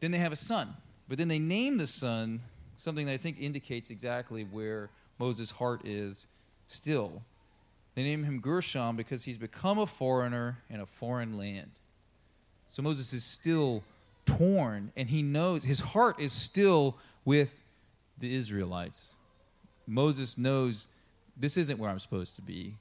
then 0.00 0.10
they 0.10 0.18
have 0.18 0.32
a 0.32 0.36
son, 0.36 0.74
but 1.08 1.18
then 1.18 1.28
they 1.28 1.38
name 1.38 1.76
the 1.76 1.86
son 1.86 2.40
something 2.76 3.06
that 3.06 3.12
I 3.12 3.16
think 3.18 3.38
indicates 3.38 3.90
exactly 3.90 4.44
where 4.44 4.88
Moses' 5.18 5.50
heart 5.50 5.82
is 5.84 6.26
still. 6.66 7.22
They 7.94 8.02
name 8.02 8.24
him 8.24 8.40
Gershom 8.40 8.96
because 8.96 9.24
he's 9.24 9.36
become 9.36 9.78
a 9.78 9.86
foreigner 9.86 10.58
in 10.70 10.80
a 10.80 10.86
foreign 10.86 11.36
land. 11.36 11.72
So 12.68 12.82
Moses 12.82 13.12
is 13.12 13.24
still 13.24 13.82
torn, 14.24 14.92
and 14.96 15.10
he 15.10 15.22
knows 15.22 15.64
his 15.64 15.80
heart 15.80 16.20
is 16.20 16.32
still 16.32 16.96
with 17.24 17.62
the 18.16 18.34
Israelites. 18.34 19.16
Moses 19.86 20.38
knows 20.38 20.88
this 21.36 21.56
isn't 21.56 21.78
where 21.78 21.90
I'm 21.90 21.98
supposed 21.98 22.36
to 22.36 22.42
be. 22.42 22.76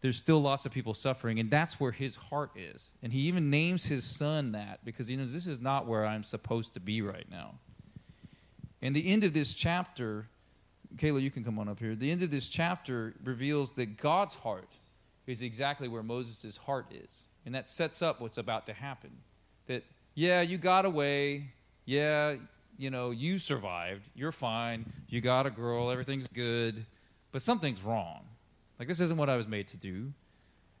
There's 0.00 0.16
still 0.16 0.40
lots 0.40 0.66
of 0.66 0.72
people 0.72 0.94
suffering, 0.94 1.40
and 1.40 1.50
that's 1.50 1.80
where 1.80 1.92
his 1.92 2.16
heart 2.16 2.50
is. 2.54 2.92
And 3.02 3.12
he 3.12 3.20
even 3.20 3.50
names 3.50 3.86
his 3.86 4.04
son 4.04 4.52
that 4.52 4.84
because 4.84 5.08
he 5.08 5.16
knows 5.16 5.32
this 5.32 5.46
is 5.46 5.60
not 5.60 5.86
where 5.86 6.04
I'm 6.04 6.22
supposed 6.22 6.74
to 6.74 6.80
be 6.80 7.02
right 7.02 7.26
now. 7.30 7.54
And 8.82 8.94
the 8.94 9.08
end 9.08 9.24
of 9.24 9.32
this 9.32 9.54
chapter 9.54 10.26
Kayla, 10.96 11.20
you 11.20 11.30
can 11.30 11.44
come 11.44 11.58
on 11.58 11.68
up 11.68 11.78
here. 11.78 11.94
The 11.94 12.10
end 12.10 12.22
of 12.22 12.30
this 12.30 12.48
chapter 12.48 13.14
reveals 13.24 13.74
that 13.74 13.96
God's 13.96 14.34
heart 14.34 14.68
is 15.26 15.42
exactly 15.42 15.88
where 15.88 16.02
Moses' 16.02 16.56
heart 16.56 16.86
is. 16.90 17.26
And 17.44 17.54
that 17.54 17.68
sets 17.68 18.02
up 18.02 18.20
what's 18.20 18.38
about 18.38 18.66
to 18.66 18.72
happen. 18.72 19.10
That, 19.66 19.84
yeah, 20.14 20.40
you 20.42 20.58
got 20.58 20.84
away. 20.84 21.50
Yeah, 21.84 22.36
you 22.78 22.90
know, 22.90 23.10
you 23.10 23.38
survived. 23.38 24.08
You're 24.14 24.32
fine. 24.32 24.90
You 25.08 25.20
got 25.20 25.46
a 25.46 25.50
girl. 25.50 25.90
Everything's 25.90 26.28
good. 26.28 26.84
But 27.32 27.42
something's 27.42 27.82
wrong. 27.82 28.24
Like, 28.78 28.88
this 28.88 29.00
isn't 29.00 29.16
what 29.16 29.28
I 29.28 29.36
was 29.36 29.48
made 29.48 29.66
to 29.68 29.76
do. 29.76 30.12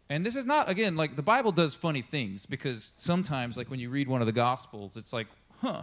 And 0.08 0.24
this 0.24 0.36
is 0.36 0.46
not, 0.46 0.68
again, 0.68 0.96
like 0.96 1.16
the 1.16 1.22
Bible 1.22 1.50
does 1.52 1.74
funny 1.74 2.02
things 2.02 2.46
because 2.46 2.92
sometimes, 2.96 3.56
like 3.56 3.70
when 3.70 3.80
you 3.80 3.90
read 3.90 4.08
one 4.08 4.20
of 4.20 4.26
the 4.26 4.32
Gospels, 4.32 4.96
it's 4.96 5.12
like, 5.12 5.26
huh, 5.60 5.82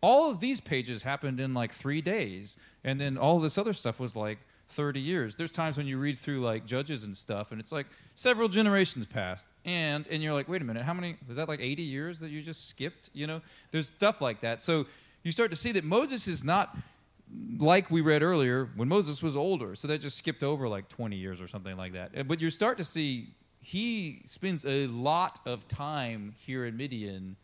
all 0.00 0.30
of 0.30 0.38
these 0.38 0.60
pages 0.60 1.02
happened 1.02 1.40
in 1.40 1.54
like 1.54 1.72
three 1.72 2.00
days, 2.00 2.56
and 2.84 3.00
then 3.00 3.16
all 3.18 3.40
this 3.40 3.58
other 3.58 3.72
stuff 3.72 3.98
was 3.98 4.14
like 4.14 4.38
30 4.68 5.00
years. 5.00 5.36
There's 5.36 5.52
times 5.52 5.76
when 5.76 5.86
you 5.86 5.98
read 5.98 6.18
through 6.18 6.40
like 6.40 6.66
judges 6.66 7.04
and 7.04 7.16
stuff, 7.16 7.50
and 7.50 7.60
it's 7.60 7.72
like 7.72 7.86
several 8.14 8.48
generations 8.48 9.06
passed, 9.06 9.46
and 9.64 10.06
and 10.08 10.22
you're 10.22 10.34
like, 10.34 10.48
wait 10.48 10.62
a 10.62 10.64
minute, 10.64 10.84
how 10.84 10.94
many? 10.94 11.16
Was 11.26 11.36
that 11.38 11.48
like 11.48 11.60
80 11.60 11.82
years 11.82 12.20
that 12.20 12.30
you 12.30 12.42
just 12.42 12.68
skipped? 12.68 13.10
You 13.12 13.26
know, 13.26 13.40
there's 13.72 13.88
stuff 13.88 14.20
like 14.20 14.40
that. 14.42 14.62
So 14.62 14.86
you 15.22 15.32
start 15.32 15.50
to 15.50 15.56
see 15.56 15.72
that 15.72 15.84
Moses 15.84 16.28
is 16.28 16.44
not 16.44 16.76
like 17.58 17.90
we 17.90 18.00
read 18.00 18.22
earlier 18.22 18.70
when 18.76 18.88
Moses 18.88 19.22
was 19.22 19.36
older. 19.36 19.74
So 19.74 19.88
that 19.88 20.00
just 20.00 20.16
skipped 20.16 20.42
over 20.42 20.68
like 20.68 20.88
20 20.88 21.16
years 21.16 21.40
or 21.40 21.48
something 21.48 21.76
like 21.76 21.92
that. 21.94 22.28
But 22.28 22.40
you 22.40 22.50
start 22.50 22.78
to 22.78 22.84
see 22.84 23.34
he 23.60 24.22
spends 24.26 24.66
a 24.66 24.86
lot 24.88 25.38
of 25.46 25.66
time 25.68 26.34
here 26.36 26.66
in 26.66 26.76
Midian 26.76 27.36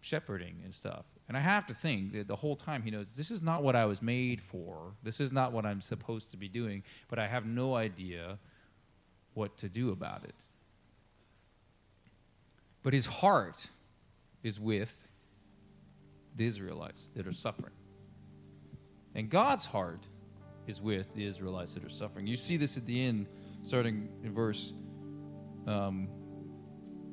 shepherding 0.00 0.56
and 0.64 0.74
stuff. 0.74 1.04
And 1.28 1.36
I 1.36 1.40
have 1.40 1.66
to 1.66 1.74
think 1.74 2.12
that 2.12 2.28
the 2.28 2.36
whole 2.36 2.56
time 2.56 2.82
he 2.82 2.90
knows 2.90 3.14
this 3.16 3.30
is 3.30 3.42
not 3.42 3.62
what 3.62 3.76
I 3.76 3.84
was 3.84 4.02
made 4.02 4.40
for. 4.40 4.94
This 5.02 5.20
is 5.20 5.32
not 5.32 5.52
what 5.52 5.64
I'm 5.64 5.80
supposed 5.80 6.30
to 6.32 6.36
be 6.36 6.48
doing, 6.48 6.82
but 7.08 7.18
I 7.18 7.28
have 7.28 7.46
no 7.46 7.74
idea 7.74 8.38
what 9.34 9.56
to 9.58 9.68
do 9.68 9.90
about 9.90 10.24
it. 10.24 10.48
But 12.82 12.92
his 12.92 13.06
heart 13.06 13.68
is 14.42 14.58
with 14.60 15.12
the 16.36 16.46
Israelites 16.46 17.10
that 17.16 17.26
are 17.26 17.32
suffering. 17.32 17.72
And 19.16 19.30
God's 19.30 19.64
heart 19.64 20.06
is 20.66 20.82
with 20.82 21.12
the 21.14 21.26
Israelites 21.26 21.72
that 21.74 21.82
are 21.82 21.88
suffering. 21.88 22.26
You 22.26 22.36
see 22.36 22.58
this 22.58 22.76
at 22.76 22.84
the 22.84 23.02
end, 23.02 23.26
starting 23.62 24.10
in 24.22 24.34
verse 24.34 24.74
um, 25.66 26.08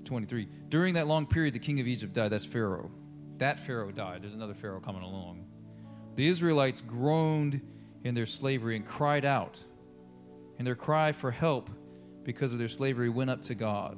23. 0.04 0.50
During 0.68 0.96
that 0.96 1.08
long 1.08 1.26
period, 1.26 1.54
the 1.54 1.60
king 1.60 1.80
of 1.80 1.88
Egypt 1.88 2.14
died. 2.14 2.30
That's 2.30 2.44
Pharaoh. 2.44 2.92
That 3.38 3.58
Pharaoh 3.58 3.92
died. 3.92 4.22
There's 4.22 4.34
another 4.34 4.54
Pharaoh 4.54 4.82
coming 4.82 5.02
along. 5.02 5.46
The 6.16 6.28
Israelites 6.28 6.82
groaned 6.82 7.62
in 8.04 8.14
their 8.14 8.26
slavery 8.26 8.76
and 8.76 8.86
cried 8.86 9.24
out. 9.24 9.64
And 10.58 10.68
their 10.68 10.76
cry 10.76 11.14
for 11.14 11.32
help 11.32 11.70
because 12.24 12.52
of 12.52 12.60
their 12.60 12.68
slavery 12.68 13.10
went 13.10 13.30
up 13.30 13.42
to 13.44 13.56
God. 13.56 13.98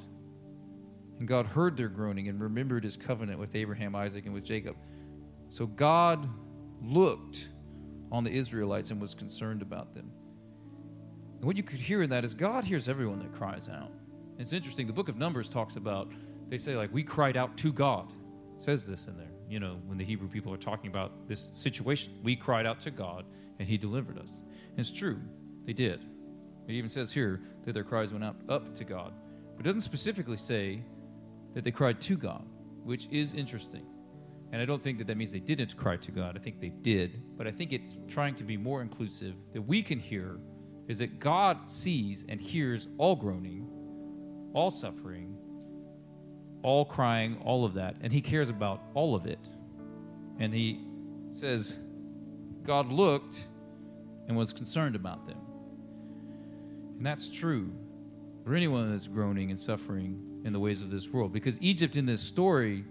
And 1.17 1.27
God 1.27 1.47
heard 1.47 1.75
their 1.75 1.89
groaning 1.89 2.27
and 2.27 2.39
remembered 2.39 2.83
his 2.83 2.97
covenant 2.97 3.39
with 3.39 3.55
Abraham, 3.55 3.95
Isaac, 3.95 4.25
and 4.25 4.33
with 4.33 4.43
Jacob. 4.43 4.75
So 5.49 5.65
God 5.65 6.29
looked 6.83 7.47
on 8.11 8.23
the 8.23 8.31
Israelites 8.31 8.91
and 8.91 9.01
was 9.01 9.13
concerned 9.13 9.61
about 9.61 9.93
them. 9.93 10.11
And 11.37 11.45
what 11.45 11.57
you 11.57 11.63
could 11.63 11.79
hear 11.79 12.01
in 12.01 12.09
that 12.11 12.23
is 12.23 12.33
God 12.33 12.63
hears 12.63 12.87
everyone 12.87 13.19
that 13.19 13.33
cries 13.33 13.69
out. 13.69 13.91
It's 14.37 14.53
interesting. 14.53 14.87
The 14.87 14.93
book 14.93 15.09
of 15.09 15.17
Numbers 15.17 15.49
talks 15.49 15.75
about, 15.75 16.11
they 16.49 16.57
say, 16.57 16.75
like, 16.75 16.93
we 16.93 17.03
cried 17.03 17.37
out 17.37 17.57
to 17.57 17.71
God 17.71 18.11
says 18.57 18.87
this 18.87 19.07
in 19.07 19.17
there. 19.17 19.27
You 19.49 19.59
know, 19.59 19.79
when 19.85 19.97
the 19.97 20.03
Hebrew 20.03 20.27
people 20.27 20.53
are 20.53 20.57
talking 20.57 20.89
about 20.89 21.27
this 21.27 21.39
situation, 21.39 22.13
we 22.23 22.35
cried 22.35 22.65
out 22.65 22.79
to 22.81 22.91
God 22.91 23.25
and 23.59 23.67
He 23.67 23.77
delivered 23.77 24.17
us. 24.17 24.41
And 24.69 24.79
it's 24.79 24.91
true, 24.91 25.19
they 25.65 25.73
did. 25.73 26.01
It 26.67 26.73
even 26.73 26.89
says 26.89 27.11
here 27.11 27.41
that 27.65 27.73
their 27.73 27.83
cries 27.83 28.11
went 28.11 28.23
out 28.23 28.35
up 28.49 28.73
to 28.75 28.83
God. 28.83 29.13
But 29.55 29.65
it 29.65 29.67
doesn't 29.67 29.81
specifically 29.81 30.37
say 30.37 30.81
that 31.53 31.63
they 31.63 31.71
cried 31.71 32.01
to 32.01 32.17
God, 32.17 32.45
which 32.83 33.07
is 33.11 33.33
interesting. 33.33 33.85
And 34.51 34.61
I 34.61 34.65
don't 34.65 34.81
think 34.81 34.99
that 34.99 35.07
that 35.07 35.17
means 35.17 35.31
they 35.31 35.39
didn't 35.39 35.75
cry 35.75 35.97
to 35.97 36.11
God. 36.11 36.37
I 36.37 36.39
think 36.39 36.59
they 36.59 36.69
did. 36.69 37.21
But 37.37 37.47
I 37.47 37.51
think 37.51 37.73
it's 37.73 37.97
trying 38.07 38.35
to 38.35 38.43
be 38.43 38.57
more 38.57 38.81
inclusive 38.81 39.35
that 39.53 39.61
we 39.61 39.81
can 39.81 39.99
hear 39.99 40.39
is 40.87 40.99
that 40.99 41.19
God 41.19 41.69
sees 41.69 42.25
and 42.29 42.39
hears 42.39 42.87
all 42.97 43.15
groaning, 43.15 43.67
all 44.53 44.69
suffering, 44.69 45.35
all 46.61 46.85
crying, 46.85 47.41
all 47.43 47.65
of 47.65 47.73
that. 47.73 47.95
And 48.01 48.13
he 48.13 48.21
cares 48.21 48.49
about 48.49 48.81
all 48.93 49.15
of 49.15 49.25
it. 49.25 49.49
And 50.39 50.53
he 50.53 50.81
says, 51.31 51.77
God 52.63 52.91
looked 52.91 53.45
and 54.27 54.37
was 54.37 54.53
concerned 54.53 54.95
about 54.95 55.27
them. 55.27 55.37
And 56.97 57.05
that's 57.05 57.29
true 57.29 57.71
for 58.43 58.53
anyone 58.55 58.91
that's 58.91 59.07
groaning 59.07 59.49
and 59.49 59.59
suffering 59.59 60.41
in 60.45 60.53
the 60.53 60.59
ways 60.59 60.81
of 60.81 60.91
this 60.91 61.09
world. 61.09 61.33
Because 61.33 61.61
Egypt 61.61 61.95
in 61.95 62.05
this 62.05 62.21
story 62.21 62.85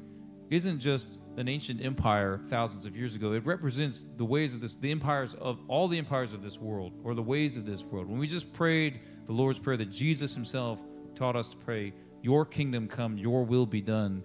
isn't 0.50 0.78
just 0.78 1.20
an 1.36 1.48
ancient 1.48 1.84
empire 1.84 2.40
thousands 2.48 2.86
of 2.86 2.96
years 2.96 3.14
ago. 3.16 3.32
It 3.32 3.44
represents 3.46 4.04
the 4.04 4.24
ways 4.24 4.54
of 4.54 4.60
this, 4.60 4.76
the 4.76 4.90
empires 4.90 5.34
of 5.34 5.58
all 5.68 5.88
the 5.88 5.98
empires 5.98 6.32
of 6.32 6.42
this 6.42 6.60
world, 6.60 6.92
or 7.02 7.14
the 7.14 7.22
ways 7.22 7.56
of 7.56 7.64
this 7.66 7.82
world. 7.82 8.08
When 8.08 8.18
we 8.18 8.26
just 8.26 8.52
prayed 8.52 9.00
the 9.26 9.32
Lord's 9.32 9.58
Prayer 9.58 9.76
that 9.78 9.90
Jesus 9.90 10.34
himself 10.34 10.80
taught 11.14 11.36
us 11.36 11.48
to 11.48 11.56
pray, 11.56 11.92
your 12.22 12.44
kingdom 12.44 12.88
come, 12.88 13.18
your 13.18 13.44
will 13.44 13.66
be 13.66 13.80
done, 13.80 14.22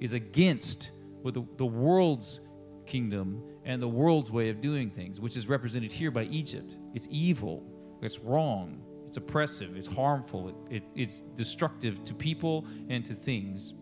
is 0.00 0.12
against 0.12 0.92
what 1.22 1.34
the, 1.34 1.44
the 1.56 1.66
world's 1.66 2.48
kingdom 2.86 3.42
and 3.64 3.82
the 3.82 3.88
world's 3.88 4.30
way 4.30 4.48
of 4.48 4.60
doing 4.60 4.90
things, 4.90 5.20
which 5.20 5.36
is 5.36 5.48
represented 5.48 5.90
here 5.90 6.10
by 6.10 6.24
Egypt. 6.24 6.76
It's 6.94 7.08
evil. 7.10 7.64
It's 8.02 8.20
wrong. 8.20 8.82
It's 9.06 9.16
oppressive. 9.16 9.76
It's 9.76 9.86
harmful. 9.86 10.48
It, 10.70 10.76
it, 10.76 10.82
it's 10.94 11.20
destructive 11.20 12.04
to 12.04 12.14
people 12.14 12.66
and 12.88 13.04
to 13.04 13.14
things. 13.14 13.74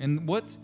And 0.00 0.26
what 0.26 0.56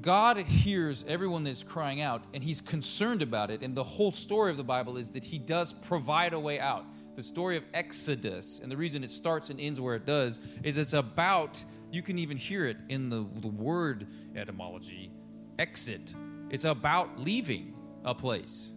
God 0.00 0.36
hears 0.38 1.04
everyone 1.08 1.42
that's 1.42 1.64
crying 1.64 2.00
out, 2.00 2.24
and 2.32 2.42
He's 2.42 2.60
concerned 2.60 3.22
about 3.22 3.50
it. 3.50 3.62
And 3.62 3.74
the 3.74 3.82
whole 3.82 4.12
story 4.12 4.50
of 4.50 4.56
the 4.56 4.64
Bible 4.64 4.96
is 4.96 5.10
that 5.10 5.24
He 5.24 5.38
does 5.38 5.72
provide 5.72 6.32
a 6.32 6.38
way 6.38 6.60
out. 6.60 6.84
The 7.16 7.22
story 7.22 7.56
of 7.56 7.64
Exodus, 7.74 8.60
and 8.60 8.70
the 8.70 8.76
reason 8.76 9.02
it 9.02 9.10
starts 9.10 9.50
and 9.50 9.58
ends 9.58 9.80
where 9.80 9.94
it 9.96 10.06
does, 10.06 10.40
is 10.62 10.78
it's 10.78 10.92
about, 10.92 11.62
you 11.90 12.02
can 12.02 12.18
even 12.18 12.36
hear 12.36 12.66
it 12.66 12.76
in 12.88 13.08
the, 13.08 13.26
the 13.40 13.48
word 13.48 14.06
etymology, 14.36 15.10
exit. 15.58 16.14
It's 16.50 16.66
about 16.66 17.18
leaving 17.18 17.74
a 18.04 18.14
place, 18.14 18.70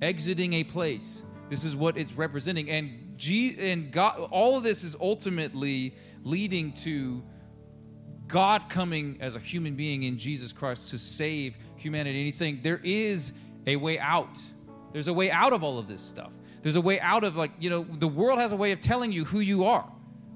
exiting 0.00 0.54
a 0.54 0.64
place. 0.64 1.22
This 1.50 1.64
is 1.64 1.76
what 1.76 1.98
it's 1.98 2.12
representing. 2.14 2.70
And, 2.70 3.16
G, 3.16 3.56
and 3.58 3.90
God, 3.90 4.28
all 4.30 4.56
of 4.56 4.62
this 4.62 4.84
is 4.84 4.96
ultimately 5.00 5.94
leading 6.22 6.72
to 6.72 7.22
God 8.28 8.68
coming 8.68 9.18
as 9.20 9.36
a 9.36 9.38
human 9.38 9.74
being 9.74 10.02
in 10.02 10.18
Jesus 10.18 10.52
Christ 10.52 10.90
to 10.90 10.98
save 10.98 11.56
humanity. 11.76 12.18
And 12.18 12.24
he's 12.24 12.36
saying 12.36 12.60
there 12.62 12.80
is 12.82 13.32
a 13.66 13.76
way 13.76 13.98
out. 13.98 14.38
There's 14.92 15.08
a 15.08 15.12
way 15.12 15.30
out 15.30 15.52
of 15.52 15.62
all 15.62 15.78
of 15.78 15.88
this 15.88 16.00
stuff. 16.00 16.32
There's 16.62 16.76
a 16.76 16.80
way 16.80 16.98
out 17.00 17.22
of, 17.22 17.36
like, 17.36 17.52
you 17.60 17.70
know, 17.70 17.84
the 17.84 18.08
world 18.08 18.38
has 18.38 18.52
a 18.52 18.56
way 18.56 18.72
of 18.72 18.80
telling 18.80 19.12
you 19.12 19.24
who 19.24 19.40
you 19.40 19.64
are. 19.64 19.86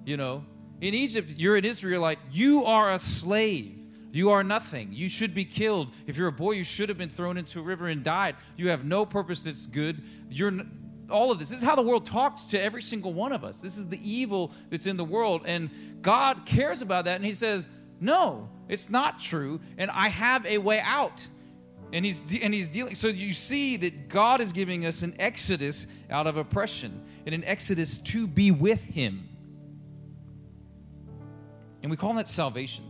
You 0.05 0.17
know, 0.17 0.45
in 0.81 0.95
Egypt, 0.95 1.29
you're 1.37 1.57
an 1.57 1.65
Israelite, 1.65 2.19
you 2.31 2.65
are 2.65 2.91
a 2.91 2.99
slave. 2.99 3.77
You 4.13 4.31
are 4.31 4.43
nothing. 4.43 4.89
You 4.91 5.09
should 5.09 5.35
be 5.35 5.45
killed. 5.45 5.95
If 6.07 6.17
you're 6.17 6.29
a 6.29 6.33
boy, 6.33 6.53
you 6.53 6.65
should 6.65 6.89
have 6.89 6.99
been 6.99 7.11
thrown 7.11 7.37
into 7.37 7.61
a 7.61 7.63
river 7.63 7.87
and 7.89 8.03
died. 8.03 8.35
You 8.57 8.69
have 8.71 8.85
no 8.85 9.07
purpose 9.07 9.45
that's 9.45 9.67
good. 9.67 10.03
You're 10.31 10.53
all 11.09 11.31
of 11.31 11.39
this. 11.39 11.51
This 11.51 11.61
is 11.61 11.65
how 11.65 11.77
the 11.77 11.83
world 11.83 12.07
talks 12.07 12.47
to 12.47 12.61
every 12.61 12.83
single 12.83 13.13
one 13.13 13.33
of 13.33 13.45
us. 13.45 13.61
This 13.61 13.79
is 13.79 13.89
the 13.89 14.01
evil 14.03 14.53
that's 14.69 14.87
in 14.87 14.97
the 14.97 15.05
world. 15.05 15.43
And 15.45 15.71
God 16.03 16.45
cares 16.45 16.83
about 16.83 17.05
that. 17.05 17.17
And 17.17 17.25
He 17.25 17.35
says, 17.35 17.69
no, 18.01 18.49
it's 18.69 18.91
not 18.91 19.21
true, 19.21 19.61
and 19.77 19.91
I 19.91 20.09
have 20.09 20.47
a 20.47 20.59
way 20.59 20.81
out. 20.81 21.27
And 21.93 22.05
he's 22.05 22.21
de- 22.21 22.43
and 22.43 22.55
he's 22.55 22.69
dealing. 22.69 22.95
So 22.95 23.09
you 23.09 23.33
see 23.33 23.77
that 23.79 24.09
God 24.09 24.41
is 24.41 24.53
giving 24.53 24.87
us 24.87 25.03
an 25.03 25.15
exodus 25.19 25.87
out 26.09 26.27
of 26.27 26.37
oppression 26.37 27.05
and 27.27 27.35
an 27.35 27.45
exodus 27.45 27.99
to 27.99 28.27
be 28.27 28.51
with 28.51 28.85
Him. 28.85 29.29
And 31.83 31.91
we 31.91 31.97
call 31.97 32.15
that 32.15 32.29
salvation. 32.29 32.85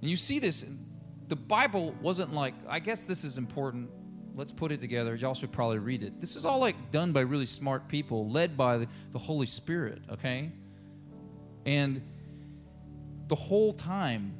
And 0.00 0.10
you 0.10 0.16
see 0.16 0.38
this. 0.38 0.70
The 1.28 1.36
Bible 1.36 1.94
wasn't 2.00 2.34
like. 2.34 2.54
I 2.68 2.78
guess 2.78 3.04
this 3.04 3.24
is 3.24 3.38
important. 3.38 3.90
Let's 4.34 4.52
put 4.52 4.72
it 4.72 4.80
together. 4.80 5.14
Y'all 5.14 5.34
should 5.34 5.52
probably 5.52 5.78
read 5.78 6.02
it. 6.02 6.20
This 6.20 6.36
is 6.36 6.46
all 6.46 6.60
like 6.60 6.90
done 6.90 7.12
by 7.12 7.20
really 7.20 7.46
smart 7.46 7.88
people, 7.88 8.28
led 8.28 8.56
by 8.56 8.78
the, 8.78 8.88
the 9.12 9.18
Holy 9.18 9.46
Spirit. 9.46 10.00
Okay, 10.10 10.50
and 11.66 12.02
the 13.30 13.36
whole 13.36 13.72
time, 13.72 14.34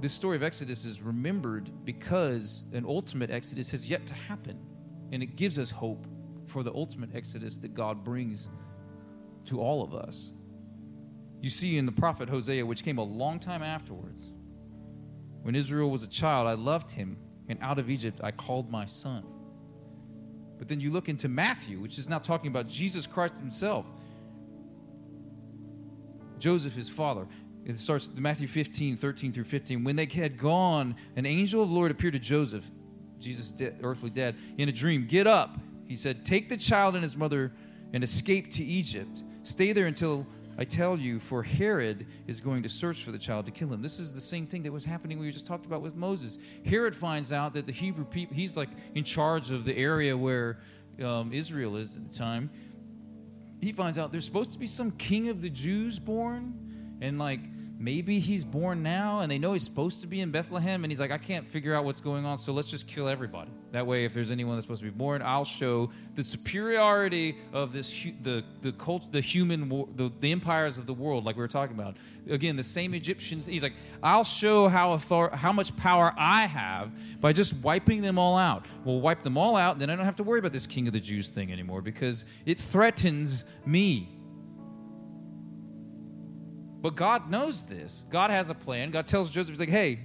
this 0.00 0.12
story 0.12 0.36
of 0.36 0.42
Exodus 0.42 0.84
is 0.84 1.00
remembered 1.00 1.70
because 1.86 2.64
an 2.74 2.84
ultimate 2.86 3.30
Exodus 3.30 3.70
has 3.70 3.88
yet 3.88 4.06
to 4.06 4.14
happen. 4.14 4.58
And 5.12 5.22
it 5.22 5.34
gives 5.34 5.58
us 5.58 5.70
hope 5.70 6.06
for 6.46 6.62
the 6.62 6.72
ultimate 6.74 7.14
Exodus 7.14 7.56
that 7.58 7.72
God 7.72 8.04
brings 8.04 8.50
to 9.46 9.60
all 9.60 9.82
of 9.82 9.94
us. 9.94 10.30
You 11.40 11.48
see 11.48 11.78
in 11.78 11.86
the 11.86 11.92
prophet 11.92 12.28
Hosea, 12.28 12.66
which 12.66 12.84
came 12.84 12.98
a 12.98 13.02
long 13.02 13.38
time 13.38 13.62
afterwards, 13.62 14.30
when 15.40 15.54
Israel 15.54 15.90
was 15.90 16.02
a 16.02 16.08
child, 16.08 16.46
I 16.46 16.52
loved 16.52 16.90
him, 16.90 17.16
and 17.48 17.58
out 17.62 17.78
of 17.78 17.88
Egypt 17.88 18.20
I 18.22 18.30
called 18.30 18.70
my 18.70 18.84
son. 18.84 19.24
But 20.58 20.68
then 20.68 20.80
you 20.80 20.90
look 20.90 21.08
into 21.08 21.30
Matthew, 21.30 21.78
which 21.78 21.96
is 21.96 22.10
now 22.10 22.18
talking 22.18 22.48
about 22.48 22.68
Jesus 22.68 23.06
Christ 23.06 23.36
himself. 23.38 23.86
Joseph, 26.38 26.74
his 26.74 26.88
father. 26.88 27.26
It 27.64 27.76
starts 27.76 28.10
Matthew 28.16 28.48
15, 28.48 28.96
13 28.96 29.32
through 29.32 29.44
15. 29.44 29.84
When 29.84 29.96
they 29.96 30.06
had 30.06 30.38
gone, 30.38 30.96
an 31.16 31.26
angel 31.26 31.62
of 31.62 31.68
the 31.68 31.74
Lord 31.74 31.90
appeared 31.90 32.14
to 32.14 32.18
Joseph, 32.18 32.64
Jesus' 33.18 33.52
de- 33.52 33.74
earthly 33.82 34.10
dad, 34.10 34.34
in 34.58 34.68
a 34.68 34.72
dream. 34.72 35.06
Get 35.06 35.26
up, 35.26 35.56
he 35.86 35.94
said, 35.94 36.24
take 36.24 36.48
the 36.48 36.56
child 36.56 36.94
and 36.94 37.02
his 37.02 37.16
mother 37.16 37.52
and 37.92 38.02
escape 38.02 38.50
to 38.52 38.64
Egypt. 38.64 39.22
Stay 39.42 39.72
there 39.72 39.86
until 39.86 40.26
I 40.58 40.64
tell 40.64 40.96
you, 40.96 41.20
for 41.20 41.42
Herod 41.42 42.06
is 42.26 42.40
going 42.40 42.62
to 42.64 42.68
search 42.68 43.02
for 43.02 43.12
the 43.12 43.18
child 43.18 43.46
to 43.46 43.52
kill 43.52 43.72
him. 43.72 43.80
This 43.80 43.98
is 43.98 44.14
the 44.14 44.20
same 44.20 44.46
thing 44.46 44.62
that 44.64 44.72
was 44.72 44.84
happening 44.84 45.18
we 45.18 45.30
just 45.30 45.46
talked 45.46 45.64
about 45.64 45.80
with 45.80 45.94
Moses. 45.94 46.38
Herod 46.66 46.94
finds 46.94 47.32
out 47.32 47.54
that 47.54 47.66
the 47.66 47.72
Hebrew 47.72 48.04
people, 48.04 48.36
he's 48.36 48.56
like 48.56 48.68
in 48.94 49.04
charge 49.04 49.52
of 49.52 49.64
the 49.64 49.76
area 49.76 50.16
where 50.16 50.58
um, 51.02 51.32
Israel 51.32 51.76
is 51.76 51.96
at 51.96 52.10
the 52.10 52.14
time. 52.14 52.50
He 53.60 53.72
finds 53.72 53.98
out 53.98 54.12
there's 54.12 54.24
supposed 54.24 54.52
to 54.52 54.58
be 54.58 54.66
some 54.66 54.90
king 54.92 55.28
of 55.28 55.40
the 55.40 55.50
Jews 55.50 55.98
born 55.98 56.54
and 57.00 57.18
like 57.18 57.40
maybe 57.80 58.20
he's 58.20 58.44
born 58.44 58.82
now 58.82 59.20
and 59.20 59.30
they 59.30 59.38
know 59.38 59.54
he's 59.54 59.64
supposed 59.64 60.02
to 60.02 60.06
be 60.06 60.20
in 60.20 60.30
Bethlehem 60.30 60.84
and 60.84 60.92
he's 60.92 61.00
like 61.00 61.10
I 61.10 61.16
can't 61.16 61.48
figure 61.48 61.74
out 61.74 61.86
what's 61.86 62.02
going 62.02 62.26
on 62.26 62.36
so 62.36 62.52
let's 62.52 62.70
just 62.70 62.86
kill 62.86 63.08
everybody. 63.08 63.50
That 63.72 63.86
way 63.86 64.04
if 64.04 64.12
there's 64.12 64.30
anyone 64.30 64.56
that's 64.56 64.64
supposed 64.64 64.82
to 64.82 64.90
be 64.90 64.96
born 64.96 65.22
I'll 65.22 65.46
show 65.46 65.90
the 66.14 66.22
superiority 66.22 67.38
of 67.54 67.72
this 67.72 68.06
the 68.22 68.44
the 68.60 68.72
cult 68.72 69.10
the 69.12 69.22
human 69.22 69.68
the, 69.96 70.12
the 70.20 70.30
empires 70.30 70.78
of 70.78 70.84
the 70.84 70.92
world 70.92 71.24
like 71.24 71.36
we 71.36 71.40
were 71.40 71.48
talking 71.48 71.74
about. 71.74 71.96
Again 72.28 72.54
the 72.54 72.62
same 72.62 72.92
Egyptians 72.92 73.46
he's 73.46 73.62
like 73.62 73.74
I'll 74.02 74.24
show 74.24 74.68
how 74.68 74.90
author, 74.90 75.34
how 75.34 75.52
much 75.52 75.74
power 75.78 76.12
I 76.18 76.42
have 76.42 76.92
by 77.20 77.32
just 77.32 77.54
wiping 77.64 78.02
them 78.02 78.18
all 78.18 78.36
out. 78.36 78.66
We'll 78.84 79.00
wipe 79.00 79.22
them 79.22 79.38
all 79.38 79.56
out 79.56 79.72
and 79.72 79.80
then 79.80 79.88
I 79.88 79.96
don't 79.96 80.04
have 80.04 80.16
to 80.16 80.22
worry 80.22 80.38
about 80.38 80.52
this 80.52 80.66
king 80.66 80.86
of 80.86 80.92
the 80.92 81.00
Jews 81.00 81.30
thing 81.30 81.50
anymore 81.50 81.80
because 81.80 82.26
it 82.44 82.60
threatens 82.60 83.46
me 83.64 84.19
but 86.80 86.96
God 86.96 87.30
knows 87.30 87.64
this. 87.64 88.06
God 88.10 88.30
has 88.30 88.50
a 88.50 88.54
plan. 88.54 88.90
God 88.90 89.06
tells 89.06 89.30
Joseph, 89.30 89.50
He's 89.50 89.60
like, 89.60 89.68
hey, 89.68 90.00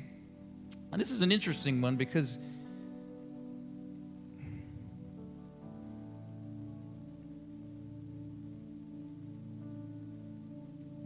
and 0.91 0.99
this 0.99 1.09
is 1.09 1.21
an 1.21 1.31
interesting 1.31 1.81
one 1.81 1.95
because 1.95 2.37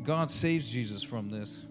God 0.03 0.31
saves 0.31 0.71
Jesus 0.71 1.03
from 1.03 1.29
this. 1.29 1.63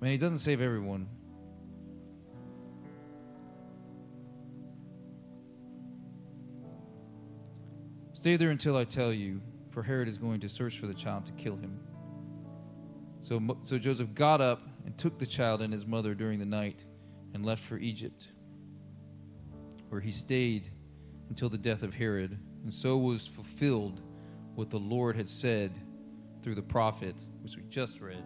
Man, 0.00 0.12
He 0.12 0.18
doesn't 0.18 0.38
save 0.38 0.60
everyone. 0.60 1.08
Stay 8.12 8.36
there 8.36 8.50
until 8.50 8.76
I 8.76 8.84
tell 8.84 9.12
you 9.12 9.40
for 9.76 9.82
Herod 9.82 10.08
is 10.08 10.16
going 10.16 10.40
to 10.40 10.48
search 10.48 10.78
for 10.78 10.86
the 10.86 10.94
child 10.94 11.26
to 11.26 11.32
kill 11.32 11.54
him. 11.54 11.78
So, 13.20 13.58
so 13.60 13.76
Joseph 13.76 14.14
got 14.14 14.40
up 14.40 14.62
and 14.86 14.96
took 14.96 15.18
the 15.18 15.26
child 15.26 15.60
and 15.60 15.70
his 15.70 15.86
mother 15.86 16.14
during 16.14 16.38
the 16.38 16.46
night 16.46 16.86
and 17.34 17.44
left 17.44 17.62
for 17.62 17.76
Egypt, 17.76 18.28
where 19.90 20.00
he 20.00 20.10
stayed 20.10 20.70
until 21.28 21.50
the 21.50 21.58
death 21.58 21.82
of 21.82 21.92
Herod. 21.92 22.38
And 22.62 22.72
so 22.72 22.96
was 22.96 23.26
fulfilled 23.26 24.00
what 24.54 24.70
the 24.70 24.78
Lord 24.78 25.14
had 25.14 25.28
said 25.28 25.78
through 26.42 26.54
the 26.54 26.62
prophet, 26.62 27.16
which 27.42 27.58
we 27.58 27.62
just 27.68 28.00
read 28.00 28.24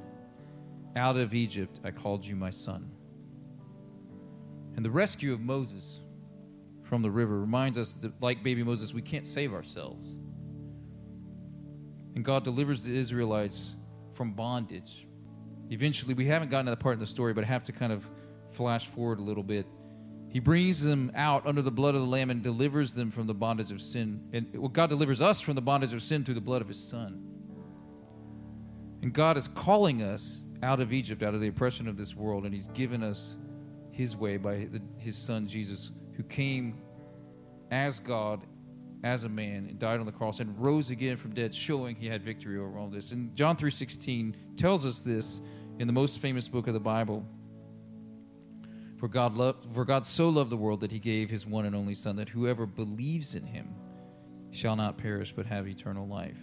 Out 0.94 1.16
of 1.16 1.34
Egypt 1.34 1.80
I 1.82 1.90
called 1.90 2.24
you 2.24 2.36
my 2.36 2.50
son. 2.50 2.92
And 4.76 4.84
the 4.84 4.90
rescue 4.90 5.32
of 5.32 5.40
Moses 5.40 5.98
from 6.84 7.02
the 7.02 7.10
river 7.10 7.40
reminds 7.40 7.76
us 7.76 7.94
that, 7.94 8.22
like 8.22 8.44
baby 8.44 8.62
Moses, 8.62 8.94
we 8.94 9.02
can't 9.02 9.26
save 9.26 9.52
ourselves. 9.52 10.16
And 12.14 12.24
God 12.24 12.44
delivers 12.44 12.84
the 12.84 12.96
Israelites 12.96 13.74
from 14.12 14.32
bondage. 14.32 15.06
Eventually, 15.70 16.14
we 16.14 16.26
haven't 16.26 16.50
gotten 16.50 16.66
to 16.66 16.72
that 16.72 16.80
part 16.80 16.94
in 16.94 17.00
the 17.00 17.06
story, 17.06 17.32
but 17.32 17.44
I 17.44 17.46
have 17.46 17.64
to 17.64 17.72
kind 17.72 17.92
of 17.92 18.08
flash 18.50 18.86
forward 18.88 19.20
a 19.20 19.22
little 19.22 19.44
bit. 19.44 19.66
He 20.28 20.38
brings 20.38 20.82
them 20.82 21.10
out 21.14 21.46
under 21.46 21.62
the 21.62 21.70
blood 21.70 21.94
of 21.94 22.00
the 22.00 22.06
Lamb 22.06 22.30
and 22.30 22.42
delivers 22.42 22.94
them 22.94 23.10
from 23.10 23.26
the 23.26 23.34
bondage 23.34 23.72
of 23.72 23.80
sin. 23.80 24.28
And 24.32 24.56
well, 24.56 24.68
God 24.68 24.88
delivers 24.88 25.20
us 25.20 25.40
from 25.40 25.54
the 25.54 25.60
bondage 25.60 25.92
of 25.92 26.02
sin 26.02 26.24
through 26.24 26.34
the 26.34 26.40
blood 26.40 26.62
of 26.62 26.68
His 26.68 26.82
Son. 26.82 27.24
And 29.02 29.12
God 29.12 29.36
is 29.36 29.48
calling 29.48 30.02
us 30.02 30.42
out 30.62 30.80
of 30.80 30.92
Egypt, 30.92 31.22
out 31.22 31.34
of 31.34 31.40
the 31.40 31.48
oppression 31.48 31.88
of 31.88 31.96
this 31.96 32.14
world, 32.14 32.44
and 32.44 32.54
He's 32.54 32.68
given 32.68 33.02
us 33.02 33.36
His 33.90 34.16
way 34.16 34.36
by 34.36 34.68
His 34.98 35.16
Son 35.16 35.46
Jesus, 35.46 35.90
who 36.16 36.22
came 36.24 36.80
as 37.70 37.98
God 37.98 38.46
as 39.02 39.24
a 39.24 39.28
man 39.28 39.66
and 39.68 39.78
died 39.78 40.00
on 40.00 40.06
the 40.06 40.12
cross 40.12 40.40
and 40.40 40.58
rose 40.58 40.90
again 40.90 41.16
from 41.16 41.32
dead 41.32 41.54
showing 41.54 41.96
he 41.96 42.06
had 42.06 42.22
victory 42.22 42.58
over 42.58 42.78
all 42.78 42.88
this. 42.88 43.12
And 43.12 43.34
john 43.34 43.56
3.16 43.56 44.34
tells 44.56 44.84
us 44.84 45.00
this 45.00 45.40
in 45.78 45.86
the 45.86 45.92
most 45.92 46.18
famous 46.18 46.48
book 46.48 46.66
of 46.66 46.74
the 46.74 46.80
bible. 46.80 47.24
For 48.98 49.08
god 49.08 49.34
loved 49.34 49.72
for 49.74 49.84
god 49.84 50.04
so 50.04 50.28
loved 50.28 50.50
the 50.50 50.56
world 50.56 50.80
that 50.80 50.92
he 50.92 50.98
gave 50.98 51.30
his 51.30 51.46
one 51.46 51.64
and 51.64 51.74
only 51.74 51.94
son 51.94 52.16
that 52.16 52.28
whoever 52.28 52.66
believes 52.66 53.34
in 53.34 53.44
him 53.44 53.74
shall 54.50 54.76
not 54.76 54.98
perish 54.98 55.32
but 55.32 55.46
have 55.46 55.66
eternal 55.66 56.06
life. 56.06 56.38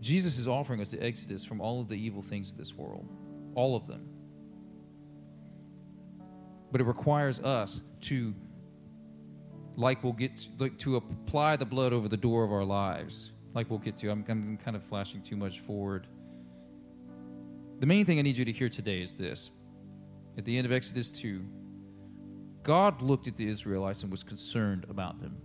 Jesus 0.00 0.38
is 0.38 0.48
offering 0.48 0.80
us 0.80 0.90
the 0.90 1.02
exodus 1.04 1.44
from 1.44 1.60
all 1.60 1.80
of 1.80 1.88
the 1.88 1.94
evil 1.94 2.22
things 2.22 2.50
of 2.50 2.58
this 2.58 2.74
world 2.74 3.08
all 3.54 3.76
of 3.76 3.86
them. 3.86 4.08
But 6.72 6.80
it 6.80 6.84
requires 6.84 7.40
us 7.40 7.82
to 8.02 8.34
like 9.76 10.02
we'll 10.02 10.12
get 10.12 10.36
to, 10.36 10.48
like 10.58 10.78
to 10.78 10.96
apply 10.96 11.56
the 11.56 11.64
blood 11.64 11.92
over 11.92 12.08
the 12.08 12.16
door 12.16 12.44
of 12.44 12.52
our 12.52 12.64
lives. 12.64 13.32
Like 13.54 13.70
we'll 13.70 13.78
get 13.78 13.96
to 13.98 14.10
I'm, 14.10 14.24
I'm 14.28 14.56
kind 14.56 14.76
of 14.76 14.82
flashing 14.82 15.22
too 15.22 15.36
much 15.36 15.60
forward. 15.60 16.06
The 17.80 17.86
main 17.86 18.04
thing 18.04 18.18
i 18.18 18.22
need 18.22 18.36
you 18.36 18.44
to 18.44 18.52
hear 18.52 18.68
today 18.68 19.00
is 19.00 19.16
this. 19.16 19.50
At 20.36 20.44
the 20.44 20.56
end 20.56 20.66
of 20.66 20.72
exodus 20.72 21.10
2 21.10 21.44
god 22.62 23.00
looked 23.00 23.26
at 23.26 23.38
the 23.38 23.48
israelites 23.48 24.02
and 24.02 24.10
was 24.10 24.22
concerned 24.22 24.86
about 24.90 25.18
them. 25.18 25.36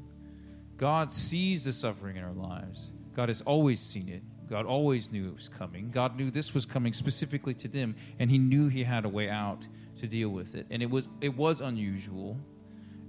God 0.77 1.09
sees 1.09 1.63
the 1.63 1.71
suffering 1.71 2.17
in 2.17 2.23
our 2.23 2.33
lives. 2.33 2.91
God 3.15 3.29
has 3.29 3.41
always 3.41 3.79
seen 3.79 4.09
it. 4.09 4.21
God 4.49 4.65
always 4.65 5.11
knew 5.11 5.29
it 5.29 5.33
was 5.33 5.47
coming. 5.47 5.89
God 5.89 6.17
knew 6.17 6.29
this 6.29 6.53
was 6.53 6.65
coming 6.65 6.91
specifically 6.91 7.53
to 7.55 7.67
them 7.67 7.95
and 8.19 8.29
he 8.29 8.37
knew 8.37 8.67
he 8.67 8.83
had 8.83 9.05
a 9.05 9.09
way 9.09 9.29
out 9.29 9.65
to 9.97 10.07
deal 10.07 10.29
with 10.29 10.55
it. 10.55 10.67
And 10.69 10.83
it 10.83 10.89
was 10.89 11.07
it 11.21 11.35
was 11.35 11.61
unusual 11.61 12.37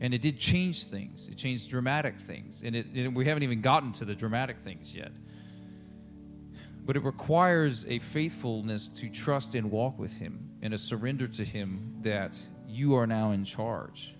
and 0.00 0.12
it 0.12 0.20
did 0.20 0.38
change 0.38 0.84
things. 0.84 1.28
It 1.28 1.36
changed 1.36 1.70
dramatic 1.70 2.20
things, 2.20 2.62
and 2.62 2.76
it, 2.76 2.86
it, 2.94 3.14
we 3.14 3.24
haven't 3.24 3.42
even 3.42 3.60
gotten 3.60 3.92
to 3.92 4.04
the 4.04 4.14
dramatic 4.14 4.58
things 4.58 4.94
yet. 4.94 5.12
But 6.84 6.96
it 6.96 7.02
requires 7.02 7.86
a 7.88 7.98
faithfulness 7.98 8.88
to 9.00 9.08
trust 9.08 9.54
and 9.54 9.70
walk 9.70 9.98
with 9.98 10.16
Him, 10.18 10.50
and 10.62 10.74
a 10.74 10.78
surrender 10.78 11.26
to 11.28 11.44
Him 11.44 11.96
that 12.02 12.40
you 12.68 12.94
are 12.94 13.06
now 13.06 13.32
in 13.32 13.44
charge, 13.44 14.14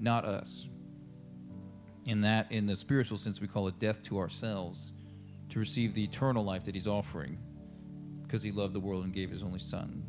not 0.00 0.24
us. 0.24 0.68
In 2.06 2.20
that, 2.22 2.50
in 2.52 2.66
the 2.66 2.76
spiritual 2.76 3.18
sense, 3.18 3.40
we 3.40 3.48
call 3.48 3.68
it 3.68 3.78
death 3.78 4.02
to 4.04 4.18
ourselves, 4.18 4.92
to 5.50 5.58
receive 5.58 5.94
the 5.94 6.02
eternal 6.02 6.44
life 6.44 6.64
that 6.64 6.74
He's 6.74 6.86
offering, 6.86 7.38
because 8.22 8.42
He 8.42 8.50
loved 8.50 8.74
the 8.74 8.80
world 8.80 9.04
and 9.04 9.12
gave 9.12 9.30
His 9.30 9.42
only 9.42 9.58
Son. 9.58 10.04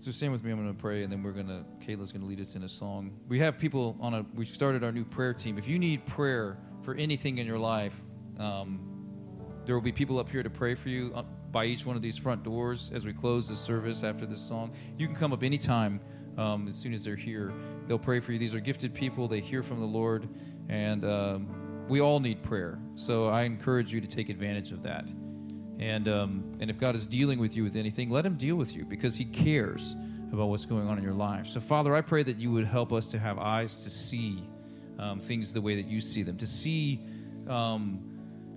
So 0.00 0.10
stand 0.10 0.32
with 0.32 0.42
me. 0.42 0.50
I'm 0.50 0.56
going 0.56 0.74
to 0.74 0.80
pray, 0.80 1.02
and 1.02 1.12
then 1.12 1.22
we're 1.22 1.32
going 1.32 1.48
to. 1.48 1.62
Kayla's 1.86 2.10
going 2.10 2.22
to 2.22 2.26
lead 2.26 2.40
us 2.40 2.54
in 2.54 2.62
a 2.62 2.68
song. 2.70 3.12
We 3.28 3.38
have 3.40 3.58
people 3.58 3.98
on 4.00 4.14
a. 4.14 4.24
We've 4.34 4.48
started 4.48 4.82
our 4.82 4.92
new 4.92 5.04
prayer 5.04 5.34
team. 5.34 5.58
If 5.58 5.68
you 5.68 5.78
need 5.78 6.06
prayer 6.06 6.56
for 6.80 6.94
anything 6.94 7.36
in 7.36 7.46
your 7.46 7.58
life, 7.58 7.94
um, 8.38 8.80
there 9.66 9.74
will 9.74 9.82
be 9.82 9.92
people 9.92 10.18
up 10.18 10.30
here 10.30 10.42
to 10.42 10.48
pray 10.48 10.74
for 10.74 10.88
you 10.88 11.12
uh, 11.14 11.24
by 11.52 11.66
each 11.66 11.84
one 11.84 11.96
of 11.96 12.02
these 12.02 12.16
front 12.16 12.42
doors 12.42 12.90
as 12.94 13.04
we 13.04 13.12
close 13.12 13.46
the 13.46 13.54
service 13.54 14.02
after 14.02 14.24
this 14.24 14.40
song. 14.40 14.72
You 14.96 15.06
can 15.06 15.14
come 15.14 15.34
up 15.34 15.42
anytime 15.42 16.00
um, 16.38 16.66
as 16.66 16.76
soon 16.76 16.94
as 16.94 17.04
they're 17.04 17.14
here. 17.14 17.52
They'll 17.86 17.98
pray 17.98 18.20
for 18.20 18.32
you. 18.32 18.38
These 18.38 18.54
are 18.54 18.60
gifted 18.60 18.94
people. 18.94 19.28
They 19.28 19.40
hear 19.40 19.62
from 19.62 19.80
the 19.80 19.86
Lord, 19.86 20.30
and 20.70 21.04
um, 21.04 21.84
we 21.90 22.00
all 22.00 22.20
need 22.20 22.42
prayer. 22.42 22.78
So 22.94 23.26
I 23.26 23.42
encourage 23.42 23.92
you 23.92 24.00
to 24.00 24.06
take 24.06 24.30
advantage 24.30 24.72
of 24.72 24.82
that. 24.84 25.12
And, 25.80 26.08
um, 26.08 26.44
and 26.60 26.70
if 26.70 26.78
God 26.78 26.94
is 26.94 27.06
dealing 27.06 27.38
with 27.38 27.56
you 27.56 27.64
with 27.64 27.74
anything, 27.74 28.10
let 28.10 28.26
Him 28.26 28.36
deal 28.36 28.56
with 28.56 28.76
you 28.76 28.84
because 28.84 29.16
He 29.16 29.24
cares 29.24 29.96
about 30.30 30.48
what's 30.48 30.66
going 30.66 30.86
on 30.86 30.98
in 30.98 31.02
your 31.02 31.14
life. 31.14 31.46
So, 31.46 31.58
Father, 31.58 31.96
I 31.96 32.02
pray 32.02 32.22
that 32.22 32.36
you 32.36 32.52
would 32.52 32.66
help 32.66 32.92
us 32.92 33.08
to 33.08 33.18
have 33.18 33.38
eyes 33.38 33.82
to 33.84 33.90
see 33.90 34.44
um, 34.98 35.18
things 35.18 35.54
the 35.54 35.60
way 35.60 35.76
that 35.76 35.88
you 35.88 36.02
see 36.02 36.22
them, 36.22 36.36
to 36.36 36.46
see 36.46 37.00
um, 37.48 37.98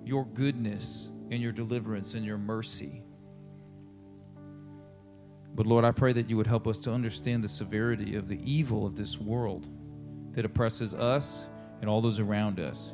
your 0.04 0.26
goodness 0.26 1.12
and 1.32 1.42
your 1.42 1.54
deliverance 1.54 2.14
and 2.14 2.26
your 2.26 2.38
mercy. 2.38 3.02
But, 5.56 5.66
Lord, 5.66 5.86
I 5.86 5.92
pray 5.92 6.12
that 6.12 6.30
you 6.30 6.36
would 6.36 6.48
help 6.48 6.68
us 6.68 6.80
to 6.80 6.92
understand 6.92 7.42
the 7.42 7.48
severity 7.48 8.18
of 8.18 8.28
the 8.28 8.40
evil 8.44 8.86
of 8.86 8.98
this 8.98 9.18
world 9.18 9.70
that 10.34 10.44
oppresses 10.44 10.94
us 10.94 11.48
and 11.80 11.90
all 11.90 12.02
those 12.02 12.20
around 12.20 12.60
us. 12.60 12.94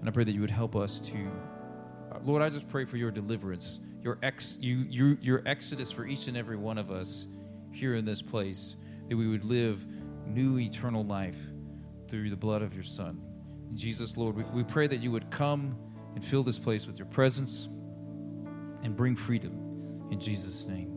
And 0.00 0.08
I 0.08 0.10
pray 0.10 0.24
that 0.24 0.32
you 0.32 0.40
would 0.40 0.50
help 0.50 0.74
us 0.74 1.00
to 1.02 1.30
Lord, 2.26 2.42
I 2.42 2.50
just 2.50 2.68
pray 2.68 2.84
for 2.84 2.96
your 2.96 3.12
deliverance, 3.12 3.78
your, 4.02 4.18
ex, 4.20 4.56
you, 4.60 4.78
you, 4.90 5.16
your 5.20 5.42
exodus 5.46 5.92
for 5.92 6.04
each 6.06 6.26
and 6.26 6.36
every 6.36 6.56
one 6.56 6.76
of 6.76 6.90
us 6.90 7.26
here 7.70 7.94
in 7.94 8.04
this 8.04 8.20
place, 8.20 8.76
that 9.08 9.16
we 9.16 9.28
would 9.28 9.44
live 9.44 9.86
new 10.26 10.58
eternal 10.58 11.04
life 11.04 11.38
through 12.08 12.28
the 12.30 12.36
blood 12.36 12.62
of 12.62 12.74
your 12.74 12.82
Son. 12.82 13.22
In 13.70 13.76
Jesus, 13.76 14.16
Lord, 14.16 14.34
we, 14.34 14.42
we 14.52 14.64
pray 14.64 14.88
that 14.88 14.96
you 14.96 15.12
would 15.12 15.30
come 15.30 15.76
and 16.16 16.24
fill 16.24 16.42
this 16.42 16.58
place 16.58 16.86
with 16.86 16.98
your 16.98 17.06
presence 17.06 17.66
and 18.82 18.96
bring 18.96 19.14
freedom. 19.14 20.08
In 20.10 20.18
Jesus' 20.18 20.66
name, 20.66 20.90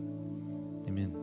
amen. 0.88 1.19